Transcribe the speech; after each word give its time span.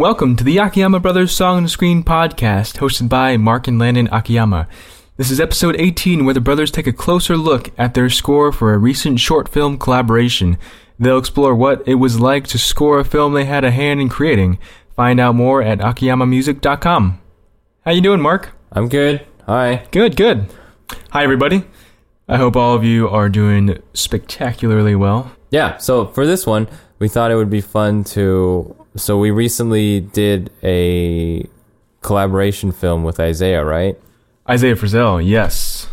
Welcome 0.00 0.34
to 0.36 0.44
the 0.44 0.56
Akiyama 0.56 0.98
Brothers 0.98 1.30
Song 1.30 1.58
and 1.58 1.70
Screen 1.70 2.02
podcast, 2.02 2.78
hosted 2.78 3.10
by 3.10 3.36
Marc 3.36 3.68
and 3.68 3.78
Landon 3.78 4.08
Akiyama. 4.10 4.66
This 5.18 5.30
is 5.30 5.38
episode 5.38 5.76
18, 5.78 6.24
where 6.24 6.32
the 6.32 6.40
brothers 6.40 6.70
take 6.70 6.86
a 6.86 6.92
closer 6.92 7.36
look 7.36 7.70
at 7.76 7.92
their 7.92 8.08
score 8.08 8.50
for 8.50 8.72
a 8.72 8.78
recent 8.78 9.20
short 9.20 9.46
film 9.46 9.76
collaboration. 9.76 10.56
They'll 10.98 11.18
explore 11.18 11.54
what 11.54 11.86
it 11.86 11.96
was 11.96 12.18
like 12.18 12.46
to 12.46 12.58
score 12.58 12.98
a 12.98 13.04
film 13.04 13.34
they 13.34 13.44
had 13.44 13.62
a 13.62 13.70
hand 13.70 14.00
in 14.00 14.08
creating. 14.08 14.58
Find 14.96 15.20
out 15.20 15.34
more 15.34 15.60
at 15.60 15.80
akiyamamusic.com. 15.80 17.20
How 17.84 17.90
you 17.90 18.00
doing, 18.00 18.22
Marc? 18.22 18.52
I'm 18.72 18.88
good. 18.88 19.26
Hi. 19.44 19.86
Good, 19.90 20.16
good. 20.16 20.46
Hi, 21.10 21.24
everybody. 21.24 21.64
I 22.26 22.38
hope 22.38 22.56
all 22.56 22.74
of 22.74 22.84
you 22.84 23.06
are 23.10 23.28
doing 23.28 23.82
spectacularly 23.92 24.94
well. 24.94 25.30
Yeah, 25.50 25.76
so 25.76 26.06
for 26.06 26.24
this 26.24 26.46
one, 26.46 26.68
we 27.00 27.08
thought 27.08 27.32
it 27.32 27.34
would 27.34 27.50
be 27.50 27.60
fun 27.60 28.04
to. 28.04 28.76
So 28.94 29.18
we 29.18 29.32
recently 29.32 30.00
did 30.00 30.52
a 30.62 31.48
collaboration 32.02 32.70
film 32.70 33.02
with 33.02 33.18
Isaiah, 33.18 33.64
right? 33.64 33.98
Isaiah 34.48 34.76
Frizzelle, 34.76 35.26
yes. 35.26 35.88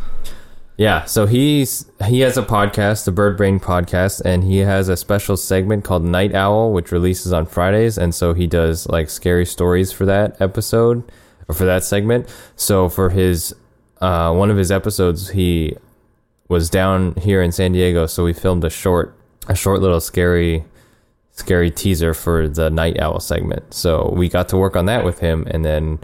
Yeah, 0.78 1.06
so 1.06 1.26
he's 1.26 1.90
he 2.06 2.20
has 2.20 2.38
a 2.38 2.44
podcast, 2.44 3.06
the 3.06 3.12
Bird 3.12 3.36
Brain 3.36 3.60
podcast, 3.60 4.22
and 4.22 4.44
he 4.44 4.60
has 4.60 4.90
a 4.90 4.98
special 4.98 5.36
segment 5.36 5.84
called 5.84 6.04
Night 6.04 6.36
Owl, 6.36 6.72
which 6.72 6.92
releases 6.92 7.34
on 7.34 7.48
Fridays, 7.48 7.98
and 7.98 8.14
so 8.14 8.36
he 8.36 8.46
does 8.46 8.88
like 8.88 9.10
scary 9.10 9.46
stories 9.46 9.92
for 9.92 10.06
that 10.06 10.40
episode 10.40 11.04
or 11.48 11.56
for 11.56 11.66
that 11.66 11.84
segment. 11.84 12.28
So 12.56 12.90
for 12.90 13.10
his 13.10 13.56
uh, 14.02 14.32
one 14.36 14.52
of 14.52 14.58
his 14.58 14.72
episodes, 14.72 15.30
he 15.30 15.76
was 16.48 16.70
down 16.70 17.16
here 17.16 17.42
in 17.42 17.52
San 17.52 17.72
Diego, 17.72 18.06
so 18.06 18.24
we 18.24 18.34
filmed 18.34 18.64
a 18.64 18.70
short 18.70 19.16
a 19.48 19.56
short 19.56 19.82
little 19.82 20.00
scary 20.00 20.64
scary 21.38 21.72
teaser 21.72 22.14
for 22.14 22.48
the 22.48 22.70
Night 22.70 23.00
Owl 23.00 23.20
segment. 23.20 23.74
So 23.74 24.12
we 24.16 24.28
got 24.28 24.50
to 24.50 24.58
work 24.58 24.76
on 24.76 24.86
that 24.88 25.06
with 25.06 25.20
him, 25.20 25.48
and 25.50 25.64
then 25.64 26.00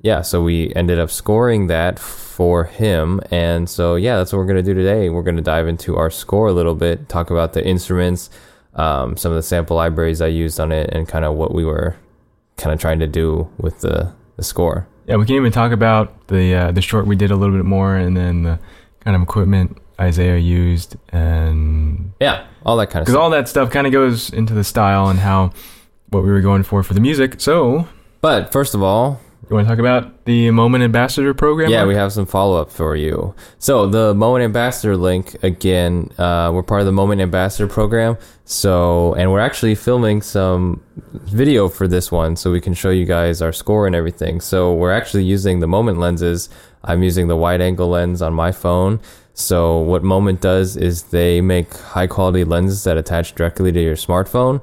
yeah, 0.00 0.22
so 0.22 0.42
we 0.42 0.72
ended 0.74 1.00
up 1.00 1.10
scoring 1.10 1.66
that 1.66 1.98
for 1.98 2.64
him. 2.64 3.20
And 3.30 3.68
so, 3.68 3.96
yeah, 3.96 4.16
that's 4.16 4.32
what 4.32 4.38
we're 4.38 4.46
to 4.54 4.62
do 4.62 4.74
today. 4.74 5.08
We're 5.08 5.22
to 5.36 5.42
dive 5.42 5.66
into 5.66 5.96
our 5.96 6.10
score 6.10 6.46
a 6.46 6.52
little 6.52 6.74
bit, 6.74 7.08
talk 7.08 7.30
about 7.30 7.54
the 7.54 7.66
instruments, 7.66 8.30
um, 8.74 9.16
some 9.16 9.32
of 9.32 9.36
the 9.36 9.42
sample 9.42 9.76
libraries 9.76 10.20
I 10.20 10.28
used 10.28 10.60
on 10.60 10.70
it, 10.70 10.90
and 10.92 11.08
kind 11.08 11.24
of 11.24 11.34
what 11.34 11.52
we 11.52 11.64
were 11.64 11.96
kind 12.56 12.72
of 12.72 12.80
trying 12.80 13.00
to 13.00 13.08
do 13.08 13.50
with 13.58 13.80
the, 13.80 14.12
the 14.36 14.44
score. 14.44 14.86
Yeah, 15.06 15.16
we 15.16 15.26
can 15.26 15.34
even 15.34 15.50
talk 15.52 15.72
about 15.72 16.28
the 16.28 16.54
uh, 16.54 16.72
the 16.72 16.82
short 16.82 17.06
we 17.06 17.16
did 17.16 17.30
a 17.30 17.36
little 17.36 17.54
bit 17.54 17.64
more, 17.64 17.96
and 17.96 18.16
then 18.16 18.42
the 18.42 18.58
kind 19.00 19.16
of 19.16 19.22
equipment 19.22 19.78
Isaiah 20.00 20.38
used, 20.38 20.96
and 21.10 22.12
yeah, 22.20 22.46
all 22.64 22.76
that 22.76 22.88
kind 22.90 23.02
of 23.02 23.06
because 23.06 23.16
all 23.16 23.30
that 23.30 23.48
stuff 23.48 23.70
kind 23.70 23.86
of 23.86 23.92
goes 23.92 24.30
into 24.30 24.54
the 24.54 24.64
style 24.64 25.08
and 25.08 25.18
how 25.18 25.52
what 26.10 26.22
we 26.22 26.30
were 26.30 26.40
going 26.40 26.62
for 26.62 26.82
for 26.82 26.94
the 26.94 27.00
music. 27.00 27.40
So, 27.40 27.88
but 28.20 28.52
first 28.52 28.74
of 28.74 28.82
all, 28.82 29.20
you 29.48 29.54
want 29.54 29.68
to 29.68 29.70
talk 29.70 29.78
about 29.78 30.24
the 30.24 30.50
Moment 30.50 30.82
Ambassador 30.82 31.32
program? 31.32 31.70
Yeah, 31.70 31.84
we 31.84 31.94
have 31.94 32.12
some 32.12 32.26
follow 32.26 32.60
up 32.60 32.70
for 32.70 32.96
you. 32.96 33.32
So 33.58 33.86
the 33.86 34.12
Moment 34.12 34.44
Ambassador 34.44 34.96
link 34.96 35.36
again, 35.44 36.10
uh, 36.18 36.50
we're 36.52 36.64
part 36.64 36.80
of 36.80 36.86
the 36.86 36.92
Moment 36.92 37.20
Ambassador 37.20 37.68
program. 37.68 38.18
So 38.44 39.14
and 39.14 39.30
we're 39.30 39.40
actually 39.40 39.76
filming 39.76 40.20
some 40.20 40.82
video 41.12 41.68
for 41.68 41.86
this 41.86 42.10
one, 42.10 42.34
so 42.34 42.50
we 42.50 42.60
can 42.60 42.74
show 42.74 42.90
you 42.90 43.04
guys 43.04 43.40
our 43.40 43.52
score 43.52 43.86
and 43.86 43.94
everything. 43.94 44.40
So 44.40 44.74
we're 44.74 44.92
actually 44.92 45.24
using 45.24 45.60
the 45.60 45.68
Moment 45.68 45.98
lenses. 45.98 46.48
I'm 46.82 47.02
using 47.02 47.28
the 47.28 47.36
wide 47.36 47.60
angle 47.60 47.88
lens 47.88 48.22
on 48.22 48.34
my 48.34 48.52
phone. 48.52 49.00
So 49.38 49.78
what 49.78 50.02
Moment 50.02 50.40
does 50.40 50.76
is 50.78 51.04
they 51.04 51.42
make 51.42 51.74
high 51.74 52.06
quality 52.06 52.42
lenses 52.42 52.84
that 52.84 52.96
attach 52.96 53.34
directly 53.34 53.70
to 53.70 53.80
your 53.80 53.94
smartphone 53.94 54.62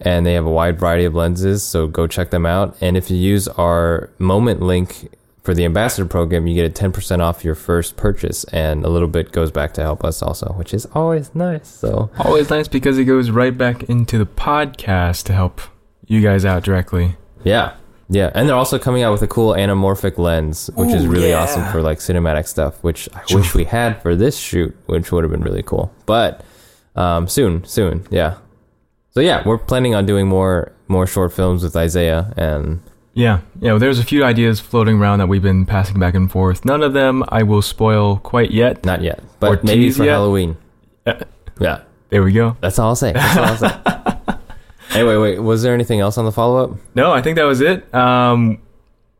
and 0.00 0.24
they 0.24 0.32
have 0.32 0.46
a 0.46 0.50
wide 0.50 0.78
variety 0.78 1.04
of 1.04 1.14
lenses. 1.14 1.62
So 1.62 1.86
go 1.86 2.06
check 2.06 2.30
them 2.30 2.46
out. 2.46 2.76
And 2.80 2.96
if 2.96 3.10
you 3.10 3.18
use 3.18 3.48
our 3.48 4.10
moment 4.18 4.62
link 4.62 5.14
for 5.42 5.52
the 5.54 5.64
ambassador 5.64 6.06
program, 6.06 6.46
you 6.46 6.54
get 6.54 6.78
a 6.78 6.90
10% 6.90 7.20
off 7.20 7.44
your 7.44 7.54
first 7.54 7.96
purchase, 7.96 8.44
and 8.44 8.84
a 8.84 8.88
little 8.88 9.08
bit 9.08 9.32
goes 9.32 9.50
back 9.50 9.72
to 9.74 9.82
help 9.82 10.04
us 10.04 10.22
also, 10.22 10.52
which 10.54 10.74
is 10.74 10.86
always 10.92 11.34
nice. 11.34 11.68
So 11.68 12.10
always 12.18 12.50
nice 12.50 12.68
because 12.68 12.98
it 12.98 13.04
goes 13.04 13.30
right 13.30 13.56
back 13.56 13.84
into 13.84 14.18
the 14.18 14.26
podcast 14.26 15.24
to 15.24 15.32
help 15.32 15.60
you 16.06 16.20
guys 16.20 16.44
out 16.44 16.64
directly. 16.64 17.16
Yeah. 17.44 17.76
Yeah, 18.10 18.30
and 18.34 18.48
they're 18.48 18.56
also 18.56 18.78
coming 18.78 19.02
out 19.02 19.12
with 19.12 19.22
a 19.22 19.26
cool 19.28 19.52
anamorphic 19.52 20.16
lens, 20.16 20.70
which 20.74 20.94
is 20.94 21.06
really 21.06 21.28
yeah. 21.30 21.42
awesome 21.42 21.70
for 21.70 21.82
like 21.82 21.98
cinematic 21.98 22.46
stuff, 22.46 22.82
which 22.82 23.08
I 23.14 23.22
wish 23.34 23.54
we 23.54 23.64
had 23.64 24.00
for 24.00 24.16
this 24.16 24.38
shoot, 24.38 24.74
which 24.86 25.12
would 25.12 25.24
have 25.24 25.30
been 25.30 25.42
really 25.42 25.62
cool. 25.62 25.92
But 26.06 26.42
um, 26.96 27.28
soon, 27.28 27.64
soon, 27.64 28.06
yeah. 28.10 28.38
So 29.10 29.20
yeah, 29.20 29.42
we're 29.46 29.58
planning 29.58 29.94
on 29.94 30.06
doing 30.06 30.26
more 30.26 30.72
more 30.88 31.06
short 31.06 31.32
films 31.34 31.62
with 31.62 31.76
Isaiah, 31.76 32.32
and 32.36 32.80
Yeah, 33.12 33.40
yeah. 33.60 33.72
Well, 33.72 33.78
there's 33.78 33.98
a 33.98 34.04
few 34.04 34.24
ideas 34.24 34.58
floating 34.58 34.98
around 34.98 35.18
that 35.18 35.26
we've 35.28 35.42
been 35.42 35.66
passing 35.66 35.98
back 36.00 36.14
and 36.14 36.30
forth. 36.32 36.64
None 36.64 36.82
of 36.82 36.94
them 36.94 37.24
I 37.28 37.42
will 37.42 37.60
spoil 37.62 38.16
quite 38.18 38.52
yet. 38.52 38.86
not 38.86 39.02
yet, 39.02 39.20
but 39.38 39.64
maybe 39.64 39.82
tease 39.84 39.98
for 39.98 40.04
yet? 40.04 40.12
Halloween. 40.12 40.56
Uh, 41.06 41.24
Yeah, 41.60 41.82
There 42.08 42.22
we 42.22 42.32
go. 42.32 42.56
that's 42.60 42.78
all 42.78 42.88
I'll 42.90 42.96
say. 42.96 43.12
That's 43.12 43.36
all 43.36 43.44
I'll 43.44 43.56
say. 43.56 44.14
anyway, 44.94 45.16
wait, 45.16 45.36
wait. 45.36 45.38
was 45.40 45.62
there 45.62 45.74
anything 45.74 46.00
else 46.00 46.18
on 46.18 46.24
the 46.24 46.32
follow 46.32 46.64
up? 46.64 46.78
No, 46.94 47.12
I 47.12 47.22
think 47.22 47.36
that 47.36 47.44
was 47.44 47.60
it. 47.60 47.92
Um, 47.94 48.58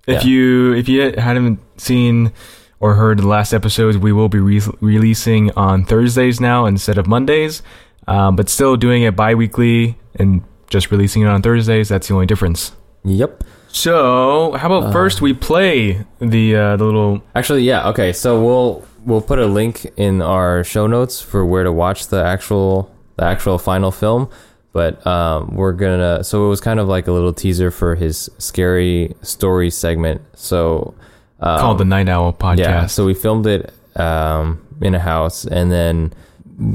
if 0.07 0.25
Yeah. 0.25 0.29
you 0.31 0.73
if 0.75 0.89
you 0.89 1.13
hadn't 1.19 1.59
seen 1.77 2.33
or 2.81 2.95
heard 2.95 3.19
the 3.19 3.27
last 3.29 3.53
episodes, 3.53 3.99
we 3.99 4.13
will 4.13 4.29
be 4.29 4.39
re- 4.39 4.63
releasing 4.81 5.51
on 5.53 5.85
Thursdays 5.85 6.41
now 6.41 6.65
instead 6.67 6.97
of 6.99 7.07
Mondays, 7.07 7.63
um, 8.07 8.37
but 8.37 8.49
still 8.49 8.77
doing 8.77 9.03
it 9.03 9.17
bi-weekly 9.17 9.99
and 10.15 10.43
just 10.71 10.91
releasing 10.91 11.23
it 11.23 11.27
on 11.29 11.43
Thursdays. 11.43 11.89
That's 11.89 12.09
the 12.09 12.15
only 12.15 12.27
difference. 12.27 12.73
Yep. 13.05 13.45
So, 13.71 14.53
how 14.53 14.73
about 14.73 14.93
first 14.93 15.21
we 15.21 15.35
play 15.35 16.05
the 16.21 16.57
uh, 16.57 16.77
the 16.77 16.85
little 16.85 17.23
Actually, 17.35 17.63
yeah. 17.63 17.89
Okay, 17.91 18.13
so 18.13 18.43
we'll 18.43 18.83
we'll 19.05 19.21
put 19.21 19.39
a 19.39 19.47
link 19.47 19.87
in 19.97 20.23
our 20.23 20.65
show 20.65 20.87
notes 20.87 21.21
for 21.21 21.45
where 21.45 21.65
to 21.65 21.71
watch 21.73 22.09
the 22.09 22.23
actual 22.25 22.91
the 23.17 23.25
actual 23.25 23.59
final 23.59 23.91
film. 23.93 24.29
But 24.73 25.05
um, 25.07 25.55
we're 25.55 25.73
gonna. 25.73 26.23
So 26.25 26.47
it 26.47 26.49
was 26.49 26.61
kind 26.61 26.79
of 26.79 26.89
like 26.89 27.07
a 27.09 27.13
little 27.13 27.33
teaser 27.33 27.71
for 27.71 27.95
his 27.95 28.31
scary 28.39 29.15
story 29.23 29.71
segment. 29.71 30.21
So 30.35 30.95
um, 31.41 31.59
called 31.61 31.79
the 31.79 31.85
Night 31.85 32.09
Owl 32.09 32.33
podcast. 32.33 32.59
yeah. 32.59 32.87
So 32.87 33.05
we 33.07 33.15
filmed 33.15 33.47
it 33.47 33.73
um, 33.97 34.65
in 34.81 34.95
a 34.95 35.01
house, 35.01 35.45
and 35.47 35.73
then 35.73 36.13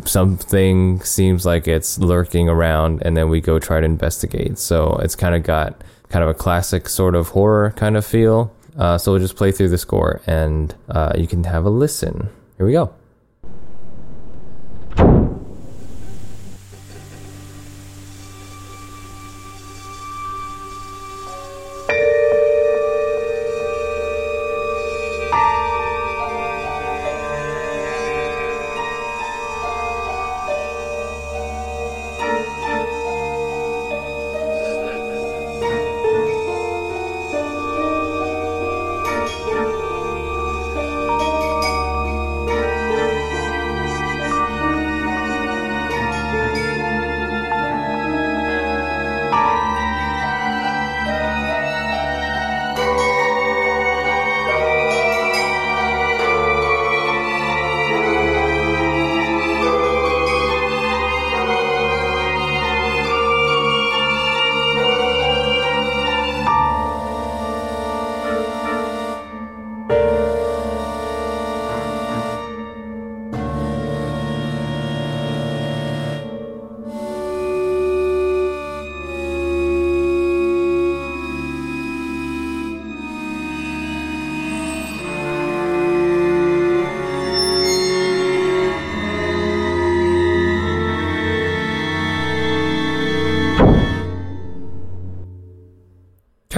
something 0.06 1.02
seems 1.02 1.46
like 1.46 1.68
it's 1.68 2.00
lurking 2.00 2.50
around, 2.50 3.02
and 3.04 3.16
then 3.16 3.30
we 3.30 3.42
go 3.42 3.60
try 3.60 3.80
to 3.80 3.86
investigate. 3.86 4.58
So 4.58 5.00
it's 5.04 5.16
kind 5.16 5.36
of 5.36 5.44
got 5.44 5.82
kind 6.10 6.24
of 6.24 6.30
a 6.30 6.34
classic 6.34 6.90
sort 6.90 7.16
of 7.16 7.30
horror 7.30 7.72
kind 7.76 7.98
of 7.98 8.06
feel. 8.06 8.54
Uh, 8.78 8.98
so 8.98 9.12
we'll 9.12 9.22
just 9.22 9.36
play 9.36 9.52
through 9.52 9.70
the 9.70 9.78
score, 9.78 10.22
and 10.26 10.74
uh, 10.90 11.14
you 11.16 11.28
can 11.28 11.44
have 11.44 11.66
a 11.66 11.70
listen. 11.70 12.30
Here 12.58 12.66
we 12.66 12.74
go. 12.74 12.94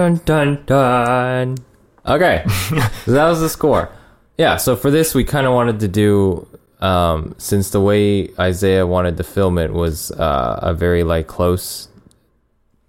Dun 0.06 0.22
dun 0.26 0.64
dun. 0.68 1.58
Okay, 2.06 2.44
so 2.70 2.76
that 3.12 3.28
was 3.28 3.40
the 3.42 3.50
score. 3.50 3.90
Yeah, 4.38 4.58
so 4.58 4.76
for 4.76 4.92
this 4.92 5.16
we 5.16 5.24
kind 5.24 5.48
of 5.48 5.54
wanted 5.54 5.80
to 5.80 5.88
do 5.88 6.48
um, 6.80 7.34
since 7.40 7.72
the 7.72 7.82
way 7.82 8.30
Isaiah 8.40 8.86
wanted 8.86 9.18
to 9.18 9.24
film 9.24 9.58
it 9.58 9.74
was 9.74 10.12
uh, 10.12 10.60
a 10.62 10.74
very 10.76 11.04
like 11.04 11.26
close, 11.26 11.88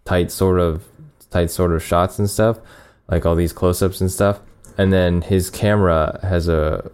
tight 0.05 0.31
sort 0.31 0.61
of 0.61 0.85
tight 1.31 1.51
sort 1.51 1.73
of 1.73 1.83
shots 1.83 2.19
and 2.19 2.29
stuff, 2.29 2.59
like 3.09 3.25
all 3.25 3.35
these 3.35 3.53
close-ups 3.55 4.01
and 4.03 4.11
stuff. 4.13 4.41
And 4.77 4.93
then 4.93 5.23
his 5.23 5.49
camera 5.49 6.21
has 6.23 6.49
a 6.49 6.91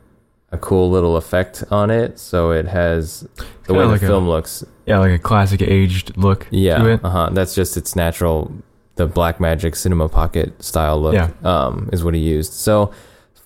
a 0.52 0.58
cool 0.58 0.88
little 0.90 1.16
effect 1.16 1.64
on 1.72 1.90
it, 1.90 2.19
so 2.20 2.52
it 2.52 2.66
has 2.69 3.26
the 3.66 3.72
way 3.74 3.80
Kinda 3.80 3.84
the 3.86 3.86
like 3.92 4.02
a- 4.02 4.06
film 4.06 4.28
looks. 4.28 4.62
Yeah, 4.86 4.98
like 4.98 5.12
a 5.12 5.19
classic 5.19 5.62
aged 5.62 6.16
look 6.16 6.46
Yeah, 6.50 6.98
uh 7.02 7.08
huh. 7.10 7.30
That's 7.32 7.54
just 7.56 7.76
its 7.76 7.96
natural, 7.96 8.52
the 8.97 9.09
Blackmagic 9.09 9.75
Cinema 9.77 10.09
Pocket 10.09 10.62
style 10.62 11.00
look. 11.00 11.15
Yeah. 11.15 11.31
um, 11.44 11.89
is 11.93 12.05
what 12.05 12.15
he 12.15 12.21
used. 12.21 12.53
So 12.53 12.93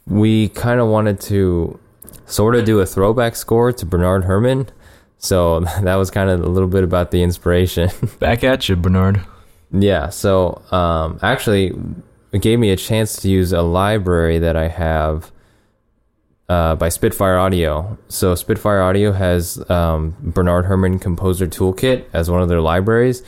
we 0.07 0.49
kind 0.51 0.81
of 0.81 0.89
wanted 0.89 1.21
to 1.23 1.79
sort 2.27 2.55
of 2.57 2.65
do 2.65 2.81
a 2.81 2.87
throwback 2.87 3.37
score 3.37 3.73
to 3.73 3.87
Bernard 3.87 4.25
Herrmann. 4.25 4.69
So 5.19 5.61
that 5.83 5.95
was 5.97 6.11
kind 6.11 6.31
of 6.31 6.41
a 6.43 6.49
little 6.49 6.69
bit 6.69 6.85
about 6.85 7.11
the 7.11 7.23
inspiration. 7.23 7.91
Back 8.19 8.45
at 8.45 8.69
you, 8.69 8.77
Bernard. 8.77 9.21
yeah. 9.73 10.09
So 10.09 10.63
um, 10.71 11.19
actually, 11.23 11.73
it 12.33 12.43
gave 12.43 12.59
me 12.59 12.71
a 12.71 12.77
chance 12.77 13.17
to 13.23 13.29
use 13.29 13.53
a 13.53 13.63
library 13.63 14.39
that 14.41 14.57
I 14.57 14.69
have 14.69 15.31
uh, 16.49 16.75
by 16.77 16.89
Spitfire 16.89 17.39
Audio. 17.39 17.97
So 18.09 18.35
Spitfire 18.35 18.81
Audio 18.81 19.13
has 19.13 19.69
um, 19.71 20.15
Bernard 20.21 20.67
Herrmann 20.67 20.99
Composer 20.99 21.47
Toolkit 21.47 22.05
as 22.13 22.31
one 22.31 22.43
of 22.43 22.49
their 22.49 22.61
libraries, 22.61 23.23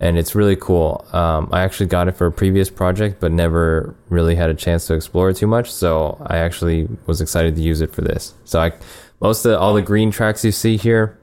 and 0.00 0.18
it's 0.18 0.34
really 0.34 0.56
cool. 0.56 1.04
Um, 1.12 1.48
I 1.52 1.62
actually 1.62 1.86
got 1.86 2.08
it 2.08 2.12
for 2.12 2.26
a 2.26 2.32
previous 2.32 2.70
project, 2.70 3.20
but 3.20 3.32
never 3.32 3.94
really 4.08 4.34
had 4.34 4.50
a 4.50 4.54
chance 4.54 4.86
to 4.88 4.94
explore 4.94 5.30
it 5.30 5.36
too 5.36 5.46
much. 5.46 5.72
So 5.72 6.18
I 6.26 6.38
actually 6.38 6.88
was 7.06 7.20
excited 7.20 7.56
to 7.56 7.62
use 7.62 7.80
it 7.80 7.92
for 7.92 8.02
this. 8.02 8.34
So 8.44 8.60
I 8.60 8.72
most 9.20 9.44
of 9.44 9.58
all 9.58 9.74
the 9.74 9.82
green 9.82 10.10
tracks 10.10 10.44
you 10.44 10.52
see 10.52 10.76
here 10.76 11.18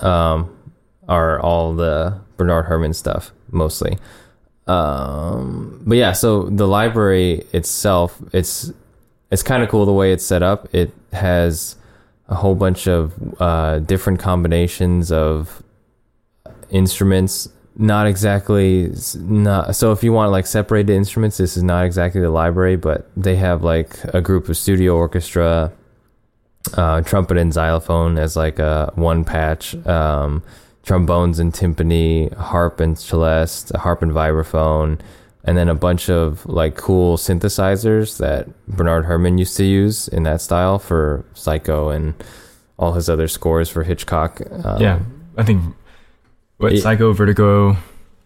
um, 0.00 0.54
are 1.08 1.40
all 1.40 1.74
the 1.74 2.20
Bernard 2.36 2.66
Herrmann 2.66 2.92
stuff 2.92 3.32
mostly. 3.50 3.98
Um, 4.66 5.82
but 5.86 5.96
yeah, 5.96 6.12
so 6.12 6.44
the 6.50 6.66
library 6.66 7.46
itself, 7.52 8.20
it's 8.32 8.70
it's 9.30 9.42
kind 9.42 9.62
of 9.62 9.68
cool 9.68 9.86
the 9.86 9.92
way 9.92 10.12
it's 10.12 10.24
set 10.24 10.42
up. 10.42 10.68
It 10.74 10.92
has 11.12 11.76
a 12.28 12.34
whole 12.34 12.54
bunch 12.54 12.86
of 12.86 13.14
uh, 13.40 13.78
different 13.80 14.20
combinations 14.20 15.10
of 15.10 15.62
instruments. 16.70 17.48
Not 17.80 18.08
exactly 18.08 18.92
not 19.16 19.76
so. 19.76 19.92
If 19.92 20.02
you 20.02 20.12
want 20.12 20.32
like 20.32 20.46
separated 20.46 20.92
instruments, 20.92 21.36
this 21.36 21.56
is 21.56 21.62
not 21.62 21.86
exactly 21.86 22.20
the 22.20 22.30
library, 22.30 22.76
but 22.76 23.08
they 23.16 23.36
have 23.36 23.62
like 23.62 24.02
a 24.12 24.20
group 24.20 24.48
of 24.48 24.56
studio 24.56 24.96
orchestra, 24.96 25.72
uh, 26.74 27.02
trumpet 27.02 27.36
and 27.36 27.52
xylophone 27.52 28.18
as 28.18 28.36
like 28.36 28.58
a 28.58 28.92
one 28.96 29.24
patch. 29.24 29.74
Um, 29.86 30.42
trombones 30.88 31.38
and 31.38 31.52
timpani, 31.52 32.32
harp 32.34 32.80
and 32.80 32.98
celeste, 32.98 33.76
harp 33.76 34.00
and 34.00 34.10
vibraphone, 34.10 34.98
and 35.44 35.56
then 35.56 35.68
a 35.68 35.74
bunch 35.74 36.08
of 36.08 36.44
like 36.46 36.76
cool 36.76 37.18
synthesizers 37.18 38.18
that 38.18 38.48
Bernard 38.66 39.04
Herrmann 39.04 39.36
used 39.36 39.56
to 39.58 39.64
use 39.64 40.08
in 40.08 40.22
that 40.22 40.40
style 40.40 40.78
for 40.78 41.26
Psycho 41.34 41.90
and 41.90 42.14
all 42.78 42.94
his 42.94 43.10
other 43.10 43.28
scores 43.28 43.68
for 43.68 43.82
Hitchcock. 43.82 44.40
Um, 44.64 44.80
yeah, 44.80 45.00
I 45.36 45.44
think 45.44 45.62
what 46.58 46.72
it- 46.72 46.82
Psycho, 46.82 47.12
Vertigo. 47.12 47.76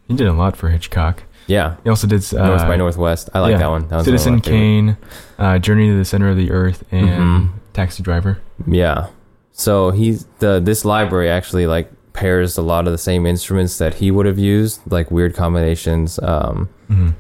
He 0.09 0.15
did 0.17 0.27
a 0.27 0.33
lot 0.33 0.57
for 0.57 0.69
Hitchcock. 0.69 1.23
yeah. 1.47 1.77
He 1.85 1.89
also 1.91 2.07
did 2.07 2.23
uh, 2.35 2.47
North 2.47 2.63
by 2.63 2.77
Northwest. 2.77 3.31
I 3.35 3.41
like 3.41 3.53
yeah, 3.53 3.59
that 3.59 3.71
one. 3.71 3.89
That 3.89 4.05
Citizen. 4.05 4.41
Kane, 4.41 4.97
uh, 5.39 5.59
Journey 5.59 5.89
to 5.89 5.97
the 5.97 6.05
Center 6.05 6.29
of 6.29 6.37
the 6.37 6.51
Earth, 6.51 6.85
and 6.91 7.09
Mhm. 7.09 7.49
Taxi 7.73 8.03
Driver. 8.03 8.39
Yeah. 8.67 9.07
So 9.53 9.91
he's 9.91 10.27
the 10.41 10.61
this 10.61 10.85
library 10.85 11.31
actually 11.31 11.67
like 11.67 11.91
pairs 12.13 12.59
a 12.59 12.63
lot 12.63 12.87
of 12.87 12.93
the 12.93 12.99
same 12.99 13.25
instruments 13.27 13.79
that 13.79 13.95
he 13.95 14.11
would 14.11 14.27
have 14.27 14.39
used, 14.39 14.81
like 14.91 15.11
weird 15.11 15.35
combinations. 15.35 16.19
Um, 16.23 16.69
hmm 16.89 17.11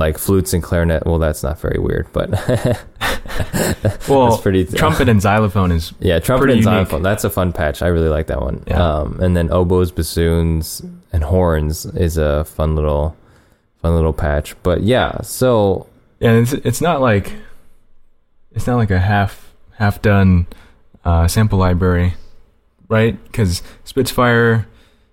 like 0.00 0.18
flutes 0.18 0.52
and 0.52 0.62
clarinet. 0.62 1.06
Well, 1.06 1.18
that's 1.18 1.42
not 1.44 1.60
very 1.60 1.78
weird, 1.78 2.08
but 2.12 2.30
Well, 4.08 4.38
pretty. 4.38 4.64
trumpet 4.82 5.08
and 5.08 5.20
xylophone 5.22 5.70
is 5.72 5.92
Yeah, 6.00 6.18
trumpet 6.18 6.44
and 6.50 6.58
unique. 6.58 6.64
xylophone. 6.64 7.02
That's 7.02 7.22
a 7.24 7.30
fun 7.30 7.52
patch. 7.52 7.82
I 7.82 7.86
really 7.88 8.08
like 8.08 8.26
that 8.28 8.40
one. 8.40 8.64
Yeah. 8.66 8.82
Um, 8.82 9.20
and 9.20 9.36
then 9.36 9.50
oboes, 9.52 9.92
bassoons, 9.92 10.82
and 11.12 11.22
horns 11.24 11.84
is 11.86 12.16
a 12.16 12.44
fun 12.44 12.74
little, 12.74 13.16
fun 13.82 13.94
little 13.94 14.12
patch. 14.12 14.56
But 14.62 14.82
yeah, 14.82 15.20
so 15.22 15.86
yeah. 16.18 16.32
It's 16.32 16.52
it's 16.52 16.80
not 16.80 17.00
like 17.00 17.32
it's 18.52 18.66
not 18.66 18.76
like 18.76 18.90
a 18.90 18.98
half 18.98 19.52
half 19.78 20.00
done 20.02 20.46
uh, 21.04 21.28
sample 21.28 21.58
library, 21.58 22.14
right? 22.88 23.22
Because 23.24 23.62
Spitfire 23.84 24.66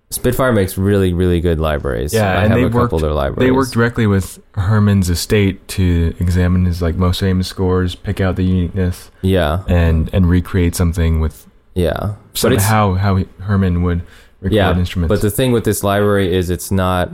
Spitfire 0.09 0.53
makes 0.53 0.77
really, 0.77 1.11
really 1.13 1.41
good 1.41 1.59
libraries. 1.59 2.13
Yeah, 2.13 2.31
I 2.39 2.43
and 2.43 2.53
have 2.53 2.59
they 2.61 2.63
a 2.63 2.69
couple 2.69 2.95
of 2.95 3.01
their 3.01 3.11
libraries. 3.11 3.45
They 3.45 3.51
work 3.51 3.69
directly 3.71 4.07
with 4.07 4.39
Herrmann's 4.55 5.09
estate 5.09 5.67
to 5.69 6.15
examine 6.19 6.63
his 6.65 6.81
like 6.81 6.95
most 6.95 7.19
famous 7.19 7.47
scores, 7.49 7.93
pick 7.95 8.21
out 8.21 8.37
the 8.37 8.43
uniqueness, 8.45 9.11
Yeah, 9.21 9.63
and 9.67 10.09
and 10.13 10.29
recreate 10.29 10.75
something 10.75 11.19
with 11.19 11.45
yeah. 11.75 12.15
some, 12.33 12.53
it's- 12.53 12.69
how 12.69 12.93
how 12.93 13.17
Herrmann 13.41 13.83
would 13.83 14.01
record 14.39 14.55
yeah, 14.55 14.77
instruments. 14.77 15.09
But 15.09 15.21
the 15.21 15.29
thing 15.31 15.51
with 15.51 15.65
this 15.65 15.83
library 15.83 16.33
is 16.33 16.49
it's 16.49 16.71
not, 16.71 17.11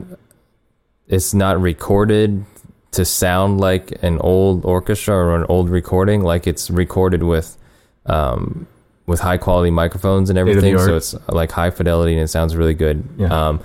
it's 1.08 1.34
not 1.34 1.60
recorded 1.60 2.46
to 2.92 3.06
sound 3.06 3.60
like 3.60 3.92
an 4.04 4.20
old 4.20 4.66
orchestra 4.66 5.16
or 5.16 5.36
an 5.36 5.46
old 5.50 5.68
recording. 5.70 6.22
Like 6.22 6.46
it's 6.46 6.70
recorded 6.70 7.24
with, 7.24 7.58
um, 8.06 8.68
with 9.06 9.20
high 9.20 9.38
quality 9.38 9.72
microphones 9.72 10.30
and 10.30 10.40
everything. 10.40 10.78
So 10.78 10.96
it's 10.96 11.16
like 11.28 11.52
high 11.52 11.72
fidelity 11.72 12.14
and 12.14 12.22
it 12.22 12.30
sounds 12.30 12.56
really 12.56 12.74
good. 12.74 13.04
Yeah. 13.18 13.48
Um, 13.48 13.62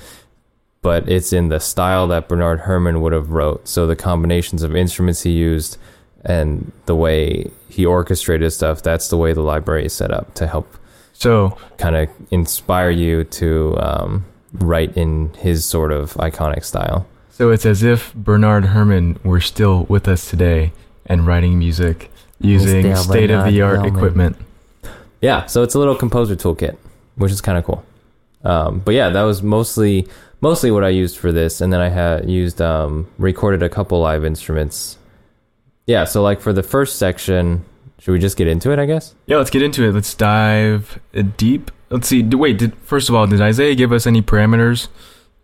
but 0.83 1.09
it's 1.09 1.33
in 1.33 1.49
the 1.49 1.61
style 1.61 2.07
that 2.09 2.29
Bernard 2.29 2.61
Herrmann 2.61 3.01
would 3.01 3.13
have 3.13 3.31
wrote. 3.31 3.67
So 3.69 3.87
the 3.87 3.97
combinations 3.97 4.63
of 4.63 4.75
instruments 4.77 5.23
he 5.23 5.31
used 5.31 5.77
and 6.25 6.73
the 6.87 6.95
way 6.95 7.51
he 7.69 7.85
orchestrated 7.85 8.53
stuff, 8.53 8.83
that's 8.83 9.09
the 9.09 9.17
way 9.17 9.33
the 9.33 9.43
library 9.43 9.87
is 9.87 9.93
set 9.93 10.11
up 10.11 10.35
to 10.35 10.47
help 10.47 10.77
so 11.19 11.59
kind 11.79 11.97
of 11.97 12.09
inspire 12.31 12.91
you 12.91 13.25
to 13.25 13.77
um, 13.81 14.25
write 14.53 14.97
in 14.97 15.33
his 15.35 15.65
sort 15.65 15.91
of 15.91 16.15
iconic 16.15 16.65
style. 16.65 17.09
so 17.31 17.51
it's 17.51 17.67
as 17.67 17.83
if 17.83 18.15
Bernard 18.15 18.67
Herrmann 18.67 19.19
were 19.25 19.41
still 19.41 19.85
with 19.89 20.07
us 20.07 20.31
today 20.31 20.73
and 21.07 21.27
writing 21.27 21.59
music 21.59 22.11
using 22.41 22.95
state 22.95 23.33
of 23.33 23.47
the 23.47 23.63
art 23.63 23.81
Herrmann. 23.81 23.97
equipment. 23.97 24.37
Yeah, 25.21 25.47
so 25.47 25.63
it's 25.63 25.75
a 25.75 25.79
little 25.79 25.97
composer 25.97 26.37
toolkit, 26.37 26.77
which 27.17 27.33
is 27.33 27.41
kind 27.41 27.59
of 27.59 27.65
cool. 27.65 27.85
Um, 28.45 28.81
but 28.81 28.95
yeah, 28.95 29.09
that 29.11 29.23
was 29.23 29.43
mostly 29.43 30.07
mostly 30.41 30.71
what 30.71 30.85
I 30.85 30.91
used 30.91 31.19
for 31.19 31.33
this, 31.33 31.61
and 31.61 31.73
then 31.73 31.81
I 31.81 31.89
had 31.89 32.31
used 32.31 32.61
um, 32.63 33.09
recorded 33.19 33.63
a 33.63 33.69
couple 33.69 34.01
live 34.01 34.25
instruments. 34.25 34.97
Yeah, 35.87 36.05
so 36.05 36.23
like 36.23 36.41
for 36.41 36.53
the 36.53 36.63
first 36.63 36.97
section, 36.99 37.65
should 37.99 38.13
we 38.13 38.19
just 38.19 38.37
get 38.37 38.47
into 38.47 38.71
it? 38.71 38.79
I 38.79 38.87
guess. 38.87 39.15
Yeah, 39.27 39.39
let's 39.39 39.51
get 39.51 39.63
into 39.63 39.85
it. 39.85 39.93
Let's 39.93 40.15
dive 40.15 41.01
deep. 41.37 41.71
Let's 41.91 42.07
see. 42.07 42.23
Wait, 42.23 42.59
did 42.59 42.75
first 42.77 43.09
of 43.09 43.15
all, 43.15 43.27
did 43.27 43.41
Isaiah 43.41 43.75
give 43.75 43.93
us 43.93 44.07
any 44.07 44.23
parameters 44.23 44.89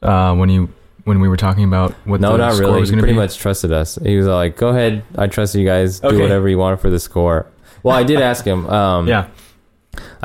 uh, 0.02 0.34
when 0.36 0.48
you 0.50 0.68
when 1.04 1.18
we 1.20 1.28
were 1.28 1.36
talking 1.36 1.64
about 1.64 1.92
what 2.04 2.20
No, 2.20 2.32
the 2.32 2.38
not 2.38 2.52
score 2.54 2.66
really. 2.68 2.80
was 2.80 2.90
going 2.90 2.98
to 2.98 3.02
be? 3.02 3.08
pretty 3.12 3.18
much 3.18 3.36
trusted 3.38 3.72
us. 3.72 3.96
He 4.04 4.16
was 4.16 4.26
like, 4.26 4.56
"Go 4.56 4.68
ahead, 4.68 5.02
I 5.18 5.26
trust 5.26 5.54
you 5.56 5.64
guys. 5.66 5.98
Do 6.00 6.18
whatever 6.20 6.48
you 6.48 6.58
want 6.58 6.80
for 6.80 6.90
the 6.90 7.00
score." 7.00 7.46
Well, 7.82 7.96
I 7.96 8.04
did 8.04 8.20
ask 8.30 8.44
him. 8.44 8.66
Um, 8.68 9.08
yeah. 9.08 9.28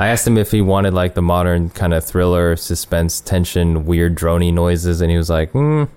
I 0.00 0.08
asked 0.08 0.26
him 0.26 0.38
if 0.38 0.50
he 0.50 0.62
wanted 0.62 0.94
like 0.94 1.12
the 1.12 1.20
modern 1.20 1.68
kind 1.68 1.92
of 1.92 2.02
thriller, 2.02 2.56
suspense, 2.56 3.20
tension, 3.20 3.84
weird 3.84 4.16
drony 4.16 4.50
noises, 4.50 5.02
and 5.02 5.10
he 5.10 5.18
was 5.18 5.28
like, 5.28 5.52
mm, 5.52 5.90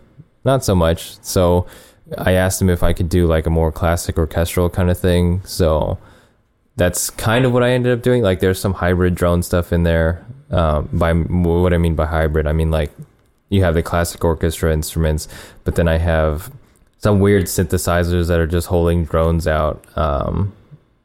"Not 0.44 0.66
so 0.66 0.76
much." 0.76 1.18
So 1.22 1.66
I 2.18 2.34
asked 2.34 2.62
him 2.62 2.70
if 2.70 2.84
I 2.84 2.92
could 2.92 3.08
do 3.08 3.28
like 3.28 3.46
a 3.46 3.50
more 3.50 3.72
classic 3.72 4.18
orchestral 4.18 4.70
kind 4.70 4.90
of 4.90 5.00
thing. 5.00 5.42
So 5.46 5.98
that's 6.76 7.10
kind 7.12 7.46
of 7.46 7.54
what 7.54 7.64
I 7.64 7.70
ended 7.70 7.98
up 7.98 8.04
doing. 8.04 8.24
Like, 8.24 8.42
there's 8.42 8.60
some 8.60 8.74
hybrid 8.74 9.16
drone 9.16 9.42
stuff 9.42 9.72
in 9.72 9.84
there. 9.84 10.26
Um, 10.52 10.90
by 10.92 11.14
what 11.14 11.74
I 11.74 11.78
mean 11.78 11.96
by 11.96 12.06
hybrid, 12.06 12.46
I 12.46 12.52
mean 12.52 12.72
like 12.72 12.92
you 13.48 13.64
have 13.64 13.74
the 13.74 13.84
classic 13.84 14.26
orchestra 14.26 14.74
instruments, 14.74 15.30
but 15.64 15.76
then 15.76 15.88
I 15.88 15.98
have 15.98 16.52
some 16.98 17.22
weird 17.22 17.46
synthesizers 17.46 18.28
that 18.28 18.38
are 18.38 18.48
just 18.48 18.68
holding 18.68 19.06
drones 19.06 19.48
out. 19.48 19.82
Um, 19.96 20.52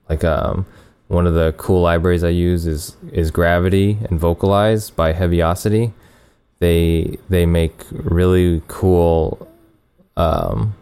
like 0.08 0.24
um, 0.24 0.66
one 1.08 1.26
of 1.26 1.34
the 1.34 1.54
cool 1.56 1.82
libraries 1.82 2.22
I 2.22 2.28
use 2.28 2.66
is 2.66 2.96
is 3.12 3.30
Gravity 3.30 3.98
and 4.08 4.20
Vocalize 4.20 4.90
by 4.90 5.12
Heavyocity. 5.12 5.92
They 6.60 7.18
they 7.28 7.46
make 7.46 7.72
really 7.90 8.62
cool. 8.68 9.46
Um, 10.16 10.74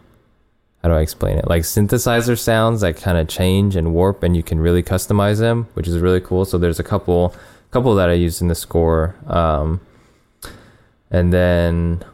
how 0.82 0.88
do 0.88 0.94
I 0.94 1.00
explain 1.00 1.38
it? 1.38 1.48
Like 1.48 1.62
synthesizer 1.62 2.38
sounds 2.38 2.80
that 2.80 2.96
kind 2.96 3.18
of 3.18 3.28
change 3.28 3.76
and 3.76 3.94
warp, 3.94 4.22
and 4.22 4.36
you 4.36 4.42
can 4.42 4.58
really 4.58 4.82
customize 4.82 5.38
them, 5.38 5.68
which 5.74 5.88
is 5.88 5.98
really 5.98 6.20
cool. 6.20 6.44
So 6.44 6.58
there's 6.58 6.80
a 6.80 6.84
couple 6.84 7.34
couple 7.70 7.94
that 7.94 8.08
I 8.08 8.14
used 8.14 8.42
in 8.42 8.48
the 8.48 8.54
score, 8.54 9.14
um, 9.26 9.80
and 11.10 11.32
then 11.32 12.04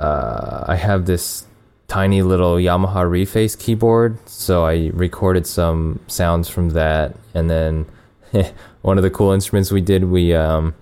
uh, 0.00 0.64
I 0.66 0.76
have 0.76 1.04
this 1.04 1.46
tiny 1.88 2.22
little 2.22 2.54
Yamaha 2.54 3.04
Reface 3.04 3.58
keyboard. 3.58 4.18
So 4.28 4.64
I 4.64 4.90
recorded 4.94 5.46
some 5.46 6.00
sounds 6.06 6.48
from 6.48 6.70
that, 6.70 7.16
and 7.34 7.50
then 7.50 7.86
one 8.82 8.98
of 8.98 9.02
the 9.02 9.10
cool 9.10 9.32
instruments 9.32 9.70
we 9.70 9.80
did 9.80 10.04
we 10.04 10.34
um, 10.34 10.74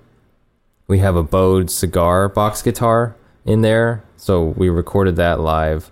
we 0.89 0.99
have 0.99 1.17
a 1.17 1.23
bowed 1.23 1.71
cigar 1.71 2.29
box 2.29 2.63
guitar 2.63 3.17
in 3.45 3.63
there. 3.63 4.05
So 4.17 4.45
we 4.45 4.69
recorded 4.69 5.17
that 5.17 5.41
live, 5.41 5.91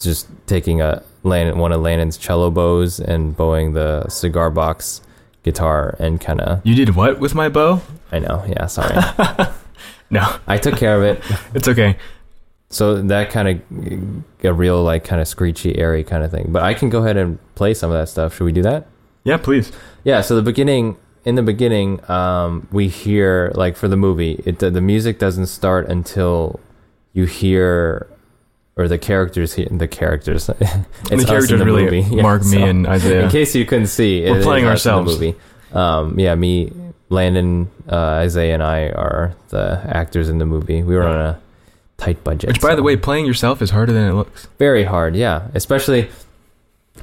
just 0.00 0.28
taking 0.46 0.80
a 0.80 1.02
Landon, 1.22 1.58
one 1.58 1.72
of 1.72 1.80
Landon's 1.80 2.18
cello 2.18 2.50
bows 2.50 2.98
and 3.00 3.36
bowing 3.36 3.72
the 3.72 4.08
cigar 4.08 4.50
box 4.50 5.00
guitar 5.42 5.96
and 5.98 6.20
kind 6.20 6.40
of. 6.40 6.60
You 6.64 6.74
did 6.74 6.96
what 6.96 7.18
with 7.20 7.34
my 7.34 7.48
bow? 7.48 7.80
I 8.10 8.18
know, 8.18 8.44
yeah, 8.46 8.66
sorry. 8.66 8.96
No, 10.12 10.30
I 10.46 10.58
took 10.58 10.76
care 10.76 10.96
of 10.96 11.02
it. 11.02 11.24
it's 11.54 11.66
okay. 11.66 11.96
So 12.72 13.02
that 13.02 13.30
kind 13.30 13.48
of 13.48 14.44
a 14.44 14.52
real 14.52 14.82
like 14.82 15.04
kind 15.04 15.20
of 15.20 15.28
screechy, 15.28 15.78
airy 15.78 16.02
kind 16.04 16.24
of 16.24 16.30
thing. 16.30 16.46
But 16.48 16.62
I 16.62 16.72
can 16.72 16.88
go 16.88 17.00
ahead 17.04 17.18
and 17.18 17.38
play 17.54 17.74
some 17.74 17.90
of 17.90 17.98
that 17.98 18.08
stuff. 18.08 18.34
Should 18.34 18.44
we 18.44 18.52
do 18.52 18.62
that? 18.62 18.86
Yeah, 19.24 19.36
please. 19.36 19.70
Yeah. 20.04 20.22
So 20.22 20.34
the 20.34 20.42
beginning, 20.42 20.96
in 21.24 21.34
the 21.34 21.42
beginning, 21.42 22.00
um, 22.10 22.66
we 22.72 22.88
hear 22.88 23.52
like 23.54 23.76
for 23.76 23.88
the 23.88 23.96
movie, 23.96 24.42
it 24.46 24.58
the, 24.58 24.70
the 24.70 24.80
music 24.80 25.18
doesn't 25.18 25.46
start 25.46 25.86
until 25.88 26.60
you 27.12 27.26
hear 27.26 28.08
or 28.76 28.88
the 28.88 28.98
characters 28.98 29.52
hear 29.52 29.68
the 29.70 29.86
characters. 29.86 30.48
it's 30.58 30.58
the 31.10 31.24
characters 31.26 31.58
the 31.58 31.64
really 31.64 31.84
movie. 31.84 32.00
Yeah, 32.16 32.22
Marc, 32.22 32.42
me, 32.42 32.52
so- 32.52 32.64
and 32.64 32.86
Isaiah. 32.86 33.24
in 33.24 33.30
case 33.30 33.54
you 33.54 33.66
couldn't 33.66 33.88
see, 33.88 34.22
We're 34.28 34.40
it 34.40 34.42
playing 34.44 34.64
ourselves. 34.64 35.18
The 35.18 35.26
movie. 35.26 35.38
Um, 35.72 36.18
yeah, 36.18 36.34
me, 36.34 36.72
Landon, 37.10 37.70
uh, 37.86 37.96
Isaiah, 37.96 38.54
and 38.54 38.62
I 38.62 38.88
are 38.88 39.34
the 39.50 39.82
actors 39.84 40.30
in 40.30 40.38
the 40.38 40.46
movie. 40.46 40.82
We 40.82 40.94
were 40.94 41.04
on 41.04 41.20
a 41.20 41.40
tight 42.02 42.24
budget. 42.24 42.48
Which, 42.48 42.60
by 42.60 42.70
so- 42.70 42.76
the 42.76 42.82
way, 42.82 42.96
playing 42.96 43.26
yourself 43.26 43.62
is 43.62 43.70
harder 43.70 43.92
than 43.92 44.08
it 44.08 44.14
looks. 44.14 44.48
very 44.58 44.84
hard. 44.84 45.14
Yeah, 45.16 45.48
especially 45.54 46.08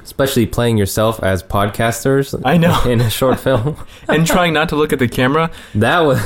especially 0.02 0.46
playing 0.46 0.78
yourself 0.78 1.22
as 1.22 1.42
podcasters. 1.42 2.40
I 2.44 2.56
know. 2.56 2.80
in 2.86 3.00
a 3.00 3.10
short 3.10 3.40
film. 3.46 3.76
and 4.08 4.26
trying 4.26 4.52
not 4.54 4.68
to 4.70 4.76
look 4.76 4.92
at 4.92 4.98
the 4.98 5.08
camera. 5.08 5.50
that 5.74 6.00
was 6.00 6.20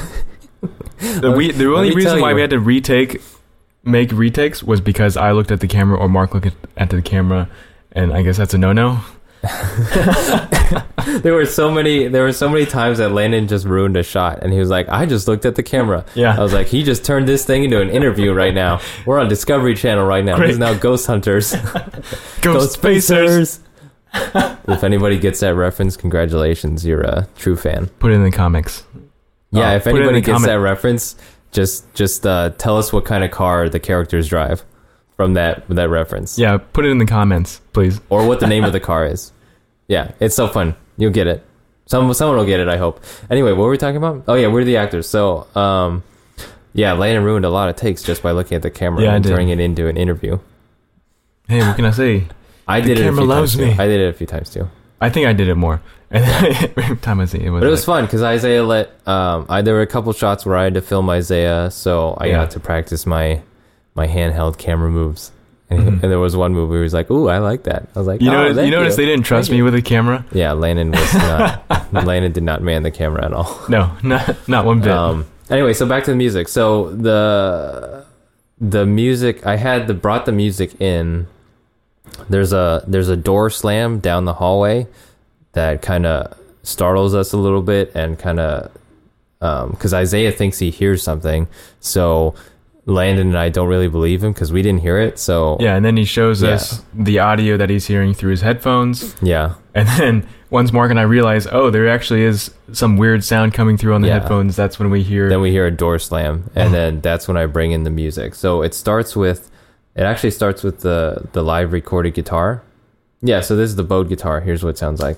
The, 0.98 1.32
we, 1.36 1.50
the 1.50 1.66
only 1.74 1.94
reason 1.94 2.20
why 2.20 2.34
we 2.34 2.40
had 2.40 2.50
to 2.50 2.58
retake, 2.60 3.20
make 3.82 4.10
retakes, 4.12 4.62
was 4.62 4.80
because 4.80 5.16
I 5.16 5.32
looked 5.32 5.50
at 5.50 5.60
the 5.60 5.66
camera 5.68 5.98
or 5.98 6.08
Marc 6.08 6.34
looked 6.34 6.46
at, 6.46 6.54
at 6.76 6.90
the 6.90 7.02
camera, 7.02 7.48
and 7.92 8.12
I 8.12 8.22
guess 8.22 8.36
that's 8.36 8.54
a 8.54 8.58
no-no. 8.58 9.00
there 11.22 11.34
were 11.34 11.46
so 11.46 11.70
many 11.70 12.08
there 12.08 12.22
were 12.22 12.32
so 12.32 12.48
many 12.48 12.66
times 12.66 12.98
that 12.98 13.10
Landon 13.10 13.46
just 13.48 13.66
ruined 13.66 13.96
a 13.96 14.02
shot 14.02 14.42
and 14.42 14.52
he 14.52 14.58
was 14.58 14.70
like, 14.70 14.88
I 14.88 15.06
just 15.06 15.28
looked 15.28 15.44
at 15.44 15.54
the 15.54 15.62
camera. 15.62 16.04
Yeah. 16.14 16.36
I 16.36 16.42
was 16.42 16.52
like, 16.52 16.66
he 16.66 16.82
just 16.82 17.04
turned 17.04 17.28
this 17.28 17.44
thing 17.44 17.64
into 17.64 17.80
an 17.80 17.90
interview 17.90 18.32
right 18.32 18.54
now. 18.54 18.80
We're 19.06 19.18
on 19.20 19.28
Discovery 19.28 19.74
Channel 19.74 20.06
right 20.06 20.24
now. 20.24 20.36
Great. 20.36 20.48
This 20.48 20.58
now 20.58 20.74
Ghost 20.74 21.06
Hunters. 21.06 21.54
Ghost 22.40 22.72
Spacers. 22.72 23.60
if 24.14 24.84
anybody 24.84 25.18
gets 25.18 25.40
that 25.40 25.54
reference, 25.54 25.96
congratulations, 25.96 26.86
you're 26.86 27.02
a 27.02 27.26
true 27.36 27.56
fan. 27.56 27.86
Put 27.98 28.12
it 28.12 28.14
in 28.14 28.24
the 28.24 28.30
comics. 28.30 28.84
Yeah, 29.50 29.70
Uh, 29.70 29.76
if 29.76 29.84
put 29.84 29.90
it 29.92 29.96
in 29.96 30.02
anybody 30.02 30.20
gets 30.20 30.32
comment- 30.36 30.48
that 30.48 30.60
reference, 30.60 31.16
just 31.52 31.92
just 31.94 32.26
uh, 32.26 32.50
tell 32.58 32.78
us 32.78 32.92
what 32.92 33.04
kind 33.04 33.24
of 33.24 33.30
car 33.30 33.68
the 33.68 33.80
characters 33.80 34.28
drive 34.28 34.64
from 35.16 35.34
that 35.34 35.66
that 35.68 35.88
reference. 35.88 36.38
Yeah, 36.38 36.58
put 36.58 36.84
it 36.84 36.88
in 36.90 36.98
the 36.98 37.06
comments, 37.06 37.60
please. 37.72 38.00
Or 38.08 38.26
what 38.26 38.40
the 38.40 38.46
name 38.46 38.64
of 38.64 38.72
the 38.72 38.80
car 38.90 39.06
is. 39.06 39.32
Yeah, 39.88 40.12
it's 40.20 40.34
so 40.34 40.48
fun. 40.48 40.74
You'll 40.96 41.12
get 41.12 41.26
it. 41.26 41.44
Some 41.86 42.12
someone 42.14 42.38
will 42.38 42.46
get 42.46 42.60
it, 42.60 42.68
I 42.68 42.76
hope. 42.78 43.02
Anyway, 43.30 43.50
what 43.52 43.64
were 43.64 43.70
we 43.70 43.78
talking 43.78 43.96
about? 43.98 44.24
Oh 44.28 44.34
yeah, 44.34 44.46
we're 44.48 44.64
the 44.64 44.76
actors. 44.78 45.08
So, 45.08 45.46
um 45.54 46.02
yeah, 46.72 46.92
Landon 46.92 47.22
ruined 47.22 47.44
a 47.44 47.50
lot 47.50 47.68
of 47.68 47.76
takes 47.76 48.02
just 48.02 48.22
by 48.22 48.32
looking 48.32 48.56
at 48.56 48.62
the 48.62 48.70
camera 48.70 49.02
Yeah, 49.04 49.14
and 49.14 49.24
turning 49.24 49.50
it 49.50 49.60
into 49.60 49.86
an 49.86 49.96
interview. 49.96 50.38
Hey, 51.46 51.60
what 51.60 51.76
can 51.76 51.84
I 51.84 51.90
say? 51.90 52.26
I 52.66 52.80
The 52.80 52.88
did 52.88 52.98
it 52.98 53.00
a 53.02 53.04
camera 53.04 53.20
few 53.22 53.26
loves 53.28 53.52
times 53.56 53.70
too. 53.70 53.76
me. 53.76 53.84
I 53.84 53.86
did 53.86 54.00
it 54.00 54.08
a 54.08 54.12
few 54.14 54.26
times 54.26 54.50
too. 54.50 54.68
I 55.00 55.10
think 55.10 55.26
I 55.26 55.32
did 55.34 55.48
it 55.48 55.54
more. 55.56 55.82
Every 56.10 56.96
time 56.96 57.20
I 57.20 57.26
see 57.26 57.38
it, 57.38 57.44
it 57.46 57.50
was, 57.50 57.60
But 57.60 57.66
it 57.66 57.70
was 57.70 57.86
like, 57.86 57.96
fun 57.96 58.04
because 58.06 58.22
Isaiah 58.22 58.64
let 58.64 58.90
um 59.06 59.46
I 59.48 59.60
there 59.62 59.74
were 59.74 59.82
a 59.82 59.86
couple 59.86 60.12
shots 60.14 60.46
where 60.46 60.56
I 60.56 60.64
had 60.64 60.74
to 60.74 60.80
film 60.80 61.10
Isaiah, 61.10 61.70
so 61.70 62.14
I 62.18 62.26
Yeah. 62.26 62.32
got 62.36 62.50
to 62.52 62.60
practice 62.60 63.04
my 63.04 63.42
my 63.94 64.06
handheld 64.06 64.58
camera 64.58 64.90
moves. 64.90 65.30
And, 65.70 65.80
Mhm. 65.80 66.02
and 66.02 66.12
there 66.12 66.18
was 66.20 66.36
one 66.36 66.52
move 66.52 66.68
where 66.68 66.80
he 66.80 66.82
was 66.82 66.92
like, 66.92 67.10
"Ooh, 67.10 67.28
I 67.30 67.38
like 67.38 67.62
that." 67.62 67.88
I 67.96 67.98
was 67.98 68.06
like, 68.06 68.20
you 68.20 68.30
"Oh, 68.30 68.52
know, 68.52 68.62
you 68.62 68.70
notice 68.70 68.96
they 68.96 69.06
didn't 69.06 69.24
trust 69.24 69.48
Thank 69.48 69.52
me 69.52 69.56
you. 69.58 69.64
with 69.64 69.74
a 69.74 69.80
camera. 69.80 70.22
Yeah, 70.30 70.52
Landon 70.52 70.90
was 70.90 71.14
not. 71.14 71.64
Landon 72.04 72.32
did 72.32 72.42
not 72.42 72.62
man 72.62 72.82
the 72.82 72.90
camera 72.90 73.24
at 73.24 73.32
all. 73.32 73.58
No, 73.70 73.90
not 74.02 74.36
not 74.46 74.66
one 74.66 74.80
bit. 74.80 74.92
Um, 74.92 75.24
anyway, 75.48 75.72
so 75.72 75.86
back 75.86 76.04
to 76.04 76.10
the 76.10 76.18
music. 76.18 76.48
So 76.48 76.90
the 76.90 78.04
the 78.60 78.84
music 78.84 79.46
I 79.46 79.56
had 79.56 79.86
the 79.86 79.94
brought 79.94 80.26
the 80.26 80.32
music 80.32 80.78
in. 80.82 81.28
There's 82.28 82.52
a 82.52 82.84
there's 82.86 83.08
a 83.08 83.16
door 83.16 83.48
slam 83.48 84.00
down 84.00 84.26
the 84.26 84.34
hallway 84.34 84.86
that 85.52 85.80
kind 85.80 86.04
of 86.04 86.36
startles 86.62 87.14
us 87.14 87.32
a 87.32 87.38
little 87.38 87.62
bit 87.62 87.90
and 87.94 88.18
kind 88.18 88.38
of 88.38 88.70
because 89.40 89.94
Isaiah 89.94 90.30
thinks 90.30 90.58
he 90.58 90.70
hears 90.70 91.02
something. 91.02 91.48
So 91.80 92.34
Landon 92.86 93.28
and 93.28 93.38
I 93.38 93.48
don't 93.48 93.68
really 93.68 93.88
believe 93.88 94.22
him 94.22 94.32
because 94.32 94.52
we 94.52 94.60
didn't 94.62 94.80
hear 94.82 94.98
it. 94.98 95.18
So 95.18 95.56
yeah, 95.60 95.74
and 95.76 95.84
then 95.84 95.96
he 95.96 96.04
shows 96.04 96.42
Yeah. 96.42 96.50
us 96.50 96.82
the 96.92 97.18
audio 97.18 97.56
that 97.56 97.70
he's 97.70 97.86
hearing 97.86 98.12
through 98.14 98.32
his 98.32 98.42
headphones. 98.42 99.16
yeah. 99.22 99.54
And 99.74 99.88
then 99.98 100.26
once 100.50 100.72
Marc 100.72 100.90
and 100.90 101.00
I 101.00 101.02
realize, 101.04 101.46
oh, 101.50 101.70
there 101.70 101.88
actually 101.88 102.22
is 102.22 102.50
some 102.72 102.96
weird 102.96 103.24
sound 103.24 103.54
coming 103.54 103.76
through 103.76 103.94
on 103.94 104.02
the 104.02 104.08
Yeah. 104.08 104.20
headphones, 104.20 104.54
that's 104.54 104.78
when 104.78 104.90
we 104.90 105.02
hear. 105.02 105.28
Then 105.28 105.40
we 105.40 105.50
hear 105.50 105.66
a 105.66 105.70
door 105.70 105.98
slam, 105.98 106.50
and 106.54 106.72
then 106.78 107.00
that's 107.00 107.26
when 107.26 107.36
I 107.36 107.46
bring 107.46 107.72
in 107.72 107.84
the 107.84 107.90
music. 107.90 108.34
So 108.34 108.62
it 108.62 108.74
starts 108.74 109.16
with, 109.16 109.50
it 109.96 110.02
actually 110.02 110.30
starts 110.32 110.62
with 110.62 110.80
the 110.80 111.26
the 111.32 111.42
live 111.42 111.72
recorded 111.72 112.14
guitar. 112.14 112.62
Yeah, 113.22 113.40
so 113.40 113.56
this 113.56 113.70
is 113.70 113.76
the 113.76 113.82
bowed 113.84 114.08
guitar. 114.10 114.40
Here's 114.42 114.62
what 114.62 114.70
it 114.70 114.78
sounds 114.78 115.00
like. 115.00 115.16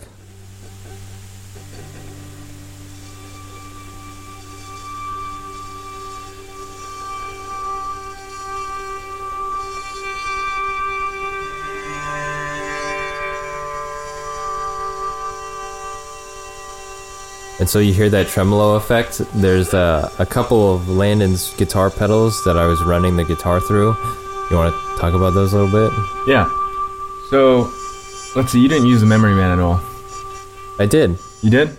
And 17.59 17.69
so 17.69 17.79
you 17.79 17.93
hear 17.95 18.11
that 18.11 18.27
tremolo 18.29 18.75
effect. 18.77 19.19
There's 19.35 19.73
a, 19.73 20.11
a 20.19 20.27
couple 20.27 20.75
of 20.75 20.89
Landon's 20.89 21.55
guitar 21.55 21.91
pedals 21.91 22.45
that 22.45 22.57
I 22.59 22.67
was 22.67 22.83
running 22.83 23.17
the 23.17 23.25
guitar 23.25 23.61
through. 23.61 23.97
You 24.51 24.57
want 24.57 24.75
to 24.75 25.01
talk 25.01 25.15
about 25.15 25.31
those 25.35 25.53
a 25.55 25.59
little 25.63 25.89
bit? 25.91 25.93
yeah. 26.29 26.49
So, 27.31 27.63
let's 28.37 28.53
see, 28.53 28.61
you 28.61 28.69
didn't 28.69 28.87
use 28.87 29.01
the 29.01 29.07
memory 29.07 29.35
man 29.35 29.51
at 29.51 29.59
all. 29.59 29.81
I 30.79 30.87
did. 30.87 31.17
You 31.43 31.51
did? 31.51 31.71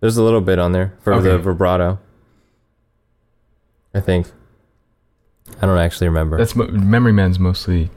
There's 0.00 0.16
a 0.16 0.22
little 0.22 0.40
bit 0.40 0.58
on 0.58 0.72
there 0.72 0.94
for 1.02 1.20
the 1.20 1.38
vibrato. 1.38 1.98
I 3.92 4.00
think. 4.00 4.28
I 5.60 5.66
don't 5.66 5.78
actually 5.78 6.06
remember. 6.08 6.38
That's 6.38 6.54
mo- 6.56 6.68
memory 6.68 7.12
man's 7.12 7.38
mostly. 7.38 7.90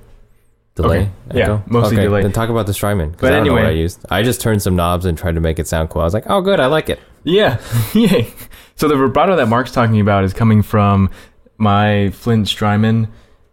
Delay. 0.75 1.09
okay. 1.29 1.39
Yeah, 1.39 1.61
mostly 1.67 1.97
okay, 1.97 2.05
delay. 2.05 2.21
Then 2.23 2.31
talk 2.31 2.49
about 2.49 2.65
the 2.65 2.73
Strymon 2.73 3.11
because 3.11 3.21
But 3.21 3.33
I 3.33 3.37
don't 3.37 3.47
know 3.47 3.53
what 3.53 3.65
I 3.65 3.71
used. 3.71 4.03
I 4.09 4.23
just 4.23 4.41
turned 4.41 4.61
some 4.61 4.75
knobs 4.75 5.05
and 5.05 5.17
tried 5.17 5.35
to 5.35 5.41
make 5.41 5.59
it 5.59 5.67
sound 5.67 5.89
cool. 5.89 6.01
I 6.01 6.05
was 6.05 6.13
like, 6.13 6.25
oh, 6.27 6.41
good, 6.41 6.59
I 6.59 6.65
like 6.65 6.89
it. 6.89 6.99
Yeah, 7.23 7.59
yay. 7.93 8.33
So 8.75 8.87
the 8.87 8.95
vibrato 8.95 9.35
that 9.35 9.47
Marc's 9.47 9.71
talking 9.71 9.99
about 9.99 10.23
is 10.23 10.33
coming 10.33 10.63
from 10.63 11.11
my 11.57 12.09
Flint 12.09 12.47
Strymon 12.47 13.07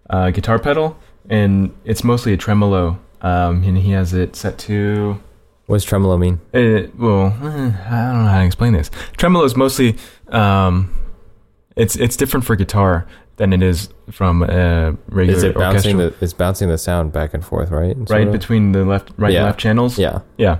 uh, 0.08 0.30
guitar 0.30 0.58
pedal, 0.58 0.96
and 1.28 1.74
it's 1.84 2.02
mostly 2.02 2.32
a 2.32 2.36
tremolo. 2.36 2.98
Um, 3.20 3.62
and 3.64 3.76
he 3.76 3.90
has 3.90 4.14
it 4.14 4.34
set 4.34 4.56
to 4.60 5.20
What's 5.70 5.84
tremolo 5.84 6.16
mean? 6.16 6.40
It, 6.52 6.98
well, 6.98 7.26
eh, 7.26 7.28
I 7.36 8.12
don't 8.12 8.24
know 8.24 8.28
how 8.28 8.40
to 8.40 8.44
explain 8.44 8.72
this. 8.72 8.90
Tremolo 9.16 9.44
is 9.44 9.54
mostly, 9.54 9.96
um, 10.26 10.92
it's 11.76 11.94
it's 11.94 12.16
different 12.16 12.44
for 12.44 12.56
guitar 12.56 13.06
than 13.40 13.52
it 13.54 13.62
is 13.62 13.88
from 14.10 14.42
uh, 14.42 14.92
regular 15.08 15.36
Is 15.36 15.42
it 15.42 15.54
bouncing 15.56 15.96
orchestral. 15.96 16.10
the? 16.20 16.24
It's 16.24 16.32
bouncing 16.34 16.68
the 16.68 16.78
sound 16.78 17.10
back 17.12 17.34
and 17.34 17.42
forth, 17.44 17.70
right? 17.70 17.96
right 18.10 18.26
of? 18.26 18.32
between 18.32 18.72
the 18.72 18.84
left, 18.84 19.10
right, 19.16 19.32
Yeah. 19.32 19.38
and 19.40 19.46
left 19.46 19.58
channels. 19.58 19.98
Yeah. 19.98 20.20
yeah. 20.36 20.58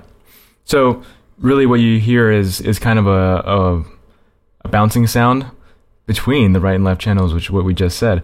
So 0.64 1.02
really, 1.38 1.66
what 1.66 1.80
you 1.80 2.00
hear 2.00 2.30
is 2.30 2.60
is 2.60 2.78
kind 2.78 2.98
of 2.98 3.06
a, 3.06 3.42
a 3.46 3.84
a 4.64 4.68
bouncing 4.68 5.06
sound 5.06 5.46
between 6.06 6.52
the 6.54 6.60
right 6.60 6.74
and 6.74 6.84
left 6.84 7.00
channels, 7.00 7.32
which 7.34 7.44
is 7.44 7.50
what 7.50 7.64
we 7.64 7.74
just 7.74 7.98
said. 7.98 8.22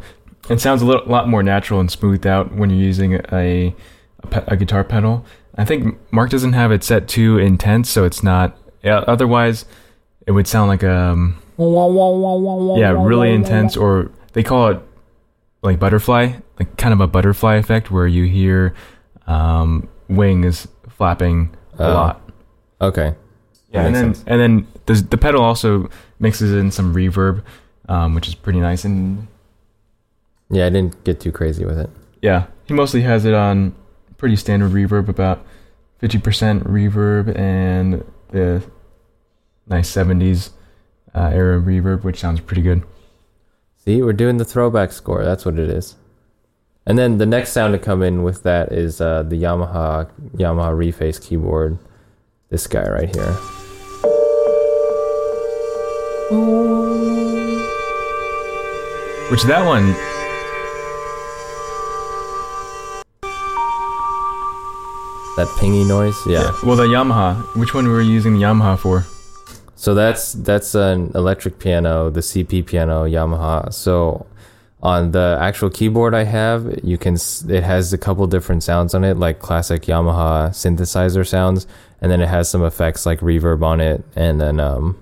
It 0.48 0.60
sounds 0.60 0.80
a 0.82 0.86
little, 0.86 1.06
lot 1.06 1.28
more 1.28 1.42
natural 1.42 1.80
and 1.80 1.90
smoothed 1.90 2.26
out 2.26 2.54
when 2.54 2.70
you're 2.70 2.78
using 2.80 3.14
a 3.32 3.74
a, 4.22 4.26
pe- 4.28 4.44
a 4.46 4.56
guitar 4.56 4.84
pedal. 4.84 5.24
I 5.58 5.64
think 5.64 5.98
Marc 6.10 6.30
doesn't 6.30 6.52
have 6.54 6.72
it 6.72 6.82
set 6.84 7.08
too 7.08 7.38
intense, 7.38 7.90
so 7.90 8.04
it's 8.04 8.22
not. 8.22 8.56
Yeah, 8.82 8.98
otherwise, 9.06 9.64
it 10.26 10.32
would 10.32 10.46
sound 10.46 10.68
like 10.68 10.82
um 10.84 11.36
yeah 11.58 12.90
really 12.92 13.32
intense, 13.32 13.76
or 13.76 14.10
they 14.36 14.42
call 14.42 14.68
it 14.68 14.80
like 15.62 15.78
butterfly, 15.80 16.34
like 16.58 16.76
kind 16.76 16.92
of 16.92 17.00
a 17.00 17.06
butterfly 17.06 17.54
effect 17.56 17.90
where 17.90 18.06
you 18.06 18.24
hear 18.24 18.74
um, 19.26 19.88
wings 20.08 20.68
flapping 20.90 21.56
a 21.78 21.82
Oh. 21.88 21.92
lot. 21.94 22.30
Okay. 22.80 23.14
Yeah, 23.70 23.84
and 23.86 23.92
makes 23.92 23.98
then 24.00 24.14
sense. 24.14 24.24
and 24.28 24.40
then 24.40 24.66
the 24.84 24.94
the 25.08 25.16
pedal 25.16 25.42
also 25.42 25.88
mixes 26.20 26.52
in 26.52 26.70
some 26.70 26.94
reverb, 26.94 27.42
um, 27.88 28.14
which 28.14 28.28
is 28.28 28.34
pretty 28.34 28.60
nice. 28.60 28.84
And 28.84 29.26
Yeah, 30.50 30.66
I 30.66 30.70
didn't 30.70 31.02
get 31.04 31.18
too 31.18 31.32
crazy 31.32 31.64
with 31.64 31.78
it. 31.78 31.88
Yeah, 32.22 32.46
he 32.66 32.74
mostly 32.74 33.00
has 33.02 33.24
it 33.24 33.32
on 33.34 33.74
pretty 34.18 34.36
standard 34.36 34.72
reverb, 34.72 35.08
about 35.08 35.44
50% 36.02 36.62
reverb 36.64 37.36
and 37.36 38.04
the 38.30 38.62
nice 39.66 39.90
70s 39.90 40.50
uh, 41.14 41.30
era 41.32 41.58
reverb, 41.60 42.04
which 42.04 42.18
sounds 42.20 42.40
pretty 42.40 42.62
good. 42.62 42.82
See, 43.86 44.02
we're 44.02 44.14
doing 44.14 44.38
the 44.38 44.44
throwback 44.44 44.90
score. 44.90 45.24
That's 45.24 45.44
what 45.44 45.60
it 45.60 45.70
is. 45.70 45.94
And 46.86 46.98
then 46.98 47.18
the 47.18 47.26
next 47.26 47.50
sound 47.52 47.72
to 47.72 47.78
come 47.78 48.02
in 48.02 48.24
with 48.24 48.42
that 48.42 48.72
is 48.72 49.00
uh, 49.00 49.22
the 49.22 49.40
Yamaha 49.40 50.10
Yamaha 50.34 50.74
Reface 50.74 51.24
keyboard. 51.24 51.78
This 52.50 52.66
guy 52.66 52.82
right 52.88 53.14
here. 53.14 53.32
Which 59.30 59.42
that 59.44 59.64
one, 59.64 59.94
That 65.36 65.48
pingy 65.58 65.86
noise. 65.86 66.16
Yeah. 66.26 66.50
well, 66.64 66.76
the 66.76 66.84
Yamaha. 66.84 67.36
Which 67.56 67.74
one 67.74 67.86
were 67.86 68.00
you 68.00 68.10
using 68.10 68.34
the 68.34 68.40
Yamaha 68.40 68.78
for? 68.78 69.04
So 69.76 69.94
that's 69.94 70.32
that's 70.32 70.74
an 70.74 71.12
electric 71.14 71.58
piano, 71.58 72.10
the 72.10 72.20
CP 72.20 72.66
piano 72.66 73.04
Yamaha. 73.04 73.72
So 73.72 74.26
on 74.82 75.12
the 75.12 75.38
actual 75.40 75.68
keyboard 75.68 76.14
I 76.14 76.24
have, 76.24 76.80
you 76.82 76.96
can 76.96 77.14
it 77.48 77.62
has 77.62 77.92
a 77.92 77.98
couple 77.98 78.26
different 78.26 78.62
sounds 78.62 78.94
on 78.94 79.04
it, 79.04 79.18
like 79.18 79.38
classic 79.38 79.82
Yamaha 79.82 80.48
synthesizer 80.50 81.26
sounds, 81.26 81.66
and 82.00 82.10
then 82.10 82.22
it 82.22 82.28
has 82.28 82.48
some 82.48 82.64
effects 82.64 83.04
like 83.04 83.20
reverb 83.20 83.62
on 83.62 83.80
it, 83.80 84.02
and 84.16 84.40
then 84.40 84.60
um, 84.60 84.98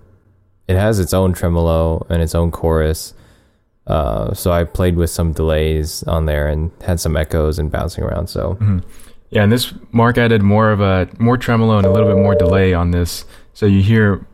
it 0.67 0.77
has 0.77 0.99
its 0.99 1.15
own 1.15 1.33
tremolo 1.33 2.05
and 2.11 2.21
its 2.21 2.35
own 2.35 2.51
chorus. 2.51 3.15
Uh, 3.87 4.35
so 4.35 4.51
I 4.51 4.65
played 4.65 4.97
with 4.97 5.11
some 5.11 5.33
delays 5.33 6.03
on 6.05 6.27
there 6.27 6.49
and 6.49 6.73
had 6.85 6.99
some 6.99 7.17
echoes 7.17 7.59
and 7.59 7.71
bouncing 7.71 8.03
around. 8.03 8.29
So 8.29 8.57
Yeah, 9.31 9.43
and 9.43 9.53
this 9.53 9.73
Marc 9.93 10.19
added 10.19 10.43
more 10.43 10.71
of 10.71 10.81
a 10.81 11.09
more 11.19 11.37
tremolo 11.37 11.77
and 11.79 11.87
a 11.87 11.93
little 11.93 12.09
bit 12.09 12.17
more 12.17 12.35
delay 12.35 12.75
on 12.75 12.91
this, 12.91 13.25
so 13.53 13.67
you 13.67 13.83
hear 13.83 14.27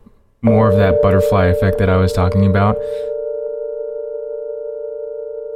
more 0.42 0.68
of 0.70 0.76
that 0.76 1.02
butterfly 1.02 1.46
effect 1.46 1.78
that 1.78 1.88
I 1.88 1.96
was 1.96 2.12
talking 2.12 2.46
about. 2.46 2.76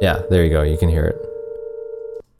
Yeah, 0.00 0.22
there 0.30 0.44
you 0.44 0.50
go. 0.50 0.62
You 0.62 0.76
can 0.76 0.88
hear 0.88 1.04
it. 1.04 1.20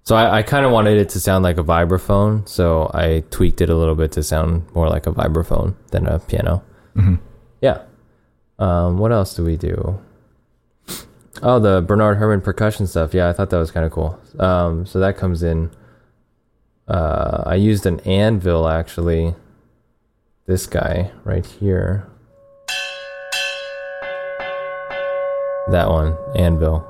So 0.02 0.16
I, 0.16 0.38
I 0.38 0.42
kind 0.42 0.66
of 0.66 0.72
wanted 0.72 0.98
it 0.98 1.08
to 1.10 1.20
sound 1.20 1.44
like 1.44 1.56
a 1.56 1.64
vibraphone, 1.64 2.46
so 2.46 2.90
I 2.92 3.24
tweaked 3.30 3.62
it 3.62 3.70
a 3.70 3.74
little 3.74 3.94
bit 3.94 4.12
to 4.12 4.22
sound 4.22 4.64
more 4.74 4.88
like 4.88 5.06
a 5.06 5.12
vibraphone 5.12 5.74
than 5.92 6.06
a 6.06 6.18
piano. 6.18 6.62
hmm 6.94 7.14
Yeah. 7.62 7.82
Um, 8.58 8.98
what 8.98 9.12
else 9.12 9.34
do 9.34 9.44
we 9.44 9.56
do? 9.56 9.98
Oh, 11.42 11.58
the 11.58 11.80
Bernard 11.80 12.18
Herrmann 12.18 12.42
percussion 12.42 12.86
stuff. 12.86 13.14
Yeah, 13.14 13.28
I 13.28 13.32
thought 13.32 13.50
that 13.50 13.58
was 13.58 13.70
kind 13.70 13.86
of 13.86 13.92
cool. 13.92 14.18
Um, 14.38 14.84
so 14.86 15.00
that 15.00 15.16
comes 15.16 15.42
in. 15.42 15.70
Uh, 16.86 17.42
I 17.46 17.54
used 17.54 17.86
an 17.86 18.00
anvil 18.00 18.68
actually. 18.68 19.34
This 20.46 20.66
guy 20.66 21.10
right 21.24 21.44
here. 21.46 22.06
That 25.70 25.88
one, 25.88 26.16
anvil. 26.36 26.84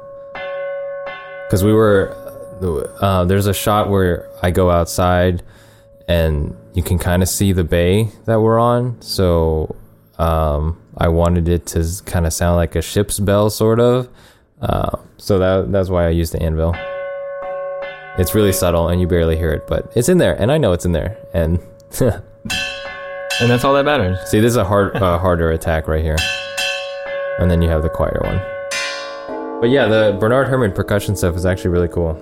Because 1.47 1.63
we 1.63 1.73
were, 1.73 2.15
uh, 3.01 3.25
there's 3.25 3.47
a 3.47 3.55
shot 3.55 3.89
where 3.89 4.29
I 4.43 4.51
go 4.51 4.71
outside, 4.71 5.43
and 6.09 6.57
you 6.75 6.83
can 6.83 6.99
kind 6.99 7.23
of 7.23 7.29
see 7.29 7.53
the 7.53 7.65
bay 7.65 8.09
that 8.25 8.41
we're 8.41 8.59
on. 8.59 9.01
So 9.01 9.77
um, 10.19 10.81
I 10.99 11.09
wanted 11.09 11.49
it 11.49 11.67
to 11.67 11.85
kind 12.05 12.27
of 12.27 12.33
sound 12.33 12.57
like 12.57 12.75
a 12.75 12.83
ship's 12.83 13.21
bell, 13.21 13.51
sort 13.51 13.81
of. 13.81 14.09
Uh, 14.61 14.97
so 15.19 15.39
that 15.39 15.71
that's 15.73 15.89
why 15.89 16.07
I 16.07 16.11
used 16.11 16.33
the 16.33 16.43
anvil. 16.43 16.75
It's 18.19 18.35
really 18.35 18.53
subtle, 18.53 18.89
and 18.89 19.01
you 19.01 19.07
barely 19.07 19.37
hear 19.37 19.53
it, 19.53 19.67
but 19.67 19.93
it's 19.95 20.09
in 20.09 20.19
there, 20.19 20.41
and 20.41 20.51
I 20.51 20.59
know 20.59 20.73
it's 20.73 20.85
in 20.85 20.93
there. 20.93 21.17
And 21.33 21.61
And 23.41 23.51
that's 23.51 23.65
all 23.65 23.75
that 23.75 23.85
matters. 23.85 24.19
see, 24.31 24.39
this 24.39 24.51
is 24.51 24.57
a 24.57 24.65
hard, 24.65 24.95
uh, 24.95 25.19
harder 25.19 25.51
attack 25.51 25.89
right 25.89 26.03
here, 26.03 26.17
and 27.41 27.51
then 27.51 27.61
you 27.63 27.69
have 27.69 27.83
the 27.83 27.89
quieter 27.89 28.21
one. 28.23 28.54
But 29.65 29.71
yeah, 29.71 29.87
the 29.87 30.15
Bernard 30.21 30.49
Herrmann 30.49 30.73
percussion 30.73 31.17
stuff 31.17 31.35
is 31.37 31.47
actually 31.47 31.71
really 31.71 31.89
cool. 31.89 32.13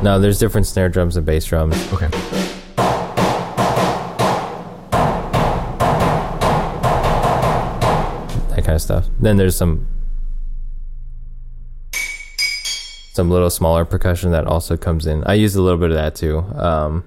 Now, 0.00 0.18
there's 0.18 0.38
different 0.38 0.68
snare 0.68 0.88
drums 0.88 1.16
and 1.16 1.26
bass 1.26 1.44
drums. 1.44 1.74
Okay. 1.92 2.06
that 8.46 8.62
kind 8.62 8.76
of 8.76 8.80
stuff. 8.80 9.08
Then 9.18 9.38
there's 9.38 9.56
some 9.56 9.88
some 13.12 13.28
little 13.28 13.50
smaller 13.50 13.84
percussion 13.84 14.30
that 14.30 14.46
also 14.46 14.76
comes 14.76 15.04
in. 15.04 15.24
I 15.24 15.34
used 15.34 15.56
a 15.56 15.60
little 15.60 15.80
bit 15.80 15.90
of 15.90 15.96
that 15.96 16.14
too. 16.14 16.44
Um, 16.54 17.02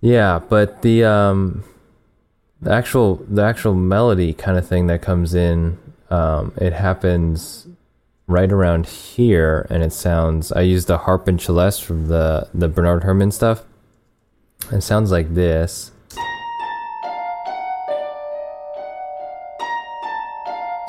yeah, 0.00 0.40
but 0.48 0.82
the 0.82 1.04
um, 1.04 1.64
the 2.60 2.72
actual 2.72 3.16
the 3.28 3.42
actual 3.42 3.74
melody 3.74 4.32
kind 4.32 4.58
of 4.58 4.66
thing 4.66 4.86
that 4.88 5.02
comes 5.02 5.34
in, 5.34 5.78
um, 6.10 6.52
it 6.56 6.72
happens 6.72 7.66
right 8.26 8.50
around 8.50 8.86
here, 8.86 9.66
and 9.70 9.82
it 9.82 9.92
sounds. 9.92 10.52
I 10.52 10.62
use 10.62 10.86
the 10.86 10.98
harp 10.98 11.28
and 11.28 11.40
celeste 11.40 11.84
from 11.84 12.08
the 12.08 12.48
the 12.52 12.68
Bernard 12.68 13.04
Herrmann 13.04 13.32
stuff. 13.32 13.64
It 14.72 14.82
sounds 14.82 15.10
like 15.10 15.34
this. 15.34 15.92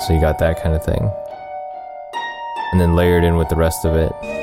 So 0.07 0.13
you 0.13 0.21
got 0.21 0.39
that 0.39 0.61
kind 0.63 0.75
of 0.75 0.85
thing. 0.85 1.11
And 2.71 2.79
then 2.79 2.95
layered 2.95 3.23
in 3.23 3.35
with 3.35 3.49
the 3.49 3.55
rest 3.55 3.85
of 3.85 3.95
it. 3.95 4.36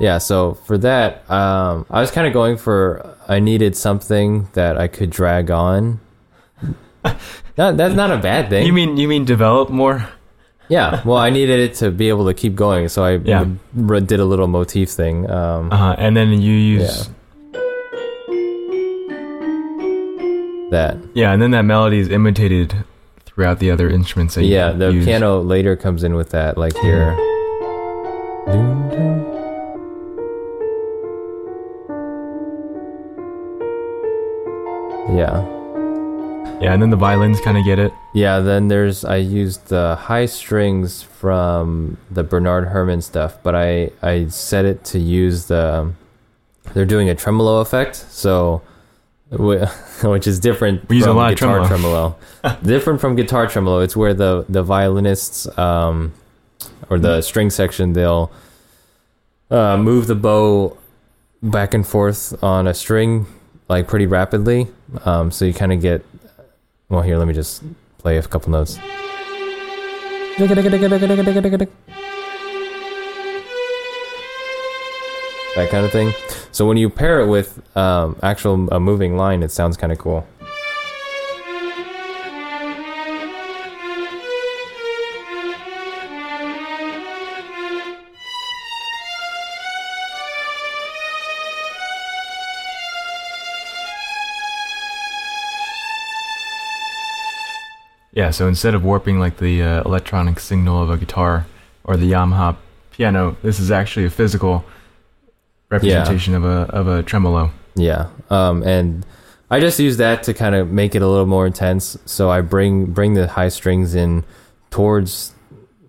Yeah, 0.00 0.16
so 0.18 0.54
for 0.54 0.78
that, 0.78 1.30
um, 1.30 1.84
I 1.90 2.00
was 2.00 2.10
kind 2.10 2.26
of 2.26 2.32
going 2.32 2.56
for 2.56 3.14
I 3.28 3.40
needed 3.40 3.76
something 3.76 4.48
that 4.54 4.78
I 4.78 4.88
could 4.88 5.10
drag 5.10 5.50
on. 5.50 6.00
Not, 7.58 7.76
that's 7.76 7.94
not 7.94 8.10
a 8.10 8.16
bad 8.16 8.48
thing. 8.48 8.66
You 8.66 8.72
mean 8.72 8.96
you 8.96 9.06
mean 9.06 9.26
develop 9.26 9.68
more? 9.68 10.08
Yeah, 10.70 11.02
well, 11.04 11.18
I 11.18 11.28
needed 11.28 11.60
it 11.60 11.74
to 11.76 11.90
be 11.90 12.08
able 12.08 12.24
to 12.26 12.32
keep 12.34 12.54
going, 12.54 12.88
so 12.88 13.04
I 13.04 13.16
Yeah. 13.16 13.44
did 13.76 14.20
a 14.20 14.24
little 14.24 14.46
motif 14.46 14.88
thing. 14.88 15.28
Um, 15.30 15.70
Uh, 15.72 15.94
and 15.98 16.16
then 16.16 16.30
you 16.40 16.54
use 16.54 17.10
that. 20.70 20.96
yeah. 21.14 21.32
and 21.32 21.40
then 21.42 21.50
that 21.52 21.62
melody 21.62 21.98
is 21.98 22.08
imitated 22.08 22.84
throughout 23.24 23.58
the 23.58 23.70
other 23.70 23.88
instruments. 23.88 24.34
That 24.34 24.44
you 24.44 24.54
Yeah, 24.54 24.72
the 24.72 24.92
use. 24.92 25.04
piano 25.04 25.40
later 25.40 25.76
comes 25.76 26.02
in 26.04 26.14
with 26.14 26.30
that, 26.30 26.56
like 26.58 26.76
here. 26.78 27.16
Yeah. 35.10 35.46
Yeah, 36.60 36.74
and 36.74 36.82
then 36.82 36.90
the 36.90 36.96
violins 36.96 37.40
kind 37.40 37.56
of 37.56 37.64
get 37.64 37.78
it. 37.78 37.90
Yeah, 38.12 38.40
then 38.40 38.68
there's 38.68 39.02
I 39.04 39.16
used 39.16 39.68
the 39.68 39.96
high 39.96 40.26
strings 40.26 41.02
from 41.02 41.96
the 42.10 42.22
Bernard 42.22 42.68
Herrmann 42.68 43.00
stuff, 43.00 43.38
but 43.42 43.54
I 43.54 43.90
I 44.02 44.26
set 44.28 44.66
it 44.66 44.84
to 44.86 44.98
use 44.98 45.46
the 45.46 45.92
they're 46.74 46.84
doing 46.84 47.08
a 47.08 47.14
tremolo 47.14 47.60
effect, 47.60 47.96
so 47.96 48.60
which 50.02 50.26
is 50.26 50.40
different 50.40 50.88
We 50.88 50.96
use 50.96 51.04
a 51.04 51.08
from 51.08 51.16
lot 51.16 51.32
of 51.32 51.38
guitar 51.38 51.66
tremolo. 51.66 52.16
different 52.62 53.00
from 53.00 53.14
guitar 53.14 53.46
tremolo. 53.46 53.80
It's 53.80 53.96
where 53.96 54.12
the 54.12 54.44
the 54.48 54.62
violinists 54.62 55.46
um 55.58 56.12
or 56.88 56.98
the 56.98 57.22
string 57.22 57.50
section 57.50 57.92
they'll 57.92 58.32
uh, 59.50 59.76
move 59.76 60.08
the 60.08 60.14
bow 60.14 60.76
back 61.42 61.74
and 61.74 61.86
forth 61.86 62.42
on 62.42 62.66
a 62.66 62.74
string 62.74 63.26
like 63.68 63.86
pretty 63.86 64.06
rapidly. 64.06 64.66
Um, 65.04 65.30
so 65.30 65.44
you 65.44 65.54
kind 65.54 65.72
of 65.72 65.80
get 65.80 66.04
well, 66.88 67.02
here, 67.02 67.16
let 67.16 67.28
me 67.28 67.34
just 67.34 67.62
play 67.98 68.16
a 68.16 68.22
couple 68.22 68.50
notes. 68.50 68.78
That 75.60 75.68
kind 75.68 75.84
of 75.84 75.92
thing. 75.92 76.14
So 76.52 76.66
when 76.66 76.78
you 76.78 76.88
pair 76.88 77.20
it 77.20 77.26
with 77.26 77.60
um, 77.76 78.16
actual 78.22 78.66
a 78.70 78.80
moving 78.80 79.18
line, 79.18 79.42
it 79.42 79.50
sounds 79.50 79.76
kind 79.76 79.92
of 79.92 79.98
cool. 79.98 80.26
Yeah, 98.12 98.30
so 98.30 98.48
instead 98.48 98.74
of 98.74 98.82
warping 98.82 99.20
like 99.20 99.36
the 99.36 99.62
uh, 99.62 99.82
electronic 99.82 100.40
signal 100.40 100.82
of 100.82 100.88
a 100.88 100.96
guitar 100.96 101.44
or 101.84 101.98
the 101.98 102.12
Yamaha 102.12 102.56
piano, 102.92 103.36
this 103.42 103.60
is 103.60 103.70
actually 103.70 104.06
a 104.06 104.10
physical 104.10 104.64
representation 105.70 106.34
of 106.34 106.44
a 106.44 106.68
of 106.72 106.88
a 106.88 107.02
tremolo. 107.02 107.50
Yeah. 107.74 108.08
Um, 108.28 108.62
and 108.62 109.06
I 109.50 109.60
just 109.60 109.78
use 109.78 109.96
that 109.96 110.24
to 110.24 110.34
kind 110.34 110.54
of 110.54 110.70
make 110.70 110.94
it 110.94 111.02
a 111.02 111.08
little 111.08 111.26
more 111.26 111.46
intense. 111.46 111.96
So 112.04 112.30
I 112.30 112.40
bring 112.40 112.86
bring 112.86 113.14
the 113.14 113.28
high 113.28 113.48
strings 113.48 113.94
in 113.94 114.24
towards 114.70 115.32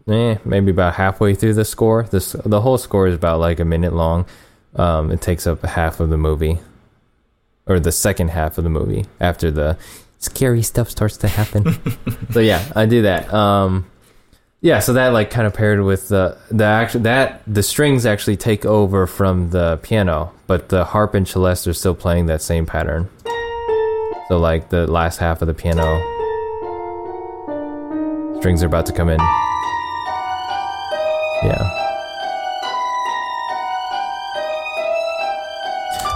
eh, 0.08 0.38
maybe 0.46 0.72
about 0.72 0.96
halfway 0.96 1.36
through 1.36 1.56
the 1.56 1.66
score. 1.66 2.04
This 2.04 2.36
the 2.46 2.62
whole 2.62 2.78
score 2.78 3.08
is 3.08 3.16
about 3.16 3.40
like 3.40 3.60
a 3.60 3.66
minute 3.66 3.94
long. 3.94 4.26
Um, 4.76 5.12
it 5.12 5.22
takes 5.22 5.46
up 5.46 5.64
half 5.64 6.00
of 6.00 6.10
the 6.10 6.18
movie, 6.18 6.60
or 7.66 7.80
the 7.80 7.92
second 7.92 8.30
half 8.30 8.58
of 8.58 8.64
the 8.64 8.70
movie 8.70 9.06
after 9.20 9.52
the 9.52 9.78
scary 10.20 10.62
stuff 10.62 10.90
starts 10.90 11.18
to 11.18 11.28
happen. 11.28 11.78
so 12.32 12.40
yeah, 12.40 12.64
I 12.76 12.86
do 12.86 13.02
that. 13.02 13.34
Um, 13.34 13.91
yeah, 14.62 14.78
so 14.78 14.94
that 14.94 15.10
like 15.10 15.32
kind 15.32 15.48
of 15.48 15.56
paired 15.56 15.82
with 15.82 16.10
the 16.10 16.38
the 16.50 16.64
actual 16.64 17.02
that 17.02 17.42
the 17.48 17.64
strings 17.64 18.06
actually 18.06 18.38
take 18.38 18.64
over 18.64 19.08
from 19.08 19.50
the 19.50 19.80
piano, 19.82 20.32
but 20.46 20.70
the 20.70 20.86
harp 20.86 21.16
and 21.16 21.28
celeste 21.28 21.68
are 21.68 21.74
still 21.74 21.96
playing 21.96 22.28
that 22.28 22.44
same 22.44 22.68
pattern. 22.68 23.10
So 24.28 24.38
like 24.38 24.70
the 24.70 24.86
last 24.86 25.18
half 25.18 25.42
of 25.42 25.48
the 25.48 25.56
piano 25.56 26.00
strings 28.40 28.62
are 28.62 28.68
about 28.68 28.86
to 28.86 28.94
come 28.94 29.10
in. 29.10 29.20
Yeah. 31.44 31.78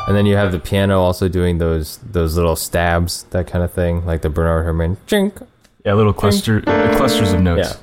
And 0.07 0.15
then 0.15 0.27
you 0.27 0.35
have 0.35 0.51
the 0.51 0.59
piano 0.59 1.01
also 1.01 1.27
doing 1.27 1.57
those 1.57 1.97
those 1.97 2.35
little 2.35 2.55
stabs, 2.55 3.23
that 3.31 3.47
kind 3.47 3.63
of 3.63 3.73
thing, 3.73 4.05
like 4.05 4.21
the 4.21 4.29
Bernard 4.29 4.65
Herrmann. 4.65 4.97
Chink. 5.07 5.43
Yeah, 5.83 5.93
little 5.93 6.13
cluster 6.13 6.63
uh, 6.67 6.95
clusters 6.95 7.33
of 7.33 7.41
notes. 7.41 7.69
Yeah. 7.71 7.77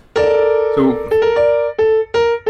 So 0.75 0.93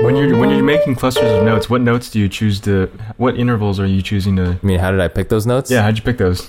when 0.02 0.16
you're 0.16 0.36
when 0.38 0.50
you're 0.50 0.62
making 0.62 0.94
clusters 0.96 1.30
of 1.30 1.44
notes, 1.44 1.68
what 1.68 1.80
notes 1.80 2.10
do 2.10 2.20
you 2.20 2.28
choose 2.28 2.60
to? 2.60 2.86
What 3.16 3.36
intervals 3.36 3.80
are 3.80 3.86
you 3.86 4.02
choosing 4.02 4.36
to? 4.36 4.58
I 4.62 4.66
mean, 4.66 4.78
how 4.78 4.90
did 4.90 5.00
I 5.00 5.08
pick 5.08 5.28
those 5.28 5.46
notes? 5.46 5.70
Yeah, 5.70 5.82
how'd 5.82 5.96
you 5.96 6.02
pick 6.04 6.18
those? 6.18 6.48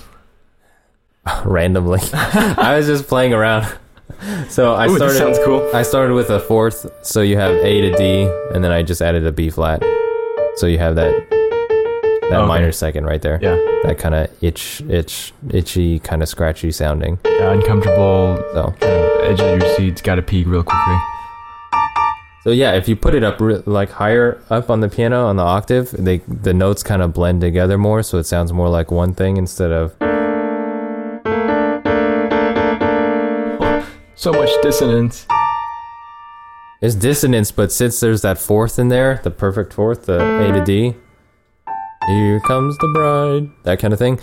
randomly. 1.44 2.00
I 2.12 2.74
was 2.76 2.86
just 2.86 3.06
playing 3.08 3.32
around. 3.34 3.66
So 4.48 4.74
I 4.74 4.86
Ooh, 4.88 4.96
started. 4.96 5.18
sounds 5.18 5.38
cool. 5.44 5.68
I 5.74 5.82
started 5.82 6.14
with 6.14 6.30
a 6.30 6.38
fourth, 6.40 6.86
so 7.04 7.20
you 7.22 7.36
have 7.38 7.52
A 7.52 7.80
to 7.80 7.96
D, 7.96 8.22
and 8.54 8.62
then 8.62 8.70
I 8.70 8.82
just 8.82 9.02
added 9.02 9.26
a 9.26 9.32
B 9.32 9.50
flat. 9.50 9.82
So 10.56 10.66
you 10.66 10.78
have 10.78 10.94
that 10.96 11.10
that 11.30 12.38
oh, 12.38 12.42
Okay. 12.42 12.46
minor 12.48 12.72
second 12.72 13.04
right 13.04 13.20
there. 13.20 13.38
Yeah, 13.42 13.56
That 13.82 13.98
kind 13.98 14.14
of 14.14 14.30
itch, 14.42 14.80
itch, 14.88 15.32
itchy, 15.50 15.98
kind 15.98 16.22
of 16.22 16.28
scratchy 16.28 16.70
sounding. 16.72 17.18
yeah 17.26 17.52
uncomfortable. 17.52 18.36
So, 18.54 18.74
Kind 18.80 18.92
of 18.92 19.20
edge 19.30 19.40
of 19.40 19.60
your 19.60 19.74
seats. 19.76 20.00
Got 20.00 20.14
to 20.16 20.22
peak 20.22 20.46
real 20.46 20.62
quickly. 20.62 20.96
So 22.44 22.50
yeah, 22.50 22.72
if 22.74 22.88
you 22.88 22.94
put 22.96 23.14
it 23.14 23.24
up 23.24 23.40
re- 23.40 23.62
like 23.66 23.90
higher 23.90 24.40
up 24.50 24.70
on 24.70 24.80
the 24.80 24.88
piano 24.88 25.26
on 25.26 25.36
the 25.36 25.42
octave, 25.42 25.90
they 25.92 26.18
the 26.18 26.52
notes 26.54 26.82
kind 26.82 27.02
of 27.02 27.12
blend 27.12 27.40
together 27.40 27.78
more, 27.78 28.02
so 28.02 28.18
it 28.18 28.24
sounds 28.24 28.52
more 28.52 28.68
like 28.68 28.90
one 28.90 29.14
thing 29.14 29.36
instead 29.36 29.72
of 29.72 29.94
So 34.16 34.32
much 34.32 34.50
dissonance. 34.62 35.26
It's 36.80 36.94
dissonance, 36.94 37.50
but 37.50 37.72
since 37.72 38.00
there's 38.00 38.22
that 38.22 38.38
fourth 38.38 38.78
in 38.78 38.88
there, 38.88 39.20
the 39.22 39.30
perfect 39.30 39.72
fourth, 39.72 40.06
the 40.06 40.18
A 40.48 40.52
to 40.52 40.64
D, 40.64 40.94
here 42.06 42.40
comes 42.40 42.76
the 42.78 42.88
bride, 42.94 43.50
that 43.64 43.78
kind 43.80 43.92
of 43.92 43.98
thing. 43.98 44.18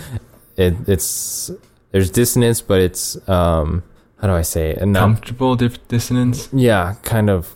It, 0.57 0.87
it's 0.87 1.51
there's 1.91 2.09
dissonance, 2.09 2.61
but 2.61 2.81
it's 2.81 3.17
um 3.29 3.83
how 4.21 4.27
do 4.27 4.33
I 4.33 4.43
say 4.43 4.71
it? 4.71 4.85
Not, 4.85 4.99
Comfortable 4.99 5.55
dif- 5.55 5.87
dissonance. 5.87 6.49
yeah, 6.53 6.95
kind 7.03 7.29
of 7.29 7.55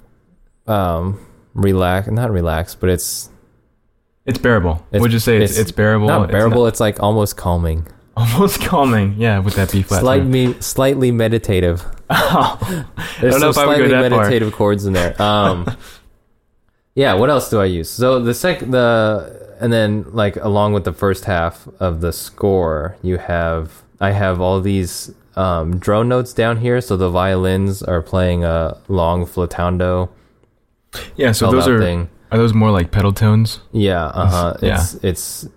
um 0.67 1.19
relax, 1.53 2.07
not 2.07 2.31
relax, 2.31 2.75
but 2.75 2.89
it's 2.89 3.29
It's 4.25 4.39
bearable. 4.39 4.83
It's- 4.91 5.01
Would 5.01 5.13
you 5.13 5.19
say 5.19 5.37
it's, 5.37 5.51
it's 5.51 5.59
it's 5.59 5.71
bearable? 5.71 6.07
not 6.07 6.23
It's 6.23 6.31
bearable. 6.31 6.65
It's, 6.67 6.79
like 6.79 6.99
almost 7.01 7.37
calming, 7.37 7.87
almost 8.17 8.61
calming. 8.61 9.15
Yeah, 9.17 9.39
with 9.39 9.55
that 9.55 9.71
B 9.71 9.81
flat. 9.83 10.01
slightly 10.01 10.59
slightly 10.61 11.11
meditative. 11.11 11.85
Oh, 12.09 12.57
There's 13.19 13.33
don't 13.33 13.41
know 13.41 13.51
some 13.51 13.63
if 13.63 13.67
I 13.67 13.67
would 13.67 13.77
go 13.77 13.87
slightly 13.87 13.91
that 14.03 14.09
far. 14.11 14.19
meditative 14.23 14.53
chords 14.53 14.85
in 14.85 14.93
there. 14.93 15.19
Um, 15.21 15.65
yeah. 16.95 17.13
What 17.15 17.29
else 17.29 17.49
do 17.49 17.59
I 17.59 17.65
use? 17.65 17.89
So 17.89 18.19
the 18.19 18.33
sec 18.33 18.59
the 18.59 19.55
and 19.59 19.71
then 19.73 20.05
like 20.11 20.35
along 20.37 20.73
with 20.73 20.83
the 20.83 20.93
first 20.93 21.25
half 21.25 21.67
of 21.79 22.01
the 22.01 22.11
score, 22.13 22.95
you 23.01 23.17
have 23.17 23.83
I 23.99 24.11
have 24.11 24.39
all 24.41 24.61
these 24.61 25.13
um, 25.35 25.77
drone 25.79 26.07
notes 26.09 26.31
down 26.33 26.57
here. 26.57 26.79
So 26.81 26.95
the 26.97 27.09
violins 27.09 27.81
are 27.83 28.01
playing 28.01 28.43
a 28.43 28.77
long 28.87 29.25
flautando. 29.25 30.09
Yeah. 31.15 31.31
So 31.31 31.51
those 31.51 31.67
are 31.67 31.79
thing. 31.79 32.09
are 32.31 32.37
those 32.37 32.53
more 32.53 32.71
like 32.71 32.91
pedal 32.91 33.13
tones? 33.13 33.59
Yeah. 33.71 34.05
Uh 34.05 34.27
huh. 34.27 34.57
Yeah. 34.61 34.75
It's 34.75 34.93
it's 35.03 35.47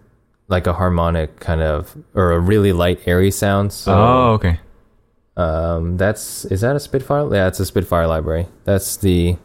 like 0.49 0.67
a 0.67 0.73
harmonic 0.73 1.41
kind 1.41 1.61
of 1.61 1.97
or 2.15 2.33
a 2.33 2.41
really 2.41 2.73
light 2.73 3.01
airy 3.07 3.31
sound. 3.31 3.73
So 3.73 3.93
oh, 3.93 4.33
okay. 4.33 4.61
Um, 5.37 5.97
that's 5.97 6.45
is 6.47 6.63
that 6.63 6.75
a 6.75 6.81
Spitfire? 6.81 7.33
Yeah, 7.33 7.47
it's 7.47 7.61
a 7.61 7.67
Spitfire 7.67 8.07
library. 8.07 8.47
That's 8.65 8.97
the 8.97 9.37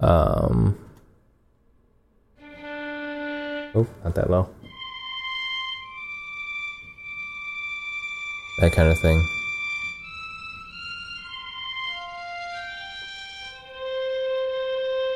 um. 0.00 0.78
Oh, 3.74 3.86
not 4.04 4.14
that 4.16 4.28
low. 4.28 4.50
That 8.60 8.72
kind 8.72 8.90
of 8.90 8.98
thing. 8.98 9.41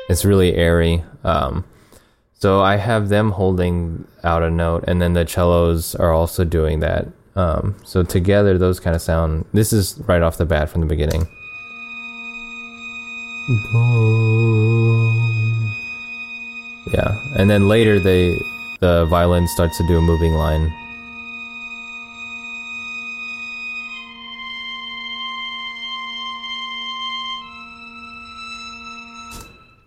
It's 0.09 0.23
really 0.23 0.55
airy. 0.55 1.03
Um, 1.23 1.65
so 2.33 2.61
I 2.61 2.77
have 2.77 3.09
them 3.09 3.31
holding 3.31 4.07
out 4.23 4.43
a 4.43 4.49
note, 4.49 4.83
and 4.87 5.01
then 5.01 5.13
the 5.13 5.27
cellos 5.27 5.95
are 5.95 6.13
also 6.13 6.43
doing 6.43 6.79
that. 6.81 7.07
Um, 7.35 7.75
so 7.83 8.03
together, 8.03 8.57
those 8.57 8.79
kind 8.79 8.95
of 8.95 9.01
sound. 9.01 9.45
This 9.53 9.73
is 9.73 9.99
right 10.07 10.21
off 10.21 10.37
the 10.37 10.45
bat 10.45 10.69
from 10.69 10.81
the 10.81 10.87
beginning. 10.87 11.27
Yeah, 16.93 17.15
and 17.37 17.49
then 17.49 17.67
later 17.67 17.99
they 17.99 18.37
the 18.79 19.05
violin 19.05 19.47
starts 19.47 19.77
to 19.77 19.87
do 19.87 19.97
a 19.97 20.01
moving 20.01 20.33
line. 20.33 20.73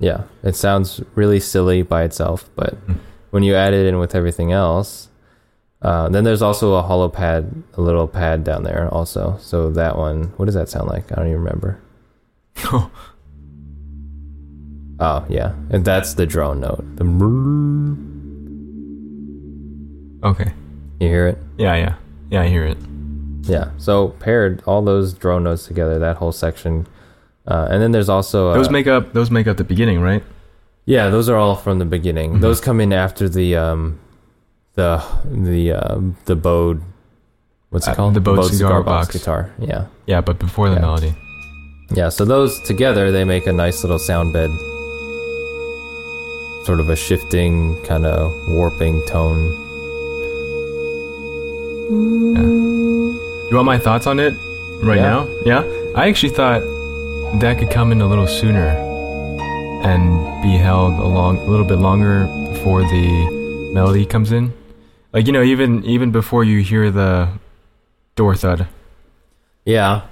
Yeah, 0.00 0.24
it 0.42 0.56
sounds 0.56 1.00
really 1.14 1.38
silly 1.38 1.82
by 1.82 2.02
itself, 2.02 2.50
but 2.56 2.76
when 3.30 3.42
you 3.42 3.54
add 3.54 3.74
it 3.74 3.86
in 3.86 3.98
with 3.98 4.14
everything 4.14 4.50
else, 4.50 5.08
uh, 5.82 6.08
then 6.08 6.24
there's 6.24 6.42
also 6.42 6.74
a 6.74 6.82
hollow 6.82 7.08
pad, 7.08 7.62
a 7.74 7.80
little 7.80 8.08
pad 8.08 8.42
down 8.42 8.64
there 8.64 8.88
also. 8.92 9.36
So 9.40 9.70
that 9.70 9.96
one, 9.96 10.32
what 10.36 10.46
does 10.46 10.54
that 10.54 10.68
sound 10.68 10.88
like? 10.88 11.12
I 11.12 11.16
don't 11.16 11.28
even 11.28 11.38
remember. 11.40 11.80
Oh 15.00 15.24
yeah, 15.30 15.54
and 15.70 15.82
that's 15.82 16.12
the 16.12 16.26
drone 16.26 16.60
note. 16.60 16.84
The. 16.96 17.04
Okay. 20.28 20.52
you 21.00 21.08
hear 21.08 21.26
it? 21.26 21.38
Yeah, 21.56 21.74
yeah, 21.74 21.94
yeah. 22.28 22.42
I 22.42 22.48
hear 22.48 22.66
it. 22.66 22.76
Yeah. 23.44 23.70
So 23.78 24.08
paired 24.08 24.62
all 24.66 24.82
those 24.82 25.14
drone 25.14 25.44
notes 25.44 25.66
together, 25.66 25.98
that 25.98 26.18
whole 26.18 26.32
section, 26.32 26.86
uh, 27.50 27.66
and 27.70 27.82
then 27.82 27.90
there's 27.92 28.08
also 28.08 28.50
uh, 28.50 28.54
Those 28.54 28.70
make 28.70 28.86
up 28.86 29.12
those 29.12 29.30
make 29.30 29.46
up 29.50 29.56
the 29.56 29.64
beginning, 29.64 30.00
right? 30.00 30.22
yeah, 30.86 31.10
those 31.10 31.28
are 31.28 31.36
all 31.36 31.56
from 31.56 31.78
the 31.78 31.84
beginning. 31.84 32.34
Mhm. 32.34 32.40
Those 32.40 32.60
come 32.60 32.80
in 32.80 32.92
after 32.92 33.28
the 33.28 33.56
um, 33.56 33.98
the 34.74 35.02
the 35.24 35.72
uh, 35.72 35.98
the 36.26 36.36
bowed. 36.36 36.80
What's 37.70 37.86
it 37.86 37.92
Uh, 37.92 37.94
called? 37.94 38.14
the 38.14 38.20
bowed 38.20 38.42
cigar 38.50 38.82
box. 38.82 39.12
guitar. 39.16 39.50
Yeah. 39.58 39.84
Yeah, 40.06 40.20
but 40.22 40.38
before 40.38 40.68
the 40.70 40.76
Yeah. 40.76 40.80
melody. 40.88 41.12
Yeah, 41.94 42.08
so 42.10 42.24
those 42.24 42.52
together 42.66 43.10
they 43.12 43.24
make 43.24 43.46
a 43.46 43.52
nice 43.52 43.82
little 43.84 43.98
sound 43.98 44.32
bed. 44.32 44.50
Sort 46.66 46.78
of 46.80 46.88
a 46.88 46.96
shifting, 46.96 47.76
kind 47.84 48.06
of 48.06 48.30
warping 48.56 49.02
tone. 49.06 49.42
You 53.50 53.56
want 53.56 53.66
my 53.66 53.78
thoughts 53.78 54.06
on 54.06 54.20
it 54.20 54.34
right 54.82 54.98
Yeah. 54.98 55.10
now? 55.10 55.26
Yeah. 55.44 55.62
I 55.96 56.08
actually 56.08 56.30
thought 56.34 56.62
that 57.38 57.58
could 57.58 57.70
come 57.70 57.92
in 57.92 58.00
a 58.00 58.06
little 58.06 58.26
sooner 58.26 58.66
and 59.84 60.42
be 60.42 60.56
held 60.56 60.92
a 60.94 61.06
long, 61.06 61.38
a 61.38 61.44
little 61.50 61.64
bit 61.66 61.78
longer 61.78 62.26
before 62.52 62.82
the 62.82 63.70
melody 63.72 64.04
comes 64.04 64.32
in. 64.32 64.52
Like 65.12 65.26
you 65.26 65.32
know, 65.32 65.42
even 65.42 65.84
even 65.84 66.10
before 66.10 66.44
you 66.44 66.60
hear 66.60 66.90
the 66.90 67.28
door 68.16 68.34
thud, 68.34 68.66
Yeah, 69.64 70.02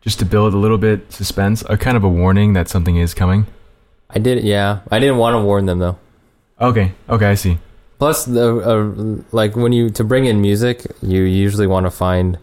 just 0.00 0.18
to 0.18 0.24
build 0.24 0.54
a 0.54 0.58
little 0.58 0.78
bit 0.78 1.12
suspense, 1.12 1.62
a 1.68 1.76
kind 1.76 1.96
of 1.96 2.04
a 2.04 2.08
warning 2.08 2.52
that 2.54 2.68
something 2.68 2.96
is 2.96 3.14
coming. 3.14 3.46
I 4.10 4.18
did. 4.18 4.42
Yeah, 4.44 4.80
I 4.90 4.98
didn't 4.98 5.18
want 5.18 5.34
to 5.34 5.40
warn 5.40 5.66
them 5.66 5.78
though. 5.78 5.98
Okay, 6.60 6.92
okay, 7.08 7.26
I 7.26 7.34
see. 7.34 7.58
Plus, 7.98 8.24
the 8.24 8.58
uh, 8.58 9.22
like 9.32 9.56
when 9.56 9.72
you 9.72 9.90
to 9.90 10.04
bring 10.04 10.24
in 10.26 10.40
music, 10.40 10.86
you 11.02 11.22
usually 11.22 11.66
want 11.66 11.86
to 11.86 11.90
find 11.90 12.38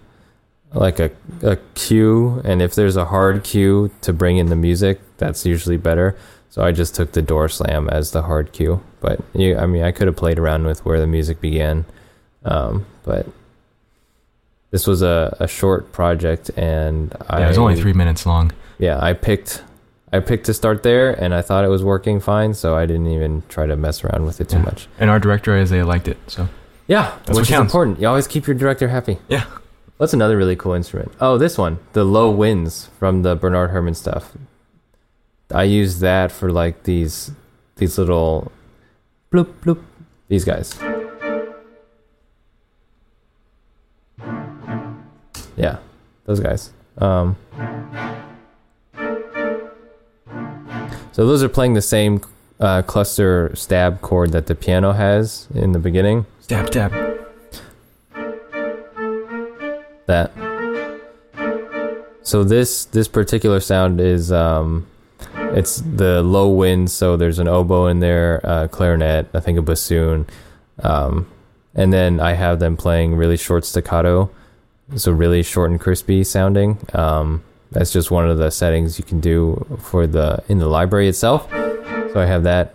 like 0.73 0.99
a 0.99 1.11
a 1.41 1.57
cue, 1.75 2.41
and 2.43 2.61
if 2.61 2.75
there's 2.75 2.95
a 2.97 3.05
hard 3.05 3.43
cue 3.43 3.91
to 4.01 4.11
bring 4.13 4.37
in 4.37 4.47
the 4.47 4.55
music, 4.55 4.99
that's 5.17 5.45
usually 5.45 5.77
better. 5.77 6.15
So 6.49 6.63
I 6.63 6.71
just 6.71 6.95
took 6.95 7.11
the 7.11 7.21
door 7.21 7.49
slam 7.49 7.89
as 7.89 8.11
the 8.11 8.21
hard 8.23 8.51
cue. 8.53 8.81
But 9.01 9.19
you, 9.33 9.57
I 9.57 9.65
mean, 9.65 9.83
I 9.83 9.91
could 9.91 10.07
have 10.07 10.15
played 10.15 10.39
around 10.39 10.65
with 10.65 10.85
where 10.85 10.99
the 10.99 11.07
music 11.07 11.39
began, 11.41 11.85
um, 12.45 12.85
but 13.03 13.27
this 14.71 14.87
was 14.87 15.01
a, 15.01 15.35
a 15.39 15.47
short 15.47 15.91
project, 15.91 16.49
and 16.57 17.09
Yeah, 17.11 17.25
I 17.29 17.45
it 17.45 17.47
was 17.49 17.57
only 17.57 17.75
three 17.79 17.93
minutes 17.93 18.25
long. 18.25 18.51
yeah, 18.77 18.99
I 19.01 19.13
picked 19.13 19.63
I 20.13 20.19
picked 20.19 20.45
to 20.45 20.53
start 20.53 20.81
there 20.83 21.11
and 21.11 21.33
I 21.33 21.41
thought 21.41 21.65
it 21.65 21.67
was 21.69 21.83
working 21.83 22.19
fine, 22.21 22.53
so 22.53 22.75
I 22.75 22.85
didn't 22.85 23.07
even 23.07 23.43
try 23.49 23.65
to 23.65 23.75
mess 23.75 24.01
around 24.03 24.25
with 24.25 24.39
it 24.39 24.47
too 24.47 24.57
Yeah. 24.57 24.63
much. 24.63 24.87
And 24.97 25.09
our 25.09 25.19
director 25.19 25.53
Isaiah 25.57 25.85
liked 25.85 26.07
it. 26.07 26.17
So 26.27 26.47
Yeah, 26.87 27.11
That's 27.25 27.29
what 27.31 27.37
which 27.41 27.51
is 27.51 27.59
important. 27.59 27.99
You 27.99 28.07
always 28.07 28.27
keep 28.27 28.47
your 28.47 28.55
director 28.55 28.87
happy. 28.87 29.17
yeah, 29.27 29.43
What's 29.97 30.13
another 30.13 30.35
really 30.35 30.57
cool 30.57 30.73
instrument? 30.73 31.13
Oh, 31.21 31.37
this 31.37 31.57
one, 31.57 31.79
the 31.93 32.03
low 32.03 32.29
winds 32.29 32.89
from 32.99 33.21
the 33.21 33.33
Bernard 33.35 33.71
Herrmann 33.71 33.93
stuff. 33.93 34.33
I 35.53 35.63
use 35.63 35.99
that 35.99 36.31
for 36.33 36.51
like 36.51 36.83
these 36.83 37.31
these 37.77 37.97
little 37.97 38.51
bloop 39.31 39.53
bloop 39.61 39.81
these 40.27 40.43
guys. 40.43 40.77
Yeah, 45.55 45.77
those 46.25 46.41
guys. 46.41 46.71
Um, 46.97 47.37
so 51.13 51.25
those 51.25 51.41
are 51.41 51.49
playing 51.49 51.73
the 51.73 51.81
same 51.81 52.19
uh, 52.59 52.81
cluster 52.81 53.55
stab 53.55 54.01
chord 54.01 54.33
that 54.33 54.47
the 54.47 54.55
piano 54.55 54.91
has 54.91 55.47
in 55.53 55.71
the 55.71 55.79
beginning. 55.79 56.25
stab, 56.41 56.67
stab. 56.67 57.04
That. 60.07 60.31
So 62.25 62.43
this 62.43 62.85
this 62.85 63.07
particular 63.07 63.59
sound 63.59 64.01
is 64.01 64.31
um 64.31 64.87
it's 65.53 65.77
the 65.77 66.23
low 66.23 66.49
wind 66.49 66.89
so 66.89 67.15
there's 67.15 67.37
an 67.37 67.47
oboe 67.47 67.85
in 67.85 67.99
there 67.99 68.41
uh, 68.43 68.67
clarinet 68.67 69.27
i 69.33 69.39
think 69.39 69.57
a 69.57 69.61
bassoon 69.61 70.25
um 70.81 71.27
and 71.75 71.93
then 71.93 72.19
i 72.19 72.33
have 72.33 72.59
them 72.59 72.75
playing 72.75 73.15
really 73.15 73.37
short 73.37 73.63
staccato. 73.63 74.31
So 74.95 75.11
really 75.11 75.43
short 75.43 75.71
and 75.71 75.79
crispy 75.79 76.23
sounding. 76.23 76.79
Um 76.93 77.43
that's 77.71 77.93
just 77.93 78.09
one 78.09 78.27
of 78.27 78.39
the 78.39 78.49
settings 78.49 78.97
you 78.97 79.05
can 79.05 79.19
do 79.19 79.63
for 79.79 80.07
the 80.07 80.43
in 80.47 80.57
the 80.57 80.67
library 80.67 81.07
itself. 81.07 81.47
So 81.51 82.15
i 82.15 82.25
have 82.25 82.43
that. 82.43 82.73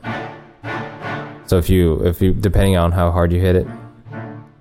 So 1.47 1.59
if 1.59 1.69
you 1.69 2.07
if 2.07 2.23
you 2.23 2.33
depending 2.33 2.77
on 2.77 2.93
how 2.93 3.11
hard 3.11 3.33
you 3.33 3.41
hit 3.41 3.57
it 3.57 3.67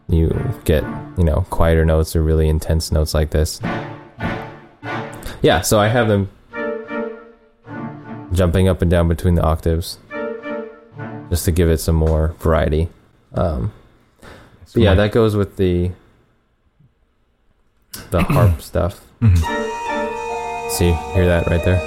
you 0.09 0.29
get 0.65 0.83
you 1.17 1.23
know 1.23 1.45
quieter 1.49 1.85
notes 1.85 2.15
or 2.15 2.21
really 2.23 2.49
intense 2.49 2.91
notes 2.91 3.13
like 3.13 3.29
this. 3.29 3.61
Yeah 5.41 5.61
so 5.61 5.79
i 5.79 5.87
have 5.87 6.07
them 6.09 6.29
jumping 8.33 8.67
up 8.67 8.81
and 8.81 8.91
down 8.91 9.07
between 9.07 9.35
the 9.35 9.41
octaves 9.43 9.97
just 11.29 11.45
to 11.45 11.51
give 11.51 11.69
it 11.69 11.77
some 11.79 11.95
more 11.95 12.33
variety. 12.39 12.89
Um, 13.33 13.71
but 14.73 14.81
yeah 14.83 14.93
that 14.95 15.11
goes 15.11 15.35
with 15.35 15.55
the 15.57 15.91
the 18.11 18.21
harp 18.35 18.61
stuff. 18.61 19.01
Mhm. 19.21 19.37
see 20.71 20.91
hear 21.13 21.25
that 21.27 21.47
right 21.47 21.63
there 21.63 21.79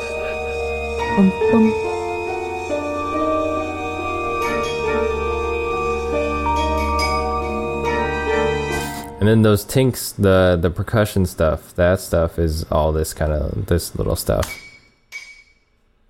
And 9.22 9.28
then 9.28 9.42
those 9.42 9.64
tinks, 9.64 10.10
the 10.10 10.58
the 10.60 10.68
percussion 10.68 11.26
stuff, 11.26 11.76
that 11.76 12.00
stuff 12.00 12.40
is 12.40 12.64
all 12.72 12.90
this 12.90 13.14
kind 13.14 13.30
of 13.30 13.66
this 13.66 13.94
little 13.94 14.16
stuff. 14.16 14.52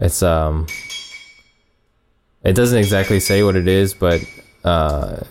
It's 0.01 0.23
um, 0.23 0.67
it 2.43 2.55
doesn't 2.55 2.79
exactly 2.79 3.21
say 3.21 3.43
what 3.43 3.55
it 3.55 3.69
is, 3.69 3.93
but 3.93 4.23
uh, 4.65 5.25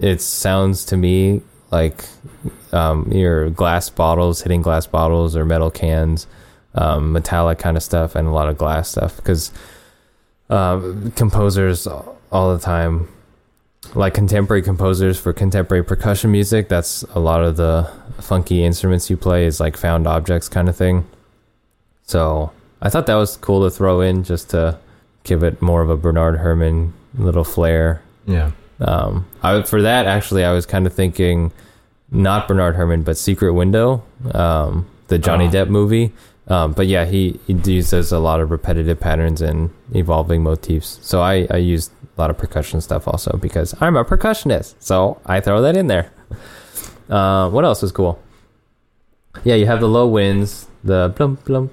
it 0.00 0.20
sounds 0.20 0.84
to 0.86 0.96
me 0.96 1.42
like 1.70 2.04
um, 2.72 3.12
your 3.12 3.48
glass 3.50 3.88
bottles 3.90 4.42
hitting 4.42 4.60
glass 4.60 4.88
bottles 4.88 5.36
or 5.36 5.44
metal 5.44 5.70
cans, 5.70 6.26
um, 6.74 7.12
metallic 7.12 7.60
kind 7.60 7.76
of 7.76 7.84
stuff, 7.84 8.16
and 8.16 8.26
a 8.26 8.32
lot 8.32 8.48
of 8.48 8.58
glass 8.58 8.88
stuff 8.88 9.14
because 9.18 9.52
um, 10.48 11.12
composers 11.12 11.86
all 11.86 12.52
the 12.52 12.58
time 12.58 13.06
like 13.94 14.14
contemporary 14.14 14.62
composers 14.62 15.18
for 15.18 15.32
contemporary 15.32 15.82
percussion 15.82 16.30
music 16.30 16.68
that's 16.68 17.02
a 17.14 17.18
lot 17.18 17.42
of 17.42 17.56
the 17.56 17.90
funky 18.20 18.62
instruments 18.64 19.08
you 19.10 19.16
play 19.16 19.46
is 19.46 19.58
like 19.58 19.76
found 19.76 20.06
objects 20.06 20.48
kind 20.48 20.68
of 20.68 20.76
thing 20.76 21.04
so 22.02 22.50
i 22.82 22.88
thought 22.88 23.06
that 23.06 23.14
was 23.14 23.36
cool 23.38 23.62
to 23.64 23.70
throw 23.74 24.00
in 24.00 24.22
just 24.22 24.50
to 24.50 24.78
give 25.24 25.42
it 25.42 25.60
more 25.62 25.82
of 25.82 25.90
a 25.90 25.96
bernard 25.96 26.38
Herrmann 26.38 26.92
little 27.18 27.44
flair 27.44 28.02
Yeah. 28.26 28.52
um, 28.80 29.26
I, 29.42 29.62
for 29.62 29.82
that 29.82 30.06
actually 30.06 30.44
i 30.44 30.52
was 30.52 30.66
kind 30.66 30.86
of 30.86 30.92
thinking 30.92 31.50
not 32.10 32.46
bernard 32.48 32.76
Herrmann 32.76 33.02
but 33.02 33.16
secret 33.16 33.52
window 33.54 34.02
um, 34.34 34.86
the 35.08 35.18
johnny 35.18 35.46
Oh. 35.46 35.50
depp 35.50 35.68
movie 35.68 36.12
um, 36.48 36.72
but 36.72 36.86
yeah 36.86 37.04
he, 37.06 37.38
he 37.46 37.54
uses 37.54 38.12
a 38.12 38.18
lot 38.18 38.40
of 38.40 38.50
repetitive 38.50 39.00
patterns 39.00 39.40
and 39.40 39.70
evolving 39.94 40.42
motifs 40.42 40.98
so 41.02 41.22
i, 41.22 41.46
I 41.50 41.56
used 41.56 41.90
lot 42.20 42.30
of 42.30 42.38
percussion 42.38 42.80
stuff 42.80 43.08
also 43.08 43.36
because 43.40 43.74
i'm 43.80 43.96
a 43.96 44.04
percussionist 44.04 44.74
so 44.78 45.20
i 45.26 45.40
throw 45.40 45.60
that 45.62 45.76
in 45.76 45.86
there. 45.86 46.12
Uh, 47.08 47.50
what 47.50 47.64
else 47.64 47.82
is 47.82 47.90
cool? 47.90 48.22
Yeah 49.42 49.56
you 49.56 49.66
have 49.66 49.80
the 49.80 49.88
low 49.88 50.06
winds 50.06 50.68
the 50.84 51.10
blump 51.16 51.38
blump 51.38 51.70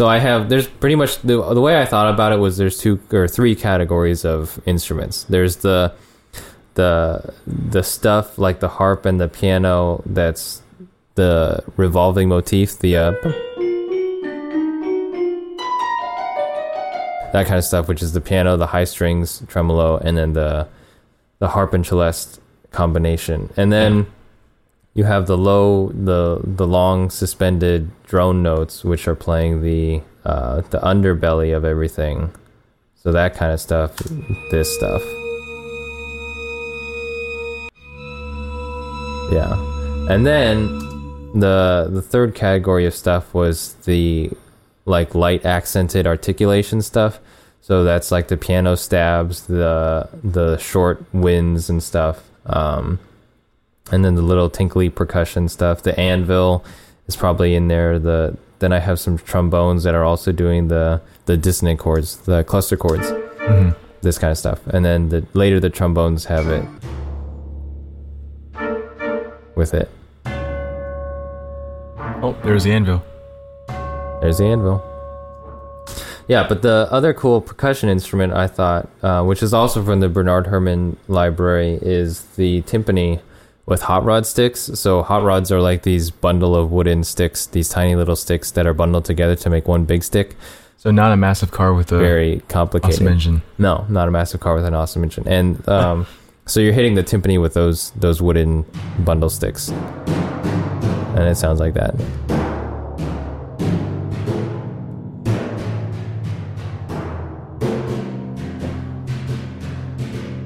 so 0.00 0.08
I 0.08 0.18
have 0.18 0.48
there's 0.48 0.66
pretty 0.66 0.94
much 0.94 1.18
the 1.20 1.42
the 1.52 1.60
way 1.60 1.78
I 1.78 1.84
thought 1.84 2.12
about 2.12 2.32
it 2.32 2.38
was 2.38 2.56
there's 2.56 2.78
two 2.78 2.98
or 3.12 3.28
three 3.28 3.54
categories 3.54 4.24
of 4.24 4.58
instruments. 4.64 5.24
There's 5.24 5.56
the 5.56 5.92
the 6.72 7.34
the 7.46 7.82
stuff 7.82 8.38
like 8.38 8.60
the 8.60 8.68
harp 8.68 9.04
and 9.04 9.20
the 9.20 9.28
piano 9.28 10.02
that's 10.06 10.62
the 11.16 11.62
revolving 11.76 12.30
motif, 12.30 12.78
the 12.78 12.96
uh, 12.96 13.12
that 17.32 17.46
kind 17.46 17.58
of 17.58 17.64
stuff, 17.64 17.88
which 17.88 18.02
is 18.02 18.12
the 18.12 18.20
piano, 18.20 18.56
the 18.56 18.66
high 18.66 18.84
strings, 18.84 19.42
tremolo, 19.48 19.98
and 19.98 20.16
then 20.16 20.32
the 20.32 20.68
the 21.38 21.48
harp 21.48 21.72
and 21.72 21.86
celeste 21.86 22.40
combination. 22.70 23.50
And 23.56 23.72
then 23.72 24.06
you 24.94 25.04
have 25.04 25.26
the 25.26 25.38
low, 25.38 25.88
the 25.88 26.40
the 26.44 26.66
long 26.66 27.10
suspended 27.10 27.90
drone 28.04 28.42
notes, 28.42 28.84
which 28.84 29.06
are 29.08 29.14
playing 29.14 29.62
the 29.62 30.02
uh, 30.24 30.62
the 30.62 30.78
underbelly 30.80 31.56
of 31.56 31.64
everything. 31.64 32.32
So 32.96 33.12
that 33.12 33.34
kind 33.34 33.52
of 33.52 33.60
stuff, 33.60 33.96
this 34.50 34.74
stuff. 34.76 35.02
Yeah, 39.32 39.54
and 40.12 40.26
then 40.26 40.66
the 41.34 41.88
the 41.90 42.02
third 42.02 42.34
category 42.34 42.84
of 42.84 42.94
stuff 42.94 43.32
was 43.32 43.74
the 43.84 44.30
like 44.84 45.14
light 45.14 45.44
accented 45.44 46.06
articulation 46.06 46.82
stuff. 46.82 47.20
So 47.62 47.84
that's 47.84 48.10
like 48.10 48.28
the 48.28 48.36
piano 48.36 48.76
stabs, 48.76 49.46
the 49.46 50.08
the 50.24 50.56
short 50.58 51.04
winds 51.12 51.68
and 51.70 51.82
stuff. 51.82 52.28
Um, 52.46 52.98
and 53.92 54.04
then 54.04 54.14
the 54.14 54.22
little 54.22 54.48
tinkly 54.50 54.88
percussion 54.88 55.48
stuff. 55.48 55.82
The 55.82 55.98
anvil 55.98 56.64
is 57.06 57.16
probably 57.16 57.54
in 57.54 57.68
there. 57.68 57.98
The 57.98 58.36
then 58.60 58.72
I 58.72 58.78
have 58.78 58.98
some 58.98 59.18
trombones 59.18 59.84
that 59.84 59.94
are 59.94 60.04
also 60.04 60.32
doing 60.32 60.68
the 60.68 61.00
the 61.26 61.36
dissonant 61.36 61.78
chords, 61.78 62.16
the 62.18 62.42
cluster 62.44 62.76
chords, 62.76 63.10
Mhm. 63.10 63.74
this 64.00 64.18
kind 64.18 64.30
of 64.30 64.38
stuff. 64.38 64.60
And 64.68 64.84
then 64.84 65.08
the 65.10 65.24
later 65.34 65.60
the 65.60 65.70
trombones 65.70 66.24
have 66.26 66.48
it 66.48 66.64
with 69.54 69.74
it. 69.74 69.88
Oh, 72.22 72.36
there's 72.42 72.64
the 72.64 72.72
anvil. 72.72 73.02
There's 74.20 74.38
the 74.38 74.44
anvil. 74.46 74.82
Yeah, 76.28 76.46
but 76.48 76.62
the 76.62 76.86
other 76.90 77.12
cool 77.12 77.40
percussion 77.40 77.88
instrument 77.88 78.32
I 78.32 78.46
thought, 78.46 78.88
uh, 79.02 79.24
which 79.24 79.42
is 79.42 79.52
also 79.52 79.82
from 79.84 80.00
the 80.00 80.08
Bernard 80.08 80.46
Herrmann 80.46 80.96
library, 81.08 81.78
is 81.82 82.22
the 82.36 82.62
timpani 82.62 83.20
with 83.66 83.82
hot 83.82 84.04
rod 84.04 84.26
sticks. 84.26 84.60
So 84.74 85.02
hot 85.02 85.22
rods 85.24 85.50
are 85.50 85.60
like 85.60 85.82
these 85.82 86.10
bundle 86.10 86.54
of 86.54 86.70
wooden 86.70 87.02
sticks, 87.02 87.46
these 87.46 87.68
tiny 87.68 87.96
little 87.96 88.14
sticks 88.16 88.52
that 88.52 88.66
are 88.66 88.74
bundled 88.74 89.04
together 89.06 89.34
to 89.36 89.50
make 89.50 89.66
one 89.66 89.84
big 89.86 90.04
stick. 90.04 90.36
So 90.76 90.90
not 90.90 91.10
a 91.12 91.16
massive 91.16 91.50
car 91.50 91.74
with 91.74 91.90
a 91.92 91.98
Very 91.98 92.40
complicated. 92.48 92.94
awesome 92.96 93.08
engine. 93.08 93.42
No, 93.58 93.84
not 93.88 94.06
a 94.06 94.10
massive 94.10 94.40
car 94.40 94.54
with 94.54 94.64
an 94.64 94.74
awesome 94.74 95.02
engine. 95.02 95.26
And 95.26 95.68
um, 95.68 96.06
so 96.46 96.60
you're 96.60 96.72
hitting 96.72 96.94
the 96.94 97.02
timpani 97.04 97.40
with 97.40 97.54
those 97.54 97.90
those 97.92 98.22
wooden 98.22 98.64
bundle 99.00 99.30
sticks, 99.30 99.68
and 99.68 101.28
it 101.28 101.36
sounds 101.36 101.60
like 101.60 101.74
that. 101.74 101.94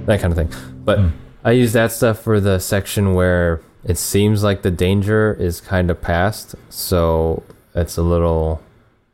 That 0.07 0.21
kind 0.21 0.33
of 0.33 0.37
thing. 0.37 0.51
But 0.85 0.99
Hmm. 0.99 1.09
I 1.45 1.51
use 1.53 1.73
that 1.75 1.93
stuff 1.93 2.19
for 2.21 2.41
the 2.41 2.59
section 2.59 3.15
where 3.15 3.61
it 3.85 3.99
seems 3.99 4.43
like 4.43 4.63
the 4.63 4.71
danger 4.71 5.37
is 5.39 5.61
kind 5.61 5.91
of 5.91 6.01
past, 6.01 6.55
so 6.71 7.43
it's 7.75 7.97
a 7.99 8.03
little 8.03 8.61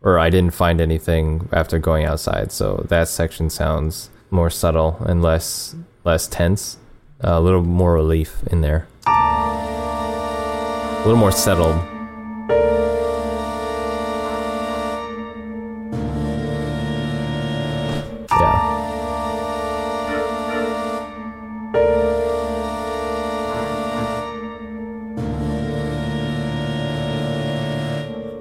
or 0.02 0.18
I 0.18 0.30
didn't 0.30 0.54
find 0.54 0.80
anything 0.80 1.48
after 1.52 1.78
going 1.78 2.06
outside. 2.06 2.52
So 2.52 2.84
that 2.88 3.08
section 3.08 3.50
sounds 3.50 4.10
more 4.30 4.48
subtle 4.48 4.96
and 5.00 5.22
less 5.22 5.74
less 6.04 6.26
tense, 6.28 6.78
a 7.20 7.40
little 7.40 7.62
more 7.62 7.92
relief 7.94 8.42
in 8.46 8.60
there, 8.60 8.86
a 9.06 11.02
little 11.04 11.18
more 11.18 11.32
settled. 11.32 11.80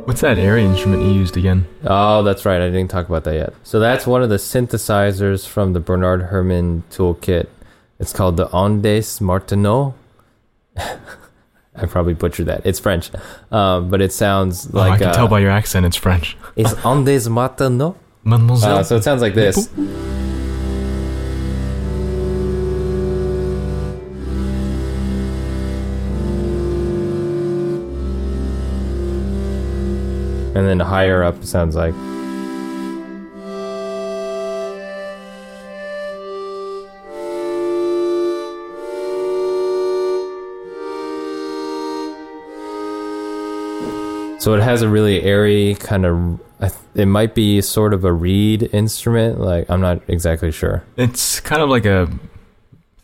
What's 0.10 0.22
that 0.22 0.40
airy 0.40 0.64
instrument 0.66 1.04
you 1.04 1.12
used 1.12 1.38
again? 1.38 1.68
Oh, 1.84 2.24
that's 2.24 2.44
right. 2.44 2.60
I 2.60 2.72
didn't 2.72 2.90
talk 2.90 3.08
about 3.08 3.26
that 3.26 3.36
yet. 3.36 3.54
So 3.62 3.80
that's 3.80 4.08
one 4.08 4.24
of 4.24 4.30
the 4.30 4.38
synthesizers 4.38 5.48
from 5.48 5.74
the 5.74 5.80
Bernard 5.80 6.32
Herrmann 6.32 6.82
toolkit. 6.90 7.46
It's 8.00 8.12
called 8.12 8.36
the 8.36 8.48
Ondes 8.48 9.22
Martenot. 9.22 9.94
I 11.76 11.86
probably 11.86 12.16
butchered 12.16 12.48
that. 12.48 12.66
It's 12.66 12.80
French, 12.80 13.12
um, 13.52 13.92
but 13.92 14.02
it 14.02 14.12
sounds 14.12 14.68
Oh, 14.74 14.80
I 14.80 14.98
can 14.98 15.10
uh, 15.10 15.14
tell 15.14 15.28
by 15.28 15.42
your 15.42 15.52
accent 15.52 15.86
it's 15.86 15.96
French. 15.96 16.36
it's 16.56 16.74
Ondes 16.84 17.30
Martenot. 17.30 17.96
Mademoiselle. 18.24 18.80
Uh, 18.80 18.84
so 18.84 18.96
it 18.96 19.04
sounds 19.04 19.22
like 19.22 19.36
this. 19.36 19.70
And 30.60 30.68
then 30.68 30.82
higher 30.82 31.24
up 31.24 31.42
sounds 31.46 31.74
like 31.74 31.94
So 44.40 44.54
it 44.54 44.62
has 44.62 44.82
a 44.82 44.90
really 44.90 45.22
airy 45.22 45.76
kind 45.76 46.06
of. 46.06 46.42
It 46.94 47.06
might 47.06 47.34
be 47.34 47.62
sort 47.62 47.94
of 47.94 48.04
a 48.04 48.12
reed 48.12 48.70
instrument. 48.74 49.40
Like 49.40 49.70
I'm 49.70 49.80
not 49.80 50.02
exactly 50.10 50.52
sure. 50.52 50.84
it's 50.98 51.40
kind 51.40 51.62
of 51.62 51.70
like 51.70 51.86
a 51.86 52.12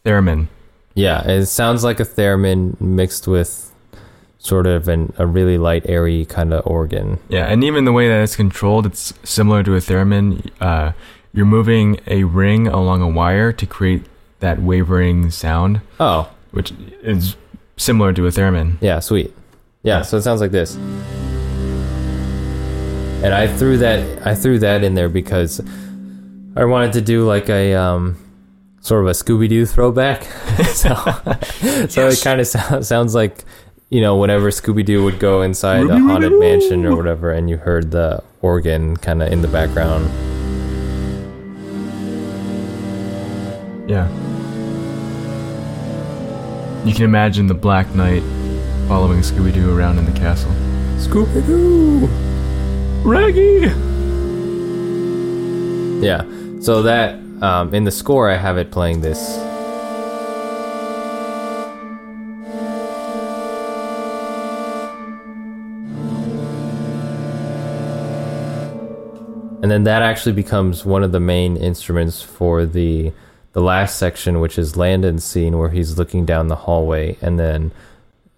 theremin. 0.03 0.47
Yeah, 0.93 1.25
it 1.25 1.45
sounds 1.45 1.85
like 1.85 2.01
a 2.01 2.05
theremin 2.05 2.81
mixed 2.81 3.29
with 3.29 3.71
sort 4.45 4.67
of 4.67 4.87
an, 4.87 5.11
a 5.17 5.25
really 5.25 5.57
light, 5.57 5.83
airy 5.89 6.23
kind 6.25 6.53
of 6.53 6.65
organ. 6.67 7.17
Yeah, 7.29 7.45
and 7.51 7.63
even 7.63 7.85
the 7.85 7.91
way 7.91 8.07
that 8.07 8.21
it's 8.21 8.35
controlled, 8.35 8.85
it's 8.85 9.11
similar 9.23 9.63
to 9.63 9.73
a 9.75 9.79
theremin. 9.79 10.51
Uh, 10.61 10.91
you're 11.33 11.45
moving 11.47 11.99
a 12.07 12.23
ring 12.25 12.67
along 12.67 13.01
a 13.01 13.07
wire 13.09 13.51
to 13.51 13.65
create 13.65 14.03
that 14.41 14.61
wavering 14.61 15.31
sound, 15.31 15.81
Oh, 15.99 16.29
which 16.51 16.71
is 17.01 17.35
similar 17.77 18.13
to 18.13 18.27
a 18.27 18.29
theremin. 18.29 18.77
yeah, 18.81 18.99
sweet. 18.99 19.33
Yeah, 19.83 19.97
Yeah. 19.97 20.01
so 20.03 20.17
it 20.17 20.21
sounds 20.21 20.41
like 20.41 20.51
this. 20.51 20.77
And 23.23 23.33
I 23.33 23.47
threw 23.47 23.77
that 23.79 24.27
I 24.27 24.35
threw 24.35 24.59
that 24.59 24.83
in 24.83 24.93
there 24.93 25.09
because 25.09 25.59
I 26.55 26.65
wanted 26.65 26.93
to 26.93 27.01
do 27.01 27.25
like 27.25 27.49
a 27.49 27.73
um, 27.73 28.17
sort 28.81 29.01
of 29.01 29.07
a 29.07 29.11
Scooby 29.13 29.49
Doo 29.49 29.65
throwback. 29.65 30.23
so 30.73 30.93
so 31.89 32.07
it 32.07 32.21
kind 32.23 32.39
of 32.39 32.45
so- 32.47 32.81
sounds 32.81 33.15
like 33.15 33.43
you 33.95 34.01
know 34.01 34.17
whenever 34.17 34.49
Scooby 34.49 34.83
Doo 34.83 35.05
would 35.05 35.19
go 35.19 35.41
inside 35.41 35.89
a 35.89 35.97
haunted 35.97 36.37
mansion 36.37 36.85
or 36.85 36.97
whatever, 36.97 37.31
and 37.31 37.49
you 37.49 37.55
heard 37.55 37.91
the 37.91 38.21
organ 38.41 38.97
kind 38.97 39.23
of 39.23 39.31
in 39.31 39.41
the 39.41 39.47
background. 39.47 40.09
Yeah. 43.89 44.09
You 46.83 46.93
can 46.93 47.05
imagine 47.05 47.47
the 47.47 47.53
Black 47.53 47.87
Knight 47.95 48.21
following 48.89 49.21
Scooby 49.21 49.53
Doo 49.53 49.73
around 49.73 49.97
in 49.97 50.03
the 50.03 50.19
castle. 50.19 50.51
Scooby 50.97 51.45
Doo. 51.47 52.07
Raggy! 53.09 53.71
Yeah. 56.05 56.25
So 56.59 56.81
that 56.81 57.15
um, 57.41 57.73
in 57.73 57.85
the 57.85 57.91
score, 57.91 58.29
I 58.29 58.35
have 58.35 58.57
it 58.57 58.71
playing 58.71 58.99
this. 58.99 59.44
And 69.65 69.71
then 69.71 69.85
that 69.85 70.03
actually 70.03 70.33
becomes 70.33 70.85
one 70.85 71.01
of 71.01 71.11
the 71.11 71.19
main 71.19 71.57
instruments 71.57 72.21
for 72.21 72.67
the 72.67 73.11
the 73.53 73.61
last 73.61 73.97
section, 73.97 74.39
which 74.39 74.59
is 74.59 74.77
Landon's 74.77 75.23
scene 75.23 75.57
where 75.57 75.69
he's 75.69 75.97
looking 75.97 76.23
down 76.23 76.49
the 76.49 76.55
hallway, 76.55 77.17
and 77.19 77.39
then 77.39 77.71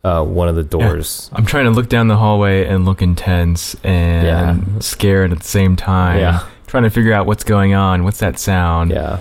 uh, 0.06 0.24
one 0.24 0.48
of 0.48 0.56
the 0.56 0.64
doors. 0.64 1.30
I'm 1.34 1.46
trying 1.46 1.66
to 1.66 1.72
look 1.72 1.90
down 1.90 2.08
the 2.08 2.16
hallway 2.16 2.66
and 2.66 2.86
look 2.86 3.02
intense 3.02 3.76
and 3.84 4.26
Yeah. 4.26 4.80
scared 4.80 5.34
at 5.34 5.40
the 5.40 5.44
same 5.44 5.76
time. 5.76 6.20
Yeah. 6.20 6.48
Trying 6.66 6.84
to 6.84 6.90
figure 6.90 7.12
out 7.12 7.26
what's 7.26 7.44
going 7.44 7.74
on. 7.74 8.06
What's 8.06 8.20
that 8.20 8.40
sound? 8.40 8.92
Yeah. 8.92 9.20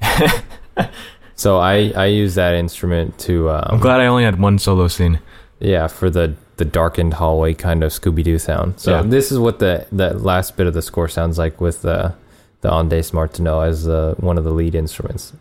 so 1.34 1.58
I 1.58 1.92
I 1.96 2.06
use 2.06 2.36
that 2.36 2.54
instrument 2.54 3.18
to. 3.26 3.50
Um, 3.50 3.64
I'm 3.70 3.80
glad 3.80 3.98
I 3.98 4.06
only 4.06 4.22
had 4.22 4.38
one 4.38 4.60
solo 4.60 4.86
scene. 4.86 5.18
Yeah, 5.58 5.88
for 5.88 6.10
the 6.10 6.36
the 6.60 6.64
darkened 6.66 7.14
hallway 7.14 7.54
kind 7.54 7.82
of 7.82 7.90
Scooby 7.90 8.22
Doo 8.22 8.38
sound. 8.38 8.78
So 8.78 8.90
Yeah. 8.92 9.02
this 9.02 9.32
is 9.32 9.38
what 9.38 9.60
the 9.60 9.86
that 9.92 10.22
last 10.22 10.58
bit 10.58 10.66
of 10.66 10.74
the 10.74 10.82
score 10.82 11.08
sounds 11.08 11.38
like 11.38 11.58
with 11.58 11.80
the 11.80 12.12
the 12.60 12.68
Ondes 12.68 13.14
Martenot 13.14 13.66
as 13.66 13.88
uh, 13.88 14.14
one 14.18 14.36
of 14.36 14.44
the 14.44 14.50
lead 14.52 14.74
instruments. 14.74 15.32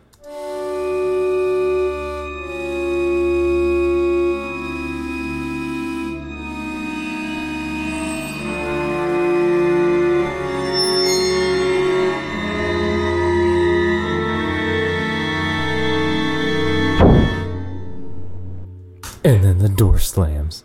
And 19.24 19.44
then 19.44 19.60
the 19.60 19.70
door 19.70 20.00
slams. 20.00 20.64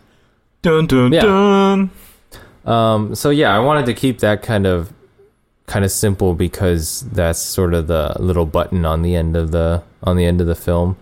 Dun 0.65 0.87
dun 0.87 1.13
Yeah. 1.13 1.21
dun. 1.21 1.89
Um, 2.65 3.13
so 3.13 3.29
yeah, 3.29 3.55
I 3.55 3.59
wanted 3.59 3.85
to 3.85 3.93
keep 3.93 4.19
that 4.19 4.41
kind 4.41 4.65
of 4.65 4.91
kind 5.67 5.85
of 5.85 5.91
simple 5.91 6.33
because 6.33 7.01
that's 7.11 7.39
sort 7.39 7.73
of 7.73 7.85
the 7.87 8.15
little 8.19 8.45
button 8.47 8.85
on 8.85 9.01
the 9.03 9.15
end 9.15 9.35
of 9.35 9.51
the 9.51 9.83
on 10.03 10.17
the 10.17 10.25
end 10.25 10.41
of 10.41 10.47
the 10.47 10.55
film, 10.55 10.97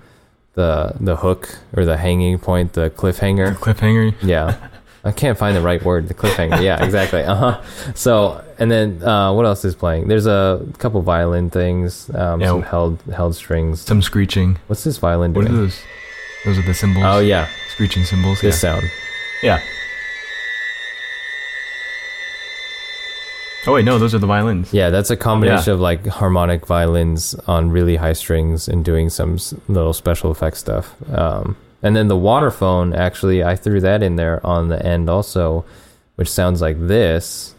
the 0.56 0.94
the 1.00 1.16
hook 1.18 1.60
or 1.76 1.86
the 1.86 1.96
hanging 1.98 2.38
point, 2.40 2.74
the 2.74 2.90
cliffhanger. 2.90 3.56
Cliffhanger. 3.56 4.14
Yeah. 4.22 4.56
I 5.06 5.12
can't 5.12 5.38
find 5.38 5.54
the 5.56 5.62
right 5.62 5.84
word. 5.84 6.08
The 6.10 6.14
cliffhanger. 6.14 6.62
Yeah, 6.62 6.84
exactly. 6.84 7.24
Uh 7.32 7.36
huh. 7.36 7.62
So, 7.94 8.42
and 8.60 8.70
then 8.72 9.04
uh, 9.04 9.32
what 9.34 9.46
else 9.46 9.64
is 9.66 9.76
playing? 9.76 10.08
There's 10.08 10.28
a 10.28 10.66
couple 10.78 11.02
violin 11.02 11.50
things, 11.50 12.10
um, 12.16 12.40
Yeah. 12.42 12.48
some 12.48 12.64
held 12.64 13.02
held 13.14 13.36
strings. 13.36 13.82
Some 13.82 14.02
screeching. 14.02 14.58
What's 14.68 14.84
this 14.84 14.98
violin 14.98 15.32
doing? 15.34 15.46
What 15.48 15.54
are 15.54 15.58
those? 15.58 15.80
Those 16.46 16.58
are 16.60 16.62
the 16.68 16.74
cymbals. 16.74 17.06
Oh 17.08 17.20
yeah, 17.20 17.48
Screeching 17.74 18.04
cymbals. 18.06 18.40
this 18.42 18.60
sound. 18.60 18.84
Yeah. 19.44 19.58
yeah. 19.58 19.64
Oh 23.66 23.74
wait, 23.74 23.86
no, 23.86 23.98
those 23.98 24.14
are 24.14 24.20
the 24.20 24.28
violins. 24.28 24.74
Yeah, 24.74 24.90
that's 24.90 25.10
a 25.10 25.16
combination 25.16 25.72
of 25.74 25.80
like 25.80 26.06
harmonic 26.06 26.66
violins 26.66 27.34
on 27.48 27.70
really 27.72 27.96
high 27.96 28.12
strings 28.14 28.68
and 28.68 28.84
doing 28.84 29.10
some 29.10 29.36
s- 29.36 29.54
little 29.70 29.94
special 29.94 30.32
effects 30.32 30.60
stuff. 30.60 30.96
Um, 31.14 31.56
and 31.82 31.96
then 31.96 32.10
the 32.10 32.16
waterphone, 32.18 32.94
actually, 32.94 33.42
I 33.42 33.56
threw 33.56 33.80
that 33.80 34.04
in 34.04 34.18
there 34.18 34.46
on 34.46 34.68
the 34.68 34.86
end 34.86 35.10
also, 35.10 35.64
which 36.16 36.30
sounds 36.30 36.60
like 36.62 36.78
this. 36.88 37.56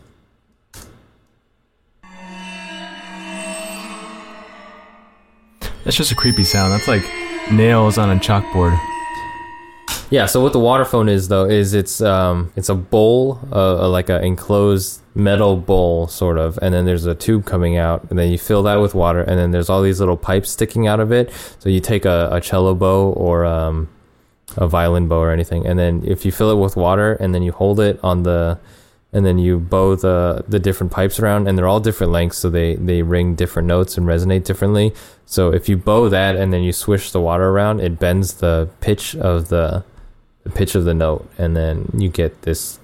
That's 5.84 5.96
just 5.96 6.12
a 6.12 6.14
creepy 6.14 6.44
sound. 6.44 6.72
That's 6.72 6.88
like 6.88 7.04
nails 7.50 7.98
on 7.98 8.10
a 8.10 8.16
chalkboard. 8.16 8.78
Yeah. 10.10 10.26
So 10.26 10.40
what 10.40 10.52
the 10.52 10.60
waterphone 10.60 11.08
is 11.08 11.28
though 11.28 11.44
is 11.44 11.74
it's 11.74 12.00
um 12.00 12.52
it's 12.56 12.68
a 12.68 12.74
bowl, 12.74 13.40
uh, 13.52 13.88
like 13.88 14.08
an 14.08 14.22
enclosed 14.22 15.00
metal 15.14 15.56
bowl 15.56 16.06
sort 16.08 16.38
of, 16.38 16.58
and 16.62 16.74
then 16.74 16.84
there's 16.84 17.06
a 17.06 17.14
tube 17.14 17.44
coming 17.46 17.76
out, 17.76 18.08
and 18.10 18.18
then 18.18 18.30
you 18.30 18.38
fill 18.38 18.62
that 18.64 18.76
with 18.76 18.94
water, 18.94 19.22
and 19.22 19.38
then 19.38 19.50
there's 19.50 19.70
all 19.70 19.82
these 19.82 20.00
little 20.00 20.16
pipes 20.16 20.50
sticking 20.50 20.86
out 20.86 21.00
of 21.00 21.12
it. 21.12 21.32
So 21.58 21.68
you 21.68 21.80
take 21.80 22.04
a, 22.04 22.28
a 22.32 22.40
cello 22.40 22.74
bow 22.74 23.10
or 23.12 23.44
um 23.44 23.88
a 24.56 24.68
violin 24.68 25.08
bow 25.08 25.18
or 25.18 25.30
anything, 25.32 25.66
and 25.66 25.78
then 25.78 26.02
if 26.06 26.24
you 26.24 26.32
fill 26.32 26.50
it 26.50 26.60
with 26.62 26.76
water, 26.76 27.14
and 27.14 27.34
then 27.34 27.42
you 27.42 27.52
hold 27.52 27.80
it 27.80 27.98
on 28.02 28.22
the 28.22 28.58
and 29.12 29.24
then 29.24 29.38
you 29.38 29.58
bow 29.60 29.94
the 29.94 30.44
the 30.48 30.58
different 30.58 30.92
pipes 30.92 31.20
around 31.20 31.46
and 31.46 31.56
they're 31.56 31.68
all 31.68 31.78
different 31.78 32.12
lengths 32.12 32.36
so 32.38 32.50
they 32.50 32.74
they 32.74 33.00
ring 33.00 33.36
different 33.36 33.68
notes 33.68 33.96
and 33.96 34.06
resonate 34.08 34.42
differently 34.42 34.92
so 35.24 35.52
if 35.52 35.68
you 35.68 35.76
bow 35.76 36.08
that 36.08 36.34
and 36.34 36.52
then 36.52 36.64
you 36.64 36.72
swish 36.72 37.12
the 37.12 37.20
water 37.20 37.50
around 37.50 37.78
it 37.78 37.96
bends 38.00 38.34
the 38.34 38.68
pitch 38.80 39.14
of 39.14 39.48
the 39.48 39.84
the 40.44 40.50
pitch 40.50 40.74
of 40.74 40.84
the 40.84 40.94
note 40.94 41.28
and 41.38 41.56
then 41.56 41.90
you 41.96 42.08
get 42.08 42.42
this 42.42 42.78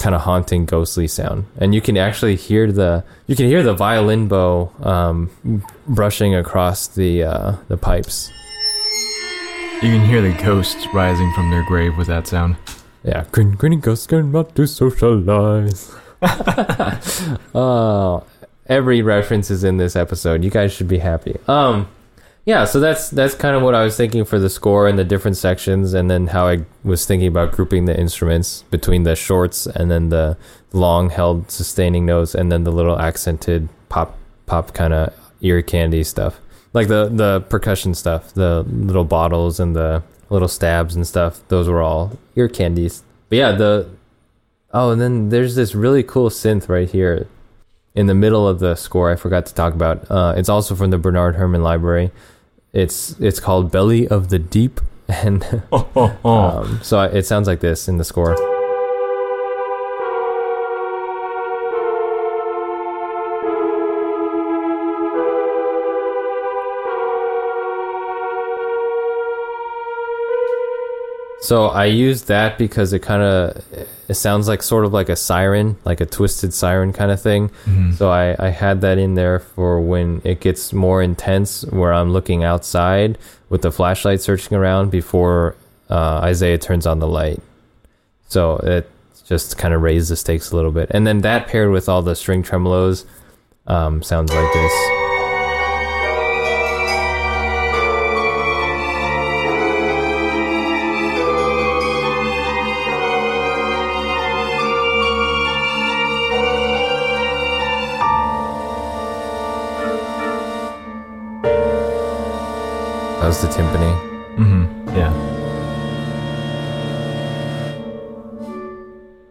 kind 0.00 0.14
of 0.14 0.22
haunting, 0.22 0.64
ghostly 0.64 1.06
sound, 1.06 1.46
and 1.58 1.74
you 1.74 1.80
can 1.80 1.96
actually 1.96 2.36
hear 2.36 2.72
the 2.72 3.04
you 3.26 3.36
can 3.36 3.46
hear 3.46 3.62
the 3.62 3.74
violin 3.74 4.28
bow 4.28 4.72
um, 4.82 5.30
brushing 5.86 6.34
across 6.34 6.88
the 6.88 7.22
uh, 7.22 7.56
the 7.68 7.76
pipes. 7.76 8.30
You 9.82 9.88
can 9.88 10.04
hear 10.04 10.20
the 10.20 10.32
ghosts 10.42 10.86
rising 10.92 11.32
from 11.34 11.50
their 11.50 11.64
grave 11.64 11.96
with 11.96 12.08
that 12.08 12.26
sound. 12.26 12.56
Yeah, 13.02 13.24
green 13.32 13.52
grinning 13.52 13.80
ghosts 13.80 14.06
can 14.06 14.30
not 14.32 14.54
to 14.56 14.66
socialize. 14.66 15.94
oh, 17.54 18.24
every 18.66 19.00
reference 19.00 19.50
is 19.50 19.64
in 19.64 19.78
this 19.78 19.96
episode. 19.96 20.44
You 20.44 20.50
guys 20.50 20.72
should 20.72 20.88
be 20.88 20.98
happy. 20.98 21.38
Um, 21.48 21.88
yeah, 22.46 22.64
so 22.64 22.80
that's 22.80 23.10
that's 23.10 23.34
kind 23.34 23.54
of 23.54 23.62
what 23.62 23.74
I 23.74 23.84
was 23.84 23.96
thinking 23.96 24.24
for 24.24 24.38
the 24.38 24.48
score 24.48 24.88
and 24.88 24.98
the 24.98 25.04
different 25.04 25.36
sections, 25.36 25.92
and 25.92 26.10
then 26.10 26.28
how 26.28 26.48
I 26.48 26.64
was 26.82 27.04
thinking 27.04 27.28
about 27.28 27.52
grouping 27.52 27.84
the 27.84 27.98
instruments 27.98 28.64
between 28.70 29.02
the 29.02 29.14
shorts 29.14 29.66
and 29.66 29.90
then 29.90 30.08
the 30.08 30.36
long 30.72 31.10
held 31.10 31.50
sustaining 31.50 32.06
notes, 32.06 32.34
and 32.34 32.50
then 32.50 32.64
the 32.64 32.72
little 32.72 32.98
accented 32.98 33.68
pop 33.88 34.16
pop 34.46 34.72
kind 34.72 34.94
of 34.94 35.12
ear 35.42 35.60
candy 35.60 36.02
stuff, 36.02 36.40
like 36.72 36.88
the 36.88 37.10
the 37.12 37.40
percussion 37.42 37.94
stuff, 37.94 38.32
the 38.32 38.62
little 38.62 39.04
bottles 39.04 39.60
and 39.60 39.76
the 39.76 40.02
little 40.30 40.48
stabs 40.48 40.96
and 40.96 41.06
stuff. 41.06 41.42
Those 41.48 41.68
were 41.68 41.82
all 41.82 42.18
ear 42.36 42.48
candies. 42.48 43.02
But 43.28 43.36
yeah, 43.36 43.52
the 43.52 43.90
oh, 44.72 44.92
and 44.92 45.00
then 45.00 45.28
there's 45.28 45.56
this 45.56 45.74
really 45.74 46.02
cool 46.02 46.30
synth 46.30 46.68
right 46.70 46.90
here 46.90 47.28
in 47.94 48.06
the 48.06 48.14
middle 48.14 48.46
of 48.46 48.58
the 48.58 48.74
score. 48.74 49.10
I 49.10 49.16
forgot 49.16 49.46
to 49.46 49.54
talk 49.54 49.74
about. 49.74 50.10
Uh, 50.10 50.34
it's 50.36 50.48
also 50.48 50.74
from 50.74 50.90
the 50.90 50.98
Bernard 50.98 51.36
Herrmann 51.36 51.62
Library. 51.62 52.10
It's 52.72 53.18
it's 53.20 53.40
called 53.40 53.70
Belly 53.72 54.06
of 54.08 54.28
the 54.28 54.38
Deep, 54.38 54.80
and 55.08 55.44
Oh, 55.72 55.88
oh, 55.96 56.18
oh. 56.24 56.34
um, 56.34 56.80
so 56.82 57.02
it 57.02 57.24
sounds 57.26 57.46
like 57.46 57.60
this 57.60 57.88
in 57.88 57.96
the 57.98 58.04
score. 58.04 58.36
So 71.50 71.66
I 71.66 71.86
used 71.86 72.28
that 72.28 72.58
because 72.58 72.92
it 72.92 73.00
kind 73.00 73.22
of 73.24 73.60
it 74.06 74.14
sounds 74.14 74.46
like 74.46 74.62
sort 74.62 74.84
of 74.84 74.92
like 74.92 75.08
a 75.08 75.16
siren, 75.16 75.76
like 75.84 76.00
a 76.00 76.06
twisted 76.06 76.54
siren 76.54 76.92
kind 76.92 77.10
of 77.10 77.20
thing. 77.20 77.50
Mhm. 77.66 77.96
So 77.96 78.08
I, 78.08 78.36
I 78.38 78.50
had 78.50 78.82
that 78.82 78.98
in 78.98 79.16
there 79.16 79.40
for 79.40 79.80
when 79.80 80.22
it 80.22 80.38
gets 80.38 80.72
more 80.72 81.02
intense, 81.02 81.64
where 81.64 81.92
I'm 81.92 82.12
looking 82.12 82.44
outside 82.44 83.18
with 83.48 83.62
the 83.62 83.72
flashlight 83.72 84.20
searching 84.20 84.56
around 84.56 84.92
before 84.92 85.56
uh, 85.90 86.20
Isaiah 86.22 86.56
turns 86.56 86.86
on 86.86 87.00
the 87.00 87.08
light. 87.08 87.42
So 88.28 88.58
it 88.58 88.88
just 89.26 89.58
kind 89.58 89.74
of 89.74 89.82
raised 89.82 90.08
the 90.08 90.16
stakes 90.16 90.52
a 90.52 90.54
little 90.54 90.70
bit. 90.70 90.86
And 90.92 91.04
then 91.04 91.22
that 91.22 91.48
paired 91.48 91.72
with 91.72 91.88
all 91.88 92.02
the 92.02 92.14
string 92.14 92.44
tremolos 92.44 93.06
um, 93.66 94.04
sounds 94.04 94.32
like 94.32 94.52
this. 94.52 94.99
Was 113.30 113.42
the 113.42 113.46
timpani. 113.46 113.92
Mhm. 114.38 114.66
Yeah. 114.98 115.12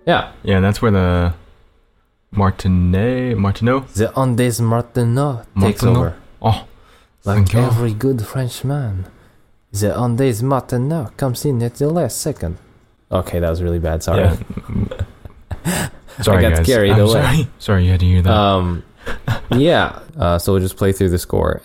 Yeah. 0.07 0.31
Yeah, 0.41 0.55
and 0.55 0.63
that's 0.63 0.81
where 0.81 0.91
the 0.91 1.33
Martinet, 2.31 3.37
Martineau? 3.37 3.81
The 3.93 4.07
Ondes 4.15 4.61
Martenot 4.61 5.43
takes 5.59 5.83
Martineau? 5.83 5.97
over. 5.99 6.13
Oh, 6.41 6.63
Like 7.25 7.53
every 7.53 7.93
good 7.93 8.25
Frenchman, 8.25 9.05
the 9.73 9.87
Ondes 9.87 10.41
Martenot 10.43 11.17
comes 11.17 11.43
in 11.43 11.61
at 11.61 11.75
the 11.75 11.89
last 11.89 12.21
second. 12.21 12.57
Okay, 13.11 13.39
that 13.41 13.49
was 13.49 13.61
really 13.61 13.79
bad. 13.79 14.01
Sorry. 14.01 14.21
Yeah. 14.21 15.89
sorry, 16.21 16.41
got 16.43 16.55
guys. 16.55 16.65
carried 16.65 16.93
I'm 16.93 17.01
away. 17.01 17.11
Sorry. 17.11 17.47
sorry, 17.59 17.83
you 17.83 17.91
had 17.91 17.99
to 17.99 18.05
hear 18.05 18.21
that. 18.21 18.31
Um, 18.31 18.81
yeah. 19.57 19.99
Uh, 20.17 20.39
so 20.39 20.53
we'll 20.53 20.61
just 20.61 20.77
play 20.77 20.93
through 20.93 21.09
the 21.09 21.19
score. 21.19 21.61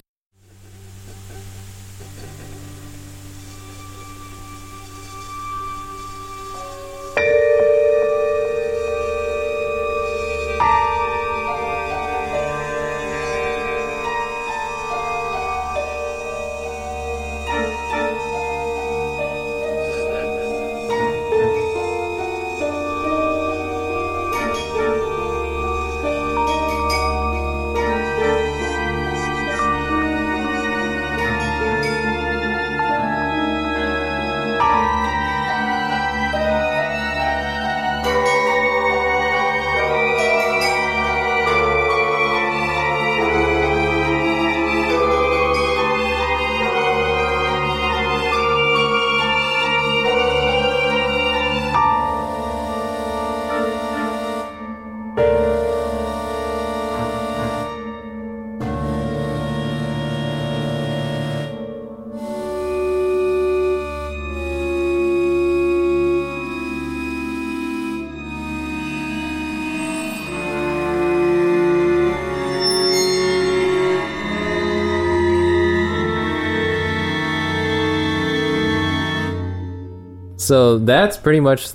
So 80.45 80.79
that's 80.79 81.17
pretty 81.17 81.41
much 81.41 81.69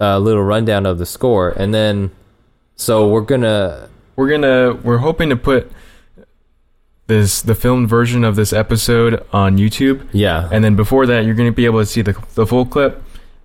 a 0.00 0.18
little 0.18 0.42
rundown 0.42 0.86
of 0.86 0.98
the 0.98 1.06
score, 1.06 1.50
and 1.50 1.72
then 1.74 2.10
so 2.76 3.08
we're 3.08 3.20
gonna 3.22 3.88
we're 4.16 4.28
gonna 4.28 4.74
we're 4.74 4.98
hoping 4.98 5.28
to 5.30 5.36
put 5.36 5.70
this 7.06 7.40
the 7.42 7.54
filmed 7.54 7.88
version 7.88 8.24
of 8.24 8.36
this 8.36 8.52
episode 8.52 9.24
on 9.32 9.58
YouTube, 9.58 10.06
yeah 10.12 10.48
and 10.52 10.64
then 10.64 10.76
before 10.76 11.06
that, 11.06 11.24
you're 11.24 11.34
gonna 11.34 11.52
be 11.52 11.66
able 11.66 11.80
to 11.80 11.86
see 11.86 12.02
the 12.02 12.12
the 12.34 12.46
full 12.46 12.66
clip. 12.66 13.02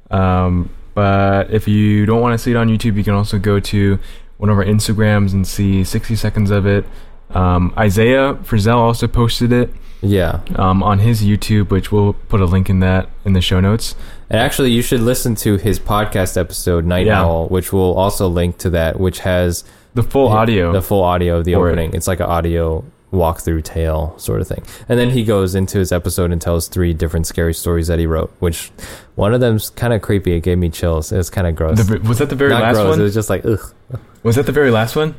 Um, 0.09 0.69
but 0.93 1.51
if 1.51 1.67
you 1.67 2.05
don't 2.05 2.21
want 2.21 2.33
to 2.33 2.37
see 2.37 2.51
it 2.51 2.57
on 2.57 2.67
YouTube, 2.67 2.97
you 2.97 3.03
can 3.03 3.13
also 3.13 3.39
go 3.39 3.59
to 3.59 3.99
one 4.37 4.49
of 4.49 4.57
our 4.57 4.65
Instagrams 4.65 5.31
and 5.31 5.47
see 5.47 5.83
60 5.83 6.15
seconds 6.15 6.51
of 6.51 6.65
it. 6.65 6.85
Um, 7.29 7.73
Isaiah 7.77 8.33
Frizzelle 8.43 8.75
also 8.75 9.07
posted 9.07 9.53
it 9.53 9.69
yeah. 10.01 10.41
um, 10.55 10.81
on 10.83 10.99
his 10.99 11.21
YouTube, 11.23 11.69
which 11.69 11.91
we'll 11.91 12.13
put 12.13 12.41
a 12.41 12.45
link 12.45 12.69
in 12.69 12.79
that 12.81 13.09
in 13.25 13.33
the 13.33 13.41
show 13.41 13.59
notes. 13.59 13.95
And 14.29 14.39
actually, 14.39 14.71
you 14.71 14.81
should 14.81 15.01
listen 15.01 15.35
to 15.35 15.57
his 15.57 15.79
podcast 15.79 16.37
episode 16.37 16.85
Night 16.85 17.05
Yeah. 17.07 17.21
Owl, 17.21 17.47
which 17.47 17.71
we'll 17.73 17.93
also 17.93 18.27
link 18.27 18.57
to 18.59 18.69
that, 18.71 18.99
which 18.99 19.19
has 19.19 19.63
The 19.93 20.03
full 20.03 20.27
audio. 20.29 20.71
the 20.71 20.81
full 20.81 21.03
audio 21.03 21.37
of 21.37 21.45
the 21.45 21.53
for 21.53 21.67
it. 21.67 21.71
opening. 21.73 21.93
It's 21.93 22.07
like 22.07 22.19
an 22.19 22.27
audio 22.27 22.83
walkthrough 23.11 23.61
tale 23.63 24.13
sort 24.17 24.39
of 24.39 24.47
thing. 24.47 24.63
And 24.87 24.97
then 24.97 25.09
he 25.09 25.25
goes 25.25 25.53
into 25.53 25.77
his 25.79 25.91
episode 25.91 26.31
and 26.31 26.41
tells 26.41 26.69
three 26.69 26.93
different 26.93 27.27
scary 27.27 27.53
stories 27.53 27.87
that 27.87 27.99
he 27.99 28.05
wrote, 28.07 28.31
which 28.39 28.71
one 29.15 29.33
of 29.33 29.41
them's 29.41 29.69
kind 29.71 29.91
of 29.91 30.01
creepy. 30.01 30.31
It 30.31 30.43
gave 30.43 30.57
me 30.57 30.69
chills. 30.69 31.11
It 31.11 31.17
was 31.17 31.29
kind 31.29 31.45
of 31.45 31.53
gross. 31.57 31.85
The 31.85 31.99
was 32.07 32.19
that 32.19 32.29
the 32.29 32.35
very 32.37 32.51
Not 32.51 32.61
last 32.61 32.75
gross. 32.75 32.89
one? 32.91 32.99
It 33.01 33.03
was 33.03 33.13
just 33.13 33.29
like 33.29 33.45
ugh. 33.45 33.59
was 34.23 34.37
that 34.37 34.45
the 34.45 34.53
very 34.53 34.71
last 34.71 34.95
one? 34.95 35.15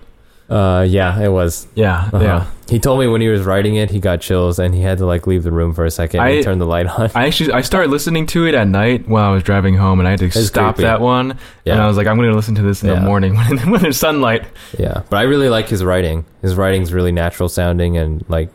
Uh, 0.50 0.84
yeah, 0.88 1.18
it 1.20 1.28
was. 1.30 1.66
Yeah, 1.74 2.08
Uh-huh. 2.12 2.18
yeah. 2.22 2.46
He 2.68 2.78
told 2.78 3.00
me 3.00 3.06
when 3.06 3.20
he 3.20 3.28
was 3.28 3.42
writing 3.42 3.76
it, 3.76 3.90
he 3.90 4.00
got 4.00 4.20
chills 4.22 4.58
and 4.58 4.74
he 4.74 4.80
had 4.82 4.98
to 4.98 5.06
like 5.06 5.26
leave 5.26 5.42
the 5.42 5.52
room 5.52 5.74
for 5.74 5.84
a 5.84 5.90
second 5.90 6.20
I- 6.20 6.28
and 6.30 6.44
turn 6.44 6.58
the 6.58 6.66
light 6.66 6.86
on. 6.86 7.10
I 7.14 7.26
actually 7.26 7.52
I 7.52 7.60
started 7.62 7.90
listening 7.90 8.26
to 8.28 8.46
it 8.46 8.54
at 8.54 8.66
night 8.66 9.06
while 9.08 9.30
I 9.30 9.32
was 9.34 9.42
driving 9.42 9.74
home, 9.76 9.98
and 9.98 10.06
I 10.06 10.10
had 10.12 10.20
to 10.20 10.26
It's 10.26 10.46
stop 10.46 10.74
creepy. 10.76 10.86
that 10.86 11.00
one. 11.00 11.38
Yeah. 11.64 11.74
And 11.74 11.82
I 11.82 11.86
was 11.86 11.96
like, 11.96 12.06
I'm 12.06 12.16
going 12.16 12.30
to 12.30 12.36
listen 12.36 12.54
to 12.56 12.62
this 12.62 12.82
in 12.82 12.88
Yeah. 12.88 12.96
the 12.96 13.00
morning 13.02 13.34
when 13.36 13.58
when 13.70 13.80
there's 13.82 13.98
sunlight. 13.98 14.44
Yeah, 14.78 15.02
but 15.10 15.16
I 15.18 15.22
really 15.22 15.48
like 15.48 15.68
his 15.68 15.82
writing. 15.84 16.24
His 16.42 16.54
writing's 16.54 16.92
really 16.92 17.12
natural 17.12 17.48
sounding 17.48 17.96
and 17.96 18.24
like 18.28 18.50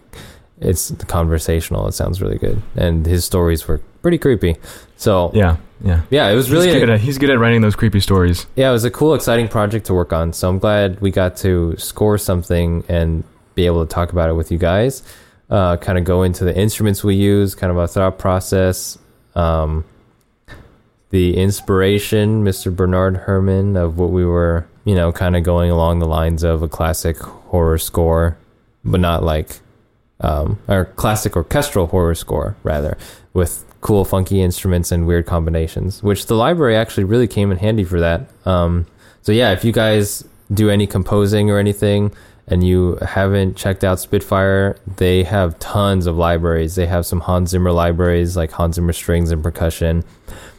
it's 0.60 0.92
conversational. 1.08 1.88
It 1.88 1.94
sounds 1.94 2.22
really 2.22 2.38
good, 2.38 2.62
and 2.76 3.06
his 3.06 3.24
stories 3.26 3.68
were 3.68 3.82
pretty 4.02 4.18
creepy. 4.18 4.56
So 4.98 5.32
Yeah. 5.34 5.58
Yeah. 5.84 6.02
yeah, 6.10 6.30
it 6.30 6.36
was 6.36 6.50
really 6.50 6.68
he's 6.68 6.80
good, 6.80 6.90
at, 6.90 7.00
he's 7.00 7.18
good 7.18 7.30
at 7.30 7.40
writing 7.40 7.62
those 7.62 7.76
creepy 7.76 8.00
stories. 8.00 8.48
yeah, 8.56 8.70
it 8.70 8.74
was 8.74 8.84
a 8.84 8.92
cool, 8.92 9.14
exciting 9.14 9.48
project 9.48 9.86
to 9.88 9.94
work 9.94 10.12
on. 10.12 10.34
So 10.34 10.50
I'm 10.50 10.60
glad 10.60 11.00
we 11.02 11.12
got 11.12 11.38
to 11.38 11.76
score 11.78 12.18
something 12.18 12.84
and 12.90 13.24
be 13.56 13.66
able 13.66 13.86
to 13.86 13.94
talk 13.94 14.12
about 14.12 14.30
it 14.30 14.34
with 14.34 14.52
you 14.52 14.58
guys. 14.58 15.04
Uh, 15.50 15.78
kind 15.78 15.98
of 15.98 16.04
go 16.04 16.24
into 16.24 16.44
the 16.44 16.58
instruments 16.58 17.04
we 17.04 17.16
use, 17.16 17.56
kind 17.56 17.72
of 17.72 17.78
our 17.78 17.88
thought 17.88 18.18
process, 18.18 18.98
um, 19.36 19.86
the 21.10 21.38
inspiration, 21.38 22.44
Mr. 22.44 22.76
Bernard 22.76 23.24
Herrmann, 23.26 23.78
of 23.78 23.98
what 23.98 24.10
we 24.10 24.26
were, 24.26 24.68
you 24.84 24.94
know, 24.96 25.12
kind 25.12 25.36
of 25.36 25.44
going 25.44 25.72
along 25.72 26.00
the 26.00 26.06
lines 26.08 26.44
of 26.44 26.64
a 26.64 26.68
classic 26.68 27.18
horror 27.18 27.78
score, 27.78 28.38
but 28.84 29.00
not 29.00 29.24
like, 29.24 29.60
um, 30.20 30.60
or 30.68 30.86
classic 30.86 31.38
orchestral 31.38 31.88
horror 31.88 32.16
score, 32.16 32.58
rather, 32.64 32.98
with 33.34 33.64
cool, 33.88 34.04
funky 34.04 34.42
instruments 34.42 34.92
and 34.92 35.08
weird 35.08 35.26
combinations, 35.26 36.04
which 36.04 36.26
the 36.26 36.36
library 36.36 36.76
actually 36.76 37.06
really 37.06 37.26
came 37.26 37.54
in 37.54 37.58
handy 37.58 37.86
for 37.86 38.02
that. 38.02 38.28
Um, 38.46 38.86
so, 39.22 39.32
yeah, 39.32 39.54
if 39.54 39.64
you 39.64 39.72
guys 39.72 40.26
do 40.54 40.70
any 40.70 40.86
composing 40.86 41.50
or 41.50 41.58
anything, 41.58 42.12
and 42.50 42.68
you 42.68 42.98
haven't 43.02 43.56
checked 43.56 43.86
out 43.86 44.02
Spitfire, 44.02 44.78
they 44.98 45.24
have 45.24 45.58
tons 45.60 46.06
of 46.06 46.18
libraries. 46.18 46.76
They 46.76 46.86
have 46.86 47.06
some 47.06 47.22
Hans 47.22 47.52
Zimmer 47.52 47.72
libraries, 47.72 48.36
like 48.36 48.52
Hans 48.52 48.76
Zimmer 48.76 48.92
strings 48.92 49.32
and 49.32 49.42
percussion. 49.42 50.04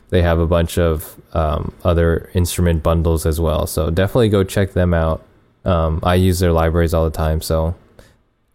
They 0.09 0.23
have 0.23 0.39
a 0.39 0.47
bunch 0.47 0.79
of 0.79 1.15
um, 1.35 1.75
other 1.85 2.31
instrument 2.33 2.83
bundles 2.83 3.27
as 3.27 3.39
well. 3.39 3.67
So 3.67 3.91
definitely 3.91 4.31
go 4.31 4.43
check 4.43 4.73
them 4.73 4.95
out. 4.95 5.23
Um, 5.67 6.01
I 6.03 6.15
use 6.15 6.39
their 6.39 6.53
libraries 6.53 6.95
all 6.95 7.05
the 7.05 7.17
time. 7.17 7.43
So 7.43 7.75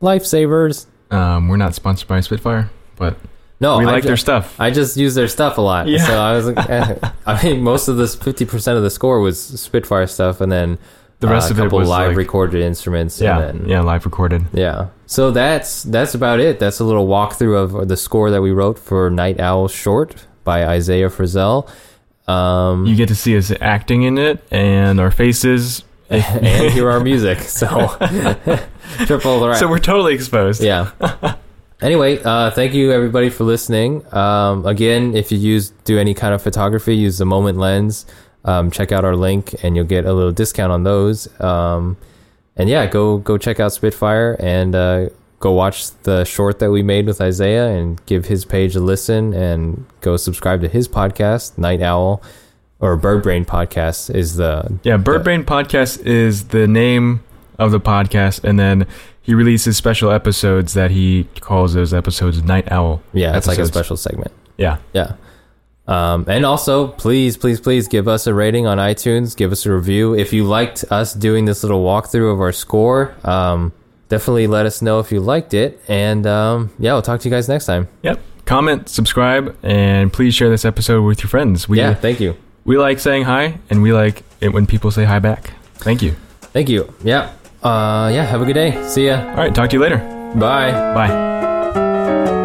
lifesavers. 0.01 0.87
Um, 1.11 1.47
we're 1.47 1.57
not 1.57 1.75
sponsored 1.75 2.07
by 2.07 2.21
Spitfire, 2.21 2.71
but 2.95 3.17
No, 3.63 3.77
we 3.79 3.85
I 3.85 3.91
like 3.91 4.03
ju- 4.03 4.09
their 4.11 4.17
stuff. 4.27 4.45
I 4.59 4.69
just 4.79 4.97
use 4.97 5.13
their 5.15 5.27
stuff 5.37 5.57
a 5.57 5.61
lot. 5.61 5.87
Yeah. 5.87 6.05
So 6.05 6.13
I 6.29 6.31
was 6.37 6.45
like, 6.47 6.69
eh. 6.69 6.95
I 7.25 7.33
mean, 7.43 7.61
most 7.61 7.87
of 7.87 7.95
this, 7.97 8.15
50% 8.15 8.75
of 8.77 8.83
the 8.83 8.89
score 8.89 9.19
was 9.19 9.37
Spitfire 9.41 10.07
stuff. 10.07 10.41
And 10.41 10.51
then 10.51 10.77
The 11.21 11.27
rest 11.29 11.49
uh, 11.49 11.53
of 11.53 11.59
it 11.61 11.71
was 11.71 11.87
live 11.87 12.09
like, 12.09 12.17
recorded 12.17 12.61
instruments. 12.61 13.19
yeah, 13.21 13.39
And 13.39 13.61
then, 13.61 13.69
yeah, 13.69 13.81
live 13.81 14.03
recorded. 14.05 14.41
Yeah. 14.53 14.87
So 15.05 15.31
that's 15.31 15.83
that's 15.83 16.13
about 16.15 16.39
it. 16.39 16.59
That's 16.59 16.79
a 16.79 16.83
little 16.83 17.07
walkthrough 17.07 17.57
of 17.81 17.87
the 17.87 17.97
score 17.97 18.29
that 18.31 18.41
we 18.41 18.51
wrote 18.51 18.77
for 18.79 19.09
Night 19.09 19.39
Owl 19.39 19.67
Short 19.69 20.27
by 20.43 20.65
Isaiah 20.77 21.09
Frizzelle. 21.09 21.69
Um, 22.27 22.85
You 22.85 22.95
get 22.95 23.07
to 23.09 23.15
see 23.15 23.37
us 23.37 23.51
acting 23.61 24.03
in 24.03 24.17
it 24.17 24.43
and 24.51 24.99
our 24.99 25.11
faces. 25.11 25.83
and 26.09 26.71
hear 26.73 26.89
our 26.91 26.99
music. 26.99 27.39
So 27.39 27.67
triple 29.05 29.39
threat. 29.41 29.57
So 29.57 29.67
we're 29.67 29.79
totally 29.79 30.13
exposed. 30.15 30.61
yeah. 30.61 30.91
Anyway, 31.83 32.17
uh, 32.23 32.49
thank 32.49 32.73
you 32.73 32.93
everybody 32.93 33.29
for 33.29 33.43
listening. 33.43 34.05
Um, 34.15 34.65
again, 34.65 35.17
if 35.17 35.33
you 35.33 35.37
use 35.37 35.71
do 35.83 35.99
any 35.99 36.13
kind 36.13 36.33
of 36.33 36.41
photography, 36.41 36.95
use 36.95 37.17
the 37.17 37.25
Moment 37.25 37.57
lens. 37.57 38.05
Um, 38.45 38.71
check 38.71 38.93
out 38.93 39.03
our 39.03 39.17
link, 39.17 39.53
and 39.63 39.75
you'll 39.75 39.83
get 39.83 40.05
a 40.05 40.13
little 40.13 40.31
discount 40.31 40.71
on 40.71 40.83
those. 40.83 41.27
Um, 41.41 41.97
and 42.55 42.69
yeah, 42.69 42.85
go 42.85 43.17
go 43.17 43.37
check 43.37 43.59
out 43.59 43.73
Spitfire 43.73 44.37
and 44.39 44.73
uh, 44.73 45.09
go 45.41 45.51
watch 45.51 45.91
the 46.03 46.23
short 46.23 46.59
that 46.59 46.71
we 46.71 46.83
made 46.83 47.05
with 47.05 47.19
Isaiah, 47.19 47.67
and 47.67 48.03
give 48.05 48.27
his 48.27 48.45
page 48.45 48.77
a 48.77 48.79
listen, 48.79 49.33
and 49.33 49.85
go 49.99 50.15
subscribe 50.15 50.61
to 50.61 50.69
his 50.69 50.87
podcast, 50.87 51.57
Night 51.57 51.81
Owl 51.81 52.23
or 52.79 52.95
Bird 52.95 53.23
Brain 53.23 53.43
Podcast 53.43 54.13
is 54.13 54.37
the 54.37 54.79
Yeah, 54.83 54.97
Bird 54.97 55.25
Brain 55.25 55.43
Podcast 55.43 56.05
is 56.05 56.47
the 56.47 56.65
name 56.65 57.23
of 57.59 57.71
the 57.71 57.79
podcast, 57.79 58.43
and 58.43 58.59
then 58.59 58.87
he 59.21 59.33
releases 59.33 59.77
special 59.77 60.11
episodes 60.11 60.73
that 60.73 60.91
he 60.91 61.25
calls 61.39 61.73
those 61.73 61.93
episodes 61.93 62.43
Night 62.43 62.71
Owl. 62.71 63.01
yeah, 63.13 63.37
it's 63.37 63.47
like 63.47 63.57
a 63.59 63.65
special 63.65 63.97
segment. 63.97 64.31
Yeah. 64.57 64.77
Yeah. 64.93 65.13
Um, 65.87 66.25
and 66.29 66.45
also, 66.45 66.87
please, 66.87 67.35
please, 67.35 67.59
please 67.59 67.87
give 67.87 68.07
us 68.07 68.25
a 68.27 68.33
rating 68.33 68.67
on 68.67 68.77
iTunes. 68.77 69.35
Give 69.35 69.51
us 69.51 69.65
a 69.65 69.73
review. 69.73 70.13
If 70.15 70.31
you 70.31 70.45
liked 70.45 70.85
us 70.89 71.13
doing 71.13 71.45
this 71.45 71.63
little 71.63 71.83
walkthrough 71.83 72.31
of 72.33 72.39
our 72.39 72.53
score, 72.53 73.15
um, 73.23 73.73
definitely 74.07 74.47
let 74.47 74.65
us 74.65 74.81
know 74.81 74.99
if 74.99 75.11
you 75.11 75.19
liked 75.19 75.53
it. 75.53 75.81
And 75.87 76.25
um, 76.25 76.71
yeah, 76.79 76.93
we'll 76.93 77.01
talk 77.01 77.19
to 77.21 77.29
you 77.29 77.35
guys 77.35 77.49
next 77.49 77.65
time. 77.65 77.87
Yep. 78.03 78.19
Comment, 78.45 78.87
subscribe, 78.89 79.57
and 79.63 80.11
please 80.11 80.35
share 80.35 80.49
this 80.49 80.65
episode 80.65 81.01
with 81.03 81.23
your 81.23 81.29
friends. 81.29 81.67
We 81.69 81.77
yeah, 81.77 81.93
thank 81.93 82.19
you. 82.19 82.35
we 82.65 82.77
like 82.77 82.99
saying 82.99 83.23
hi, 83.23 83.57
and 83.69 83.81
we 83.81 83.93
like 83.93 84.23
it 84.41 84.49
when 84.49 84.67
people 84.67 84.91
say 84.91 85.05
hi 85.05 85.19
back. 85.19 85.51
Thank 85.75 86.01
you. 86.01 86.11
Thank 86.41 86.67
you. 86.67 86.93
Yeah. 87.03 87.31
Uh, 87.63 88.11
yeah, 88.13 88.23
have 88.25 88.41
a 88.41 88.45
good 88.45 88.53
day. 88.53 88.71
See 88.89 89.07
ya. 89.07 89.23
All 89.29 89.35
right, 89.35 89.53
talk 89.53 89.69
to 89.69 89.75
you 89.75 89.81
later. 89.81 89.97
Bye. 90.35 90.71
Bye. 90.93 92.42